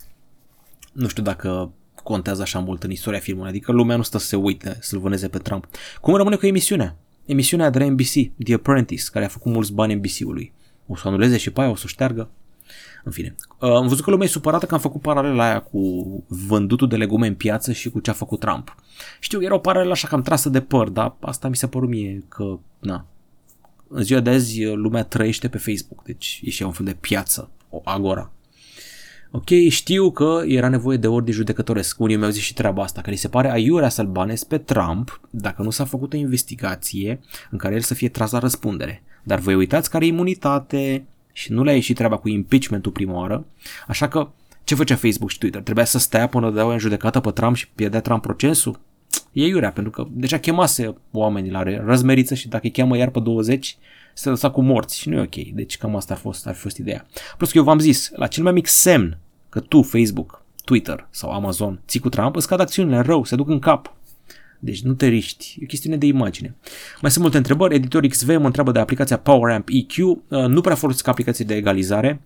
nu 0.91 1.08
știu 1.08 1.23
dacă 1.23 1.71
contează 2.03 2.41
așa 2.41 2.60
mult 2.60 2.84
în 2.84 2.91
istoria 2.91 3.19
filmului, 3.19 3.49
adică 3.49 3.71
lumea 3.71 3.95
nu 3.95 4.01
stă 4.01 4.17
să 4.17 4.25
se 4.25 4.36
uite, 4.36 4.77
să-l 4.82 4.99
vâneze 4.99 5.27
pe 5.27 5.38
Trump. 5.38 5.67
Cum 6.01 6.15
rămâne 6.15 6.36
cu 6.36 6.45
emisiunea? 6.45 6.97
Emisiunea 7.25 7.69
de 7.69 7.80
la 7.80 7.86
NBC, 7.86 8.43
The 8.43 8.53
Apprentice, 8.53 9.03
care 9.12 9.25
a 9.25 9.27
făcut 9.27 9.51
mulți 9.51 9.73
bani 9.73 9.93
NBC-ului. 9.93 10.53
O 10.88 10.95
să 10.95 11.08
anuleze 11.08 11.38
și 11.38 11.49
pe 11.49 11.62
aia, 11.62 11.69
o 11.69 11.75
să 11.75 11.84
o 11.86 11.88
șteargă. 11.88 12.30
În 13.08 13.13
fine, 13.13 13.36
uh, 13.60 13.70
am 13.70 13.88
văzut 13.88 14.04
că 14.04 14.10
lumea 14.10 14.26
e 14.26 14.30
supărată 14.30 14.65
că 14.65 14.74
am 14.74 14.80
făcut 14.80 15.02
paralela 15.02 15.43
aia 15.43 15.60
cu 15.60 16.04
vândutul 16.28 16.88
de 16.88 16.96
legume 16.96 17.28
în 17.28 17.36
piață 17.36 17.72
și 17.72 17.89
cu 17.89 18.00
ce 18.00 18.10
a 18.10 18.13
făcut 18.13 18.39
Trump. 18.39 18.76
Știu, 19.20 19.43
era 19.43 19.54
o 19.54 19.60
paralelă 19.60 19.91
așa 19.91 20.08
cam 20.08 20.22
trasă 20.22 20.50
de 20.50 20.62
păr, 20.62 20.89
dar 20.89 21.15
asta 21.20 21.48
mi 21.48 21.56
se 21.56 21.67
părut 21.67 21.89
mie 21.89 22.24
că, 22.28 22.60
na, 22.80 23.06
în 23.88 24.04
ziua 24.04 24.20
de 24.20 24.30
azi 24.30 24.65
lumea 24.65 25.04
trăiește 25.04 25.48
pe 25.48 25.58
Facebook, 25.58 26.04
deci 26.04 26.41
e 26.43 26.50
și 26.50 26.63
un 26.63 26.72
fel 26.72 26.86
de 26.86 26.98
piață, 27.00 27.50
o 27.70 27.82
agora. 27.84 28.32
Ok, 29.32 29.50
știu 29.70 30.12
că 30.12 30.41
era 30.46 30.70
nevoie 30.70 30.98
de 30.98 31.08
ordine 31.08 31.36
judecătoresc. 31.36 32.00
Unii 32.00 32.15
mi-au 32.15 32.30
zis 32.30 32.41
și 32.41 32.54
treaba 32.54 32.84
asta, 32.84 33.02
că 33.02 33.10
li 33.10 33.15
se 33.15 33.28
pare 33.28 33.52
aiurea 33.52 33.89
să-l 33.89 34.08
banesc 34.08 34.48
pe 34.48 34.58
Trump 34.58 35.20
dacă 35.30 35.62
nu 35.62 35.70
s-a 35.70 35.86
făcut 35.86 36.13
o 36.13 36.17
investigație 36.17 37.20
în 37.52 37.58
care 37.58 37.76
el 37.76 37.82
să 37.82 37.93
fie 37.93 38.10
tras 38.10 38.32
la 38.32 38.39
răspundere. 38.39 39.04
Dar 39.24 39.39
voi 39.39 39.56
uitați 39.56 39.89
care 39.89 40.06
e 40.06 40.08
imunitate 40.08 41.06
și 41.38 41.52
nu 41.52 41.63
le-a 41.63 41.73
ieșit 41.73 41.95
treaba 41.95 42.17
cu 42.17 42.30
impeachmentul 42.30 42.91
prima 42.91 43.13
oară, 43.13 43.45
așa 43.88 44.08
că 44.08 44.30
ce 44.63 44.76
făcea 44.76 44.95
Facebook 44.95 45.30
și 45.30 45.38
Twitter? 45.38 45.62
Trebuia 45.62 45.86
să 45.86 46.00
stea 46.00 46.28
până 46.28 46.50
dădeau 46.50 46.69
în 46.69 46.78
judecată 46.78 47.19
pe 47.19 47.32
Trump 47.32 47.56
și 47.56 47.67
pierdea 47.76 48.02
Trump 48.02 48.21
procesul? 48.21 48.80
E 49.32 49.45
iurea, 49.45 49.71
pentru 49.71 49.91
că 49.91 50.08
deja 50.10 50.38
chemase 50.38 50.95
oamenii 51.12 51.52
la 51.52 51.63
răzmeriță 51.63 52.34
și 52.34 52.47
dacă 52.47 52.65
îi 52.65 52.71
cheamă 52.71 52.97
iar 52.97 53.10
pe 53.10 53.19
20, 53.19 53.78
se 54.13 54.30
lăsa 54.30 54.50
cu 54.50 54.62
morți 54.62 55.00
și 55.00 55.10
nu 55.10 55.17
e 55.17 55.21
ok. 55.21 55.36
Deci 55.36 55.78
cam 55.78 55.95
asta 55.95 56.13
a 56.13 56.17
fost, 56.17 56.47
ar 56.47 56.54
fi 56.54 56.60
fost 56.60 56.78
ideea. 56.78 57.06
Plus 57.38 57.52
că 57.52 57.58
eu 57.58 57.63
v-am 57.63 57.80
zis, 57.80 58.12
la 58.15 58.28
cel 58.28 58.43
mai 58.43 58.52
mic 58.52 58.67
semn 58.67 59.17
că 59.50 59.60
tu, 59.60 59.82
Facebook, 59.82 60.45
Twitter 60.63 61.08
sau 61.10 61.32
Amazon 61.32 61.82
ții 61.88 62.00
cu 62.00 62.10
Trump, 62.10 62.36
îți 62.36 62.47
cad 62.47 62.60
acțiunile 62.60 63.00
rău, 63.00 63.23
se 63.23 63.36
duc 63.36 63.50
în 63.50 63.60
cap. 63.60 63.95
Deci 64.60 64.82
nu 64.82 64.93
te 64.93 65.08
riști. 65.08 65.58
E 65.60 65.63
o 65.63 65.65
chestiune 65.65 65.98
de 65.98 66.06
imagine. 66.06 66.56
Mai 67.02 67.12
sunt 67.12 67.24
multe 67.24 67.38
întrebări. 67.38 67.76
Editor 67.76 68.06
XV 68.06 68.28
mă 68.28 68.46
întreabă 68.46 68.72
de 68.72 68.80
aplicația 68.80 69.17
PowerAmp 69.17 69.67
EQ. 69.70 69.98
Uh, 69.98 70.17
nu 70.28 70.62
prea 70.62 70.76
folosesc 70.76 71.08
aplicații 71.08 71.46
de 71.46 71.56
egalizare. 71.56 72.22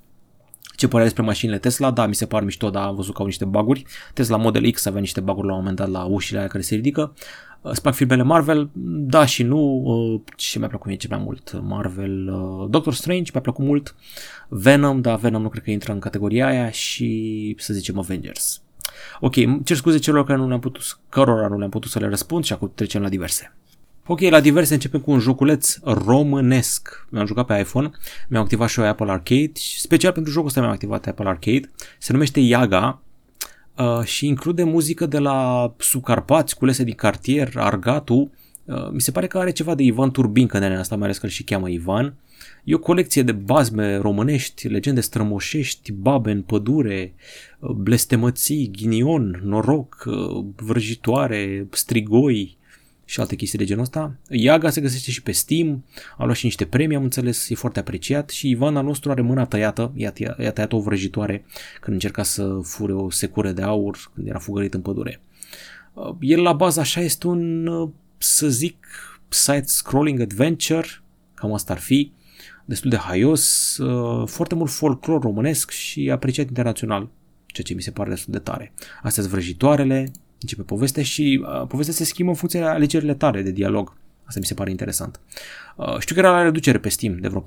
Ce 0.75 0.87
părere 0.87 1.07
despre 1.07 1.25
mașinile 1.25 1.57
Tesla? 1.57 1.91
Da, 1.91 2.05
mi 2.05 2.15
se 2.15 2.25
par 2.25 2.43
mișto, 2.43 2.69
dar 2.69 2.83
am 2.83 2.95
văzut 2.95 3.13
că 3.13 3.19
au 3.21 3.27
niște 3.27 3.45
baguri. 3.45 3.85
Tesla 4.13 4.37
Model 4.37 4.71
X 4.71 4.85
avea 4.85 4.99
niște 4.99 5.19
baguri 5.19 5.47
la 5.47 5.53
un 5.53 5.59
moment 5.59 5.77
dat 5.77 5.89
la 5.89 6.03
ușile 6.03 6.37
alea 6.37 6.49
care 6.49 6.63
se 6.63 6.75
ridică. 6.75 7.13
Îți 7.61 7.81
plac 7.81 7.93
filmele 7.93 8.23
Marvel? 8.23 8.69
Da 8.73 9.25
și 9.25 9.43
nu. 9.43 9.81
Uh, 9.85 10.21
ce 10.35 10.59
mi-a 10.59 10.67
plăcut 10.67 10.87
mie 10.87 10.95
ce 10.95 11.07
mai 11.09 11.19
mult? 11.23 11.61
Marvel, 11.63 12.27
uh, 12.27 12.69
Doctor 12.69 12.93
Strange 12.93 13.31
mi-a 13.33 13.41
plăcut 13.41 13.65
mult. 13.65 13.95
Venom, 14.47 15.01
da, 15.01 15.15
Venom 15.15 15.41
nu 15.41 15.49
cred 15.49 15.63
că 15.63 15.71
intră 15.71 15.91
în 15.91 15.99
categoria 15.99 16.47
aia 16.47 16.71
și 16.71 17.55
să 17.59 17.73
zicem 17.73 17.99
Avengers. 17.99 18.60
Ok, 19.19 19.33
cer 19.63 19.75
scuze 19.75 19.97
celor 19.97 20.25
care 20.25 20.37
nu 20.37 20.47
le-am 20.47 20.59
putut, 20.59 20.99
cărora 21.09 21.47
nu 21.47 21.57
le-am 21.57 21.69
putut 21.69 21.91
să 21.91 21.99
le 21.99 22.07
răspund 22.07 22.43
și 22.43 22.53
acum 22.53 22.71
trecem 22.75 23.01
la 23.01 23.09
diverse. 23.09 23.55
Ok, 24.05 24.19
la 24.19 24.39
diverse 24.39 24.73
începem 24.73 24.99
cu 24.99 25.11
un 25.11 25.19
joculeț 25.19 25.77
românesc. 25.83 27.07
Mi-am 27.09 27.25
jucat 27.25 27.45
pe 27.45 27.59
iPhone, 27.59 27.91
mi-am 28.27 28.43
activat 28.43 28.69
și 28.69 28.79
eu 28.79 28.85
Apple 28.85 29.11
Arcade 29.11 29.51
și 29.59 29.79
special 29.79 30.11
pentru 30.11 30.31
jocul 30.31 30.47
ăsta 30.47 30.59
mi-am 30.59 30.71
activat 30.71 31.07
Apple 31.07 31.27
Arcade. 31.27 31.71
Se 31.97 32.11
numește 32.11 32.39
Yaga 32.39 33.01
uh, 33.77 34.03
și 34.03 34.27
include 34.27 34.63
muzică 34.63 35.05
de 35.05 35.19
la 35.19 35.73
Subcarpați, 35.77 36.55
culese 36.55 36.83
din 36.83 36.95
cartier, 36.95 37.51
Argatu, 37.55 38.31
Uh, 38.65 38.89
mi 38.91 39.01
se 39.01 39.11
pare 39.11 39.27
că 39.27 39.37
are 39.37 39.51
ceva 39.51 39.75
de 39.75 39.83
Ivan 39.83 40.11
Turbin 40.11 40.49
în 40.51 40.63
asta, 40.63 40.95
mai 40.95 41.03
ales 41.03 41.17
că 41.17 41.25
îl 41.25 41.31
și 41.31 41.43
cheamă 41.43 41.69
Ivan. 41.69 42.13
E 42.63 42.75
o 42.75 42.79
colecție 42.79 43.23
de 43.23 43.31
bazme 43.31 43.95
românești, 43.95 44.67
legende 44.67 45.01
strămoșești, 45.01 45.91
babe 45.91 46.31
în 46.31 46.41
pădure, 46.41 47.13
uh, 47.59 47.69
blestemății, 47.69 48.71
ghinion, 48.71 49.41
noroc, 49.43 50.03
uh, 50.07 50.45
vrăjitoare, 50.55 51.67
strigoi 51.71 52.57
și 53.05 53.19
alte 53.19 53.35
chestii 53.35 53.57
de 53.57 53.65
genul 53.65 53.83
ăsta. 53.83 54.15
Iaga 54.29 54.69
se 54.69 54.81
găsește 54.81 55.11
și 55.11 55.21
pe 55.21 55.31
Steam, 55.31 55.83
a 56.17 56.23
luat 56.23 56.35
și 56.35 56.45
niște 56.45 56.65
premii, 56.65 56.95
am 56.95 57.03
înțeles, 57.03 57.49
e 57.49 57.55
foarte 57.55 57.79
apreciat 57.79 58.29
și 58.29 58.49
Ivan 58.49 58.77
al 58.77 58.83
nostru 58.83 59.11
are 59.11 59.21
mâna 59.21 59.45
tăiată, 59.45 59.91
i-a, 59.95 60.13
i-a 60.17 60.51
tăiat 60.51 60.73
o 60.73 60.79
vrăjitoare 60.79 61.45
când 61.79 61.93
încerca 61.93 62.23
să 62.23 62.59
fure 62.63 62.93
o 62.93 63.09
secură 63.09 63.51
de 63.51 63.61
aur 63.61 64.11
când 64.13 64.27
era 64.27 64.39
fugărit 64.39 64.73
în 64.73 64.81
pădure. 64.81 65.21
El 66.19 66.41
la 66.41 66.53
bază 66.53 66.79
așa 66.79 67.01
este 67.01 67.27
un 67.27 67.69
să 68.17 68.47
zic, 68.47 68.87
side-scrolling 69.29 70.21
adventure, 70.21 70.87
cam 71.33 71.53
asta 71.53 71.73
ar 71.73 71.79
fi, 71.79 72.11
destul 72.71 72.89
de 72.89 72.97
haios, 72.97 73.77
uh, 73.77 74.27
foarte 74.27 74.55
mult 74.55 74.71
folclor 74.71 75.21
românesc 75.21 75.69
și 75.69 76.11
apreciat 76.11 76.47
internațional, 76.47 77.09
ceea 77.45 77.67
ce 77.67 77.73
mi 77.73 77.81
se 77.81 77.91
pare 77.91 78.09
destul 78.09 78.33
de 78.33 78.39
tare. 78.39 78.73
Astea 78.95 79.23
sunt 79.23 79.33
vrăjitoarele, 79.33 80.11
începe 80.41 80.61
povestea 80.61 81.03
și 81.03 81.43
uh, 81.43 81.67
povestea 81.67 81.93
se 81.93 82.03
schimbă 82.03 82.31
în 82.31 82.37
funcție 82.37 82.59
de 82.59 82.65
alegerile 82.65 83.13
tare 83.13 83.41
de 83.41 83.51
dialog. 83.51 83.97
Asta 84.23 84.39
mi 84.39 84.45
se 84.45 84.53
pare 84.53 84.69
interesant. 84.69 85.19
Uh, 85.75 85.97
știu 85.99 86.15
că 86.15 86.21
era 86.21 86.31
la 86.31 86.41
reducere 86.41 86.79
pe 86.79 86.89
Steam 86.89 87.17
de 87.17 87.27
vreo 87.27 87.43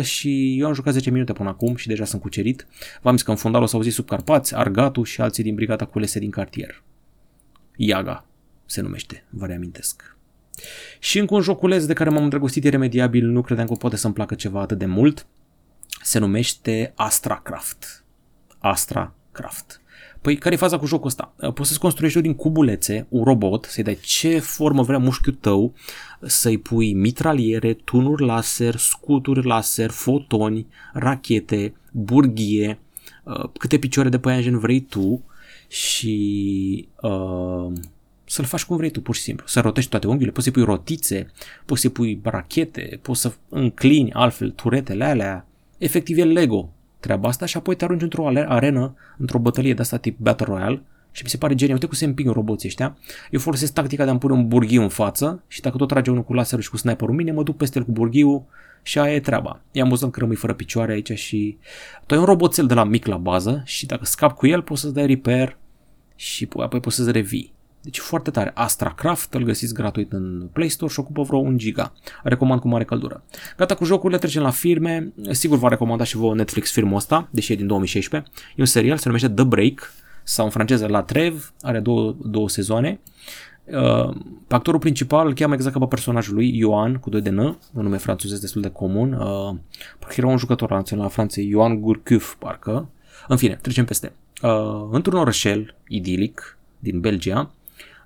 40% 0.00 0.02
și 0.02 0.58
eu 0.58 0.66
am 0.66 0.72
jucat 0.72 0.92
10 0.92 1.10
minute 1.10 1.32
până 1.32 1.48
acum 1.48 1.76
și 1.76 1.88
deja 1.88 2.04
sunt 2.04 2.20
cucerit. 2.22 2.66
V-am 3.02 3.14
zis 3.14 3.24
că 3.24 3.30
în 3.30 3.36
fundal 3.36 3.62
o 3.62 3.66
să 3.66 3.76
auziți 3.76 3.94
sub 3.94 4.06
Carpați, 4.06 4.54
Argatu 4.54 5.02
și 5.02 5.20
alții 5.20 5.42
din 5.42 5.54
brigada 5.54 5.84
culese 5.84 6.18
din 6.18 6.30
cartier. 6.30 6.82
Iaga, 7.76 8.26
se 8.66 8.80
numește, 8.80 9.24
vă 9.30 9.46
reamintesc. 9.46 10.13
Și 10.98 11.18
încă 11.18 11.34
un 11.34 11.40
joculeț 11.40 11.84
de 11.84 11.92
care 11.92 12.10
m-am 12.10 12.22
îndrăgostit 12.22 12.64
iremediabil, 12.64 13.26
nu 13.26 13.40
credeam 13.40 13.66
că 13.66 13.74
poate 13.74 13.96
să-mi 13.96 14.14
placă 14.14 14.34
ceva 14.34 14.60
atât 14.60 14.78
de 14.78 14.86
mult, 14.86 15.26
se 16.02 16.18
numește 16.18 16.92
Astracraft. 16.96 18.04
Astracraft. 18.58 19.78
Păi 20.20 20.36
care 20.36 20.54
e 20.54 20.58
faza 20.58 20.78
cu 20.78 20.86
jocul 20.86 21.06
ăsta? 21.06 21.34
Poți 21.54 21.68
să-ți 21.68 21.80
construiești 21.80 22.20
din 22.20 22.34
cubulețe 22.34 23.06
un 23.08 23.24
robot, 23.24 23.64
să-i 23.64 23.82
dai 23.82 23.98
ce 24.02 24.38
formă 24.38 24.82
vrea 24.82 24.98
mușchiul 24.98 25.36
tău, 25.40 25.74
să-i 26.20 26.58
pui 26.58 26.92
mitraliere, 26.92 27.72
tunuri 27.74 28.24
laser, 28.24 28.76
scuturi 28.76 29.46
laser, 29.46 29.90
fotoni, 29.90 30.66
rachete, 30.92 31.74
burghie, 31.92 32.78
uh, 33.22 33.48
câte 33.58 33.78
picioare 33.78 34.08
de 34.08 34.18
păianjen 34.18 34.58
vrei 34.58 34.80
tu 34.80 35.24
și 35.68 36.88
uh, 37.00 37.72
să-l 38.34 38.44
faci 38.44 38.64
cum 38.64 38.76
vrei 38.76 38.90
tu, 38.90 39.00
pur 39.00 39.14
și 39.14 39.20
simplu. 39.20 39.46
Să 39.46 39.60
rotești 39.60 39.90
toate 39.90 40.06
unghiile, 40.06 40.32
poți 40.32 40.44
să 40.44 40.50
pui 40.50 40.62
rotițe, 40.62 41.30
poți 41.64 41.80
să 41.80 41.88
pui 41.88 42.20
rachete, 42.22 42.98
poți 43.02 43.20
să 43.20 43.32
înclini 43.48 44.12
altfel 44.12 44.50
turetele 44.50 45.04
alea. 45.04 45.46
Efectiv 45.78 46.18
e 46.18 46.24
Lego 46.24 46.72
treaba 47.00 47.28
asta 47.28 47.46
și 47.46 47.56
apoi 47.56 47.74
te 47.76 47.84
arunci 47.84 48.02
într-o 48.02 48.26
arenă, 48.26 48.94
într-o 49.18 49.38
bătălie 49.38 49.74
de 49.74 49.80
asta 49.80 49.96
tip 49.96 50.18
Battle 50.18 50.46
Royale 50.46 50.82
și 51.10 51.22
mi 51.22 51.28
se 51.28 51.36
pare 51.36 51.54
genial. 51.54 51.74
Uite 51.74 51.86
cum 51.86 51.96
se 51.96 52.04
împing 52.04 52.32
roboții 52.32 52.68
ăștia. 52.68 52.96
Eu 53.30 53.40
folosesc 53.40 53.72
tactica 53.72 54.04
de 54.04 54.10
a-mi 54.10 54.18
pune 54.18 54.32
un 54.32 54.48
burghiu 54.48 54.82
în 54.82 54.88
față 54.88 55.42
și 55.48 55.60
dacă 55.60 55.76
tot 55.76 55.88
trage 55.88 56.10
unul 56.10 56.24
cu 56.24 56.32
laserul 56.32 56.62
și 56.62 56.70
cu 56.70 56.76
sniperul 56.76 57.14
mine, 57.14 57.32
mă 57.32 57.42
duc 57.42 57.56
peste 57.56 57.78
el 57.78 57.84
cu 57.84 57.90
burghiu 57.90 58.46
și 58.82 58.98
aia 58.98 59.14
e 59.14 59.20
treaba. 59.20 59.60
E 59.72 59.80
amuzant 59.80 60.12
că 60.12 60.20
rămâi 60.20 60.36
fără 60.36 60.54
picioare 60.54 60.92
aici 60.92 61.12
și 61.12 61.58
tu 62.06 62.14
ai 62.14 62.20
un 62.20 62.26
roboțel 62.26 62.66
de 62.66 62.74
la 62.74 62.84
mic 62.84 63.06
la 63.06 63.16
bază 63.16 63.62
și 63.64 63.86
dacă 63.86 64.04
scap 64.04 64.36
cu 64.36 64.46
el 64.46 64.62
poți 64.62 64.80
să-ți 64.80 64.94
dai 64.94 65.06
repair 65.06 65.58
și 66.16 66.48
apoi 66.56 66.80
poți 66.80 66.96
să-ți 66.96 67.12
revii. 67.12 67.53
Deci 67.84 67.98
foarte 67.98 68.30
tare. 68.30 68.50
AstraCraft 68.54 69.34
îl 69.34 69.42
găsiți 69.42 69.74
gratuit 69.74 70.12
în 70.12 70.48
Play 70.52 70.68
Store 70.68 70.92
și 70.92 71.00
ocupă 71.00 71.22
vreo 71.22 71.38
1 71.38 71.56
giga. 71.56 71.92
Recomand 72.22 72.60
cu 72.60 72.68
mare 72.68 72.84
căldură. 72.84 73.24
Gata 73.56 73.74
cu 73.74 73.84
jocurile, 73.84 74.18
trecem 74.18 74.42
la 74.42 74.50
firme. 74.50 75.12
Sigur 75.30 75.58
v-a 75.58 75.68
recomandat 75.68 76.06
și 76.06 76.16
vouă 76.16 76.34
Netflix 76.34 76.72
filmul 76.72 76.96
ăsta, 76.96 77.28
deși 77.30 77.52
e 77.52 77.56
din 77.56 77.66
2016. 77.66 78.30
E 78.50 78.54
un 78.58 78.64
serial, 78.64 78.96
se 78.96 79.02
numește 79.06 79.28
The 79.28 79.44
Break 79.44 79.92
sau 80.22 80.44
în 80.44 80.50
franceză 80.50 80.86
La 80.86 81.02
Trev, 81.02 81.52
are 81.60 81.80
două, 81.80 82.16
două 82.22 82.48
sezoane. 82.48 83.00
Uh, 83.64 84.16
pe 84.46 84.54
actorul 84.54 84.80
principal 84.80 85.26
îl 85.26 85.34
cheamă 85.34 85.54
exact 85.54 85.74
ca 85.74 85.80
pe 85.80 85.86
personajul 85.86 86.34
lui, 86.34 86.58
Ioan, 86.58 86.94
cu 86.94 87.10
doi 87.10 87.20
de 87.20 87.30
N, 87.30 87.38
un 87.38 87.58
nume 87.72 87.96
francez 87.96 88.40
destul 88.40 88.62
de 88.62 88.68
comun. 88.68 89.12
Uh, 89.12 89.54
parcă 89.98 90.14
era 90.16 90.26
un 90.26 90.36
jucător 90.36 90.70
național 90.70 91.04
la 91.04 91.10
Franței, 91.10 91.48
Ioan 91.48 91.80
Gurcuf, 91.80 92.34
parcă. 92.34 92.88
În 93.28 93.36
fine, 93.36 93.58
trecem 93.62 93.84
peste. 93.84 94.12
Uh, 94.42 94.88
într-un 94.90 95.18
orășel 95.18 95.74
idilic 95.88 96.58
din 96.78 97.00
Belgia, 97.00 97.50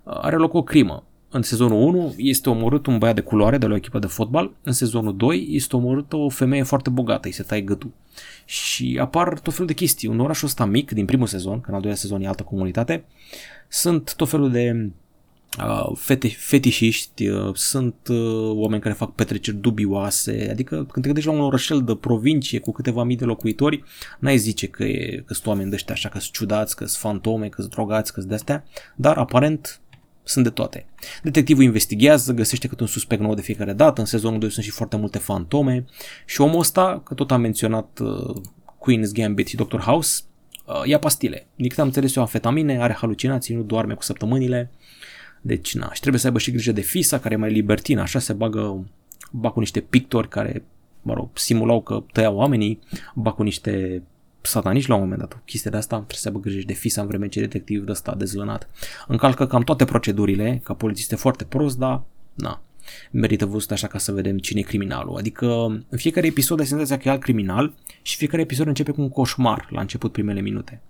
are 0.08 0.36
loc 0.36 0.54
o 0.54 0.62
crimă. 0.62 1.02
În 1.30 1.42
sezonul 1.42 1.82
1 1.82 2.14
este 2.16 2.50
omorât 2.50 2.86
un 2.86 2.98
băiat 2.98 3.14
de 3.14 3.20
culoare 3.20 3.58
de 3.58 3.66
la 3.66 3.72
o 3.72 3.76
echipă 3.76 3.98
de 3.98 4.06
fotbal, 4.06 4.52
în 4.62 4.72
sezonul 4.72 5.16
2 5.16 5.46
este 5.50 5.76
omorâtă 5.76 6.16
o 6.16 6.28
femeie 6.28 6.62
foarte 6.62 6.90
bogată, 6.90 7.26
îi 7.26 7.32
se 7.32 7.42
taie 7.42 7.60
gâtul. 7.60 7.90
Și 8.44 8.98
apar 9.00 9.38
tot 9.38 9.52
felul 9.52 9.66
de 9.66 9.74
chestii. 9.74 10.08
Un 10.08 10.20
oraș 10.20 10.42
ăsta 10.42 10.64
mic, 10.64 10.90
din 10.90 11.04
primul 11.04 11.26
sezon, 11.26 11.60
că 11.60 11.68
în 11.68 11.74
al 11.74 11.80
doilea 11.80 12.00
sezon 12.00 12.22
e 12.22 12.26
altă 12.26 12.42
comunitate, 12.42 13.04
sunt 13.68 14.14
tot 14.14 14.28
felul 14.28 14.50
de 14.50 14.90
uh, 15.58 15.90
fete, 15.94 16.28
fetișiști, 16.28 17.28
uh, 17.28 17.54
sunt 17.54 17.94
uh, 18.08 18.50
oameni 18.54 18.82
care 18.82 18.94
fac 18.94 19.14
petreceri 19.14 19.56
dubioase, 19.56 20.48
adică 20.50 20.74
când 20.74 20.92
te 20.92 21.00
gândești 21.00 21.28
la 21.28 21.34
un 21.34 21.40
orășel 21.40 21.82
de 21.82 21.94
provincie 21.94 22.58
cu 22.58 22.72
câteva 22.72 23.02
mii 23.02 23.16
de 23.16 23.24
locuitori, 23.24 23.84
n-ai 24.18 24.38
zice 24.38 24.66
că, 24.66 24.84
e, 24.84 25.22
că 25.26 25.34
sunt 25.34 25.46
oameni 25.46 25.68
de 25.68 25.74
ăștia 25.74 25.94
așa, 25.94 26.08
că 26.08 26.18
sunt 26.18 26.32
ciudați, 26.32 26.76
că 26.76 26.84
sunt 26.84 27.00
fantome, 27.00 27.48
că 27.48 27.60
sunt 27.60 27.72
drogați, 27.72 28.12
că 28.12 28.18
sunt 28.18 28.28
de-astea, 28.28 28.64
dar 28.96 29.16
aparent 29.16 29.80
sunt 30.28 30.44
de 30.44 30.50
toate. 30.50 30.86
Detectivul 31.22 31.62
investigează, 31.62 32.32
găsește 32.32 32.68
cât 32.68 32.80
un 32.80 32.86
suspect 32.86 33.20
nou 33.20 33.34
de 33.34 33.40
fiecare 33.40 33.72
dată, 33.72 34.00
în 34.00 34.06
sezonul 34.06 34.38
2 34.38 34.50
sunt 34.50 34.64
și 34.64 34.70
foarte 34.70 34.96
multe 34.96 35.18
fantome 35.18 35.84
și 36.26 36.40
omul 36.40 36.58
ăsta, 36.58 37.02
că 37.04 37.14
tot 37.14 37.30
am 37.30 37.40
menționat 37.40 37.98
uh, 38.02 38.36
Queen's 38.78 39.12
Gambit 39.12 39.46
și 39.46 39.56
Dr. 39.56 39.78
House, 39.78 40.22
uh, 40.64 40.82
ia 40.84 40.98
pastile. 40.98 41.46
Din 41.54 41.68
câte 41.68 41.80
am 41.80 41.86
înțeles 41.86 42.16
eu, 42.16 42.22
amfetamine, 42.22 42.82
are 42.82 42.92
halucinații, 42.92 43.54
nu 43.54 43.62
doarme 43.62 43.94
cu 43.94 44.02
săptămânile, 44.02 44.70
deci 45.40 45.74
na, 45.74 45.92
și 45.92 46.00
trebuie 46.00 46.20
să 46.20 46.26
aibă 46.26 46.38
și 46.38 46.50
grijă 46.50 46.72
de 46.72 46.80
fisa, 46.80 47.18
care 47.18 47.34
e 47.34 47.38
mai 47.38 47.50
libertină, 47.50 48.00
așa 48.00 48.18
se 48.18 48.32
bagă, 48.32 48.86
bag 49.30 49.52
cu 49.52 49.58
niște 49.58 49.80
pictori 49.80 50.28
care, 50.28 50.64
mă 51.02 51.14
rog, 51.14 51.28
simulau 51.32 51.82
că 51.82 52.02
tăiau 52.12 52.36
oamenii, 52.36 52.78
bag 53.14 53.34
cu 53.34 53.42
niște 53.42 54.02
satanici 54.40 54.86
la 54.86 54.94
un 54.94 55.00
moment 55.00 55.20
dat. 55.20 55.42
Chestia 55.44 55.70
de 55.70 55.76
asta 55.76 55.96
trebuie 55.96 56.18
să 56.18 56.28
aibă 56.28 56.40
grijă 56.40 56.66
de 56.66 56.72
fisa 56.72 57.00
în 57.00 57.06
vreme 57.06 57.28
ce 57.28 57.40
detectiv 57.40 57.84
de 57.84 57.90
ăsta 57.90 58.14
dezlănat. 58.14 58.68
Încalcă 59.06 59.46
cam 59.46 59.62
toate 59.62 59.84
procedurile, 59.84 60.60
ca 60.64 60.74
polițist 60.74 61.12
e 61.12 61.16
foarte 61.16 61.44
prost, 61.44 61.78
dar 61.78 62.02
na, 62.34 62.62
merită 63.10 63.46
văzut 63.46 63.70
așa 63.70 63.86
ca 63.86 63.98
să 63.98 64.12
vedem 64.12 64.38
cine 64.38 64.60
e 64.60 64.62
criminalul. 64.62 65.16
Adică 65.16 65.46
în 65.88 65.98
fiecare 65.98 66.26
episod 66.26 66.60
ai 66.60 66.66
senzația 66.66 66.98
că 66.98 67.08
e 67.08 67.10
alt 67.10 67.20
criminal 67.20 67.74
și 68.02 68.16
fiecare 68.16 68.42
episod 68.42 68.66
începe 68.66 68.90
cu 68.90 69.00
un 69.00 69.08
coșmar 69.08 69.68
la 69.70 69.80
început 69.80 70.12
primele 70.12 70.40
minute. 70.40 70.80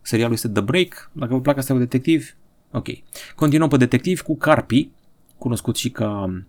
Serialul 0.00 0.34
este 0.34 0.48
The 0.48 0.62
Break, 0.62 1.10
dacă 1.12 1.34
vă 1.34 1.40
plac 1.40 1.56
asta 1.56 1.72
cu 1.72 1.78
detectiv, 1.78 2.36
ok. 2.70 2.88
Continuăm 3.34 3.68
pe 3.68 3.76
detectiv 3.76 4.20
cu 4.20 4.36
Carpi, 4.36 4.90
cunoscut 5.38 5.76
și 5.76 5.90
ca 5.90 6.42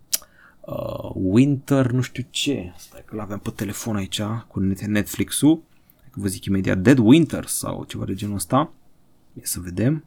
uh, 0.59 1.11
Winter, 1.13 1.91
nu 1.91 2.01
știu 2.01 2.25
ce, 2.29 2.73
stai 2.77 3.03
că 3.05 3.15
l-avem 3.15 3.37
pe 3.37 3.49
telefon 3.49 3.95
aici 3.95 4.21
cu 4.47 4.59
Netflix-ul, 4.87 5.61
vă 6.13 6.27
zic 6.27 6.45
imediat, 6.45 6.77
Dead 6.77 6.97
Winter 6.97 7.45
sau 7.45 7.83
ceva 7.83 8.05
de 8.05 8.13
genul 8.13 8.35
ăsta. 8.35 8.71
E 9.33 9.41
să 9.43 9.59
vedem. 9.59 10.03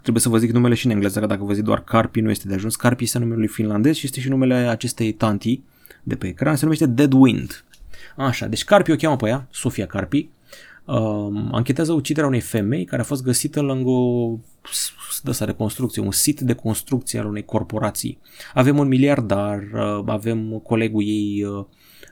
Trebuie 0.00 0.22
să 0.22 0.28
vă 0.28 0.38
zic 0.38 0.50
numele 0.50 0.74
și 0.74 0.86
în 0.86 0.92
engleză, 0.92 1.20
că 1.20 1.26
dacă 1.26 1.44
vă 1.44 1.52
zic 1.52 1.64
doar 1.64 1.84
Carpi 1.84 2.20
nu 2.20 2.30
este 2.30 2.48
de 2.48 2.54
ajuns. 2.54 2.76
Carpi 2.76 3.04
este 3.04 3.18
numele 3.18 3.38
lui 3.38 3.48
finlandez 3.48 3.96
și 3.96 4.06
este 4.06 4.20
și 4.20 4.28
numele 4.28 4.54
acestei 4.54 5.12
tanti 5.12 5.60
de 6.02 6.16
pe 6.16 6.26
ecran. 6.26 6.56
Se 6.56 6.62
numește 6.62 6.86
Dead 6.86 7.12
Wind. 7.12 7.64
Așa, 8.16 8.46
deci 8.46 8.64
Carpi 8.64 8.90
o 8.90 8.96
cheamă 8.96 9.16
pe 9.16 9.28
ea, 9.28 9.48
Sofia 9.50 9.86
Carpi. 9.86 10.28
Uh, 10.84 11.48
anchetează 11.52 11.92
uciderea 11.92 12.28
unei 12.28 12.40
femei 12.40 12.84
care 12.84 13.02
a 13.02 13.04
fost 13.04 13.22
găsită 13.22 13.60
lângă 13.60 13.88
o 13.88 14.38
de 15.22 15.30
asta 15.30 15.46
de 15.46 15.52
construcție, 15.52 16.02
un 16.02 16.10
sit 16.10 16.40
de 16.40 16.52
construcție 16.52 17.18
al 17.18 17.26
unei 17.26 17.44
corporații. 17.44 18.18
Avem 18.54 18.78
un 18.78 18.88
miliardar, 18.88 19.58
uh, 19.58 20.02
avem 20.06 20.58
colegul 20.58 21.02
ei 21.06 21.44
uh, 21.44 21.64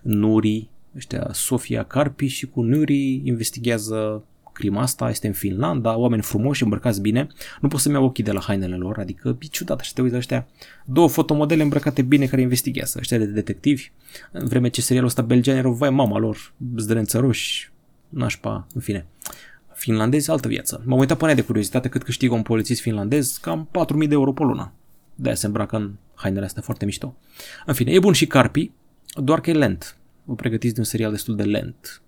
Nuri, 0.02 0.68
ăștia 0.96 1.28
Sofia 1.32 1.82
Carpi 1.82 2.26
și 2.26 2.46
cu 2.46 2.62
Nuri 2.62 3.20
investigează 3.24 4.24
clima 4.58 4.82
asta, 4.82 5.10
este 5.10 5.26
în 5.26 5.32
Finlanda, 5.32 5.96
oameni 5.96 6.22
frumoși, 6.22 6.62
îmbrăcați 6.62 7.00
bine, 7.00 7.26
nu 7.60 7.68
pot 7.68 7.80
să-mi 7.80 7.94
iau 7.94 8.04
ochii 8.04 8.24
de 8.24 8.32
la 8.32 8.40
hainele 8.40 8.76
lor, 8.76 8.98
adică 8.98 9.36
e 9.40 9.46
ciudat, 9.46 9.80
așa 9.80 9.90
te 9.94 10.02
uiți 10.02 10.16
ăștia, 10.16 10.46
două 10.84 11.08
fotomodele 11.08 11.62
îmbrăcate 11.62 12.02
bine 12.02 12.26
care 12.26 12.40
investigează, 12.40 12.98
ăștia 12.98 13.18
de 13.18 13.24
detectivi, 13.24 13.90
în 14.32 14.46
vreme 14.46 14.68
ce 14.68 14.80
serialul 14.80 15.08
ăsta 15.08 15.22
belgean 15.22 15.56
era, 15.56 15.68
vai 15.68 15.90
mama 15.90 16.18
lor, 16.18 16.52
zdrențăroși, 16.76 17.70
nașpa, 18.08 18.66
în 18.74 18.80
fine 18.80 19.06
finlandezi, 19.78 20.30
altă 20.30 20.48
viață. 20.48 20.82
M-am 20.86 20.98
uitat 20.98 21.18
până 21.18 21.34
de 21.34 21.42
curiozitate 21.42 21.88
cât 21.88 22.02
câștigă 22.02 22.34
un 22.34 22.42
polițist 22.42 22.80
finlandez, 22.80 23.36
cam 23.36 23.68
4.000 24.02 24.08
de 24.08 24.14
euro 24.14 24.32
pe 24.32 24.42
lună. 24.42 24.72
De-aia 25.14 25.36
se 25.36 25.46
îmbracă 25.46 25.76
în 25.76 25.92
hainele 26.14 26.44
astea 26.44 26.62
foarte 26.62 26.84
mișto. 26.84 27.16
În 27.66 27.74
fine, 27.74 27.92
e 27.92 27.98
bun 27.98 28.12
și 28.12 28.26
Carpi, 28.26 28.70
doar 29.14 29.40
că 29.40 29.50
e 29.50 29.52
lent. 29.52 29.96
Vă 30.24 30.34
pregătiți 30.34 30.74
de 30.74 30.80
un 30.80 30.86
serial 30.86 31.10
destul 31.10 31.36
de 31.36 31.42
lent. 31.42 32.02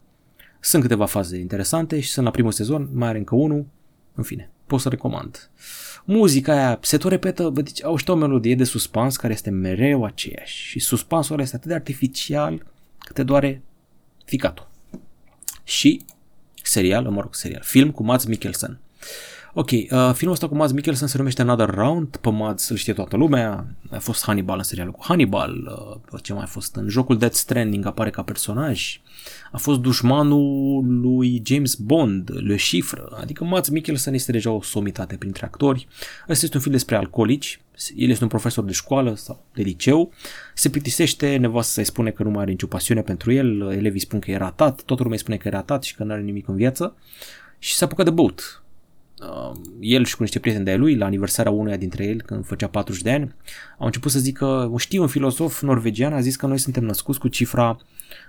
Sunt 0.60 0.82
câteva 0.82 1.06
faze 1.06 1.38
interesante 1.38 2.00
și 2.00 2.08
sunt 2.08 2.24
la 2.24 2.30
primul 2.30 2.52
sezon, 2.52 2.88
mai 2.92 3.08
are 3.08 3.18
încă 3.18 3.34
unul, 3.34 3.66
în 4.14 4.22
fine, 4.22 4.50
pot 4.66 4.80
să 4.80 4.88
recomand. 4.88 5.50
Muzica 6.04 6.52
aia 6.52 6.78
se 6.82 6.96
tot 6.96 7.10
repetă, 7.10 7.48
bă, 7.48 7.60
deci 7.60 7.84
au 7.84 7.98
o 8.06 8.14
melodie 8.14 8.54
de 8.54 8.64
suspans 8.64 9.16
care 9.16 9.32
este 9.32 9.50
mereu 9.50 10.04
aceeași 10.04 10.66
și 10.66 10.78
suspansul 10.78 11.34
ăla 11.34 11.42
este 11.42 11.56
atât 11.56 11.68
de 11.68 11.74
artificial 11.74 12.66
că 12.98 13.12
te 13.12 13.22
doare 13.22 13.62
ficatul. 14.24 14.68
Și 15.64 16.04
serial, 16.70 17.04
mă 17.04 17.20
rog, 17.20 17.34
serial, 17.34 17.62
film 17.62 17.90
cu 17.90 18.02
Mads 18.02 18.24
Mikkelsen. 18.24 18.78
Ok, 19.54 19.70
uh, 19.70 19.86
filmul 20.12 20.34
ăsta 20.34 20.48
cu 20.48 20.54
Mads 20.54 20.72
Mikkelsen 20.72 21.08
se 21.08 21.16
numește 21.16 21.42
Another 21.42 21.70
Round, 21.70 22.16
pe 22.16 22.30
Mads 22.30 22.68
îl 22.68 22.76
știe 22.76 22.92
toată 22.92 23.16
lumea, 23.16 23.66
a 23.90 23.98
fost 23.98 24.24
Hannibal 24.24 24.56
în 24.56 24.62
serialul 24.62 24.92
cu 24.92 25.00
Hannibal, 25.02 25.78
uh, 26.12 26.22
ce 26.22 26.32
mai 26.32 26.42
a 26.42 26.46
fost? 26.46 26.76
În 26.76 26.88
jocul 26.88 27.18
Death 27.18 27.34
Stranding 27.34 27.86
apare 27.86 28.10
ca 28.10 28.22
personaj, 28.22 29.00
a 29.52 29.58
fost 29.58 29.80
dușmanul 29.80 30.84
lui 31.00 31.42
James 31.44 31.74
Bond, 31.74 32.30
Le 32.34 32.56
Chiffre, 32.56 33.02
adică 33.20 33.44
Mads 33.44 33.68
Mikkelsen 33.68 34.14
este 34.14 34.32
deja 34.32 34.50
o 34.50 34.62
somitate 34.62 35.16
printre 35.16 35.44
actori. 35.44 35.88
Ăsta 36.28 36.44
este 36.44 36.56
un 36.56 36.62
film 36.62 36.74
despre 36.74 36.96
alcoolici, 36.96 37.60
el 37.96 38.10
este 38.10 38.22
un 38.22 38.28
profesor 38.28 38.64
de 38.64 38.72
școală 38.72 39.14
sau 39.14 39.44
de 39.54 39.62
liceu, 39.62 40.12
se 40.54 40.68
plictisește, 40.68 41.36
nevastă 41.36 41.72
să-i 41.72 41.84
spune 41.84 42.10
că 42.10 42.22
nu 42.22 42.30
mai 42.30 42.42
are 42.42 42.50
nicio 42.50 42.66
pasiune 42.66 43.02
pentru 43.02 43.32
el, 43.32 43.70
elevii 43.70 44.00
spun 44.00 44.18
că 44.18 44.30
e 44.30 44.36
ratat, 44.36 44.82
toată 44.82 45.02
lumea 45.02 45.18
spune 45.18 45.36
că 45.36 45.48
e 45.48 45.50
ratat 45.50 45.82
și 45.82 45.94
că 45.94 46.04
nu 46.04 46.12
are 46.12 46.22
nimic 46.22 46.48
în 46.48 46.56
viață. 46.56 46.94
Și 47.58 47.74
se 47.74 47.84
apucă 47.84 48.02
de 48.02 48.10
băut. 48.10 48.40
uh, 48.42 48.69
el 49.80 50.04
și 50.04 50.16
cu 50.16 50.22
niște 50.22 50.38
prieteni 50.38 50.64
de 50.64 50.74
lui, 50.74 50.96
la 50.96 51.04
aniversarea 51.04 51.52
unuia 51.52 51.76
dintre 51.76 52.04
ei, 52.04 52.16
când 52.16 52.46
făcea 52.46 52.66
40 52.66 53.02
de 53.02 53.10
ani, 53.10 53.34
au 53.78 53.86
început 53.86 54.10
să 54.10 54.18
zică, 54.18 54.72
știu, 54.76 55.02
un 55.02 55.08
filosof 55.08 55.62
norvegian 55.62 56.12
a 56.12 56.20
zis 56.20 56.36
că 56.36 56.46
noi 56.46 56.58
suntem 56.58 56.84
născuți 56.84 57.18
cu 57.18 57.28
cifra 57.28 57.78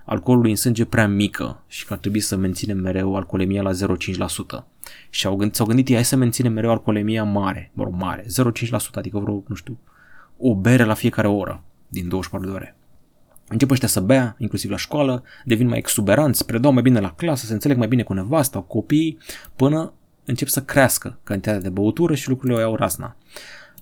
alcoolului 0.05 0.49
în 0.49 0.55
sânge 0.55 0.85
prea 0.85 1.07
mică 1.07 1.63
și 1.67 1.85
că 1.85 1.93
ar 1.93 1.99
trebui 1.99 2.19
să 2.19 2.35
menținem 2.35 2.77
mereu 2.77 3.15
alcoolemia 3.15 3.61
la 3.61 3.71
0,5%. 3.71 4.65
Și 5.09 5.25
au 5.25 5.35
gândit, 5.35 5.55
s-au 5.55 5.65
gândit 5.65 5.87
ei, 5.87 5.95
hai 5.95 6.05
să 6.05 6.15
menținem 6.15 6.53
mereu 6.53 6.69
alcoolemia 6.69 7.23
mare, 7.23 7.71
mă 7.73 7.83
rog, 7.83 7.93
mare, 7.93 8.25
0,5%, 8.25 8.71
adică 8.93 9.19
vreo, 9.19 9.43
nu 9.47 9.55
știu, 9.55 9.79
o 10.37 10.55
bere 10.55 10.83
la 10.83 10.93
fiecare 10.93 11.27
oră 11.27 11.63
din 11.87 12.07
24 12.07 12.49
de 12.49 12.55
ore. 12.55 12.75
Încep 13.47 13.71
ăștia 13.71 13.87
să 13.87 13.99
bea, 13.99 14.35
inclusiv 14.37 14.69
la 14.69 14.77
școală, 14.77 15.23
devin 15.45 15.67
mai 15.67 15.77
exuberanți, 15.77 16.45
predau 16.45 16.71
mai 16.71 16.81
bine 16.81 16.99
la 16.99 17.13
clasă, 17.13 17.45
se 17.45 17.53
înțeleg 17.53 17.77
mai 17.77 17.87
bine 17.87 18.03
cu 18.03 18.13
nevasta, 18.13 18.59
cu 18.59 18.65
copiii, 18.67 19.17
până 19.55 19.93
încep 20.25 20.47
să 20.47 20.61
crească 20.61 21.19
cantitatea 21.23 21.61
de 21.61 21.69
băutură 21.69 22.15
și 22.15 22.29
lucrurile 22.29 22.57
o 22.57 22.61
iau 22.61 22.75
rasna. 22.75 23.15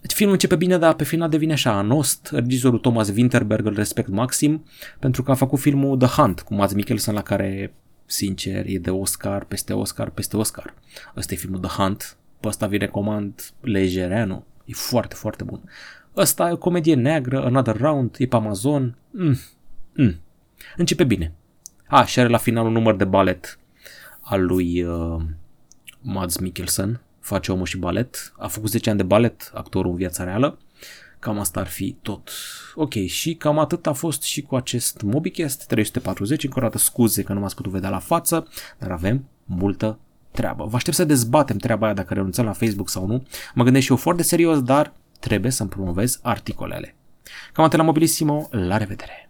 Deci 0.01 0.13
filmul 0.13 0.33
începe 0.33 0.55
bine, 0.55 0.77
dar 0.77 0.93
pe 0.93 1.03
final 1.03 1.29
devine 1.29 1.53
așa 1.53 1.71
anost. 1.71 2.29
Regizorul 2.31 2.79
Thomas 2.79 3.09
Winterberg 3.09 3.65
îl 3.65 3.73
respect 3.73 4.09
maxim 4.09 4.65
pentru 4.99 5.23
că 5.23 5.31
a 5.31 5.33
făcut 5.33 5.59
filmul 5.59 5.97
The 5.97 6.21
Hunt 6.21 6.41
cu 6.41 6.53
Mads 6.53 6.73
Mikkelsen 6.73 7.13
la 7.13 7.21
care, 7.21 7.73
sincer, 8.05 8.65
e 8.65 8.77
de 8.77 8.89
Oscar, 8.89 9.43
peste 9.43 9.73
Oscar, 9.73 10.09
peste 10.09 10.37
Oscar. 10.37 10.73
Ăsta 11.17 11.33
e 11.33 11.37
filmul 11.37 11.59
The 11.59 11.81
Hunt. 11.81 12.17
Pe 12.39 12.47
ăsta 12.47 12.67
vi 12.67 12.77
recomand 12.77 13.41
lejereanu. 13.61 14.45
E 14.65 14.73
foarte, 14.73 15.15
foarte 15.15 15.43
bun. 15.43 15.61
Ăsta 16.15 16.47
e 16.47 16.51
o 16.51 16.57
comedie 16.57 16.95
neagră, 16.95 17.45
Another 17.45 17.77
Round, 17.77 18.15
e 18.17 18.25
pe 18.25 18.35
Amazon. 18.35 18.97
Mm, 19.11 19.37
mm. 19.95 20.15
Începe 20.77 21.03
bine. 21.03 21.33
A, 21.87 22.05
și 22.05 22.19
are 22.19 22.29
la 22.29 22.37
final 22.37 22.65
un 22.65 22.71
număr 22.71 22.95
de 22.95 23.05
balet 23.05 23.59
al 24.21 24.45
lui 24.45 24.83
uh, 24.83 25.21
Mads 26.02 26.38
Mikkelsen, 26.38 27.02
face 27.20 27.52
omul 27.52 27.66
și 27.66 27.78
balet, 27.78 28.34
a 28.38 28.47
făcut 28.47 28.70
10 28.70 28.89
ani 28.89 28.97
de 28.97 29.04
balet, 29.04 29.52
actorul 29.54 29.91
în 29.91 29.97
viața 29.97 30.24
reală, 30.24 30.58
cam 31.20 31.39
asta 31.39 31.60
ar 31.60 31.68
fi 31.68 31.95
tot. 32.02 32.32
Ok, 32.76 32.93
și 32.93 33.34
cam 33.36 33.60
atât 33.60 33.88
a 33.88 33.93
fost 33.93 34.22
și 34.22 34.41
cu 34.41 34.56
acest 34.56 35.02
MobiCast 35.02 35.68
340, 35.68 36.43
încă 36.43 36.60
o 36.60 36.62
dată 36.62 36.78
scuze 36.78 37.24
că 37.24 37.34
nu 37.34 37.39
m-ați 37.39 37.56
putut 37.56 37.72
vedea 37.72 37.89
la 37.89 38.00
față, 38.00 38.47
dar 38.78 38.91
avem 38.91 39.26
multă 39.45 40.00
treabă. 40.32 40.66
Vă 40.66 40.76
aștept 40.76 40.95
să 40.95 41.06
dezbatem 41.06 41.58
treaba 41.58 41.86
aia 41.86 41.93
dacă 41.93 42.14
renunțăm 42.14 42.45
la 42.45 42.54
Facebook 42.54 42.89
sau 42.89 43.06
nu. 43.06 43.28
Mă 43.54 43.64
gândesc 43.64 43.86
și 43.86 43.91
eu 43.91 43.97
foarte 43.97 44.24
serios, 44.24 44.62
dar 44.62 44.93
trebuie 45.20 45.52
să-mi 45.52 45.70
promovez 45.70 46.20
articolele. 46.22 46.95
Cam 47.54 47.66
atât 47.66 47.78
la 47.78 47.86
Mobilissimo, 47.86 48.47
la 48.52 48.78
revedere! 48.78 49.28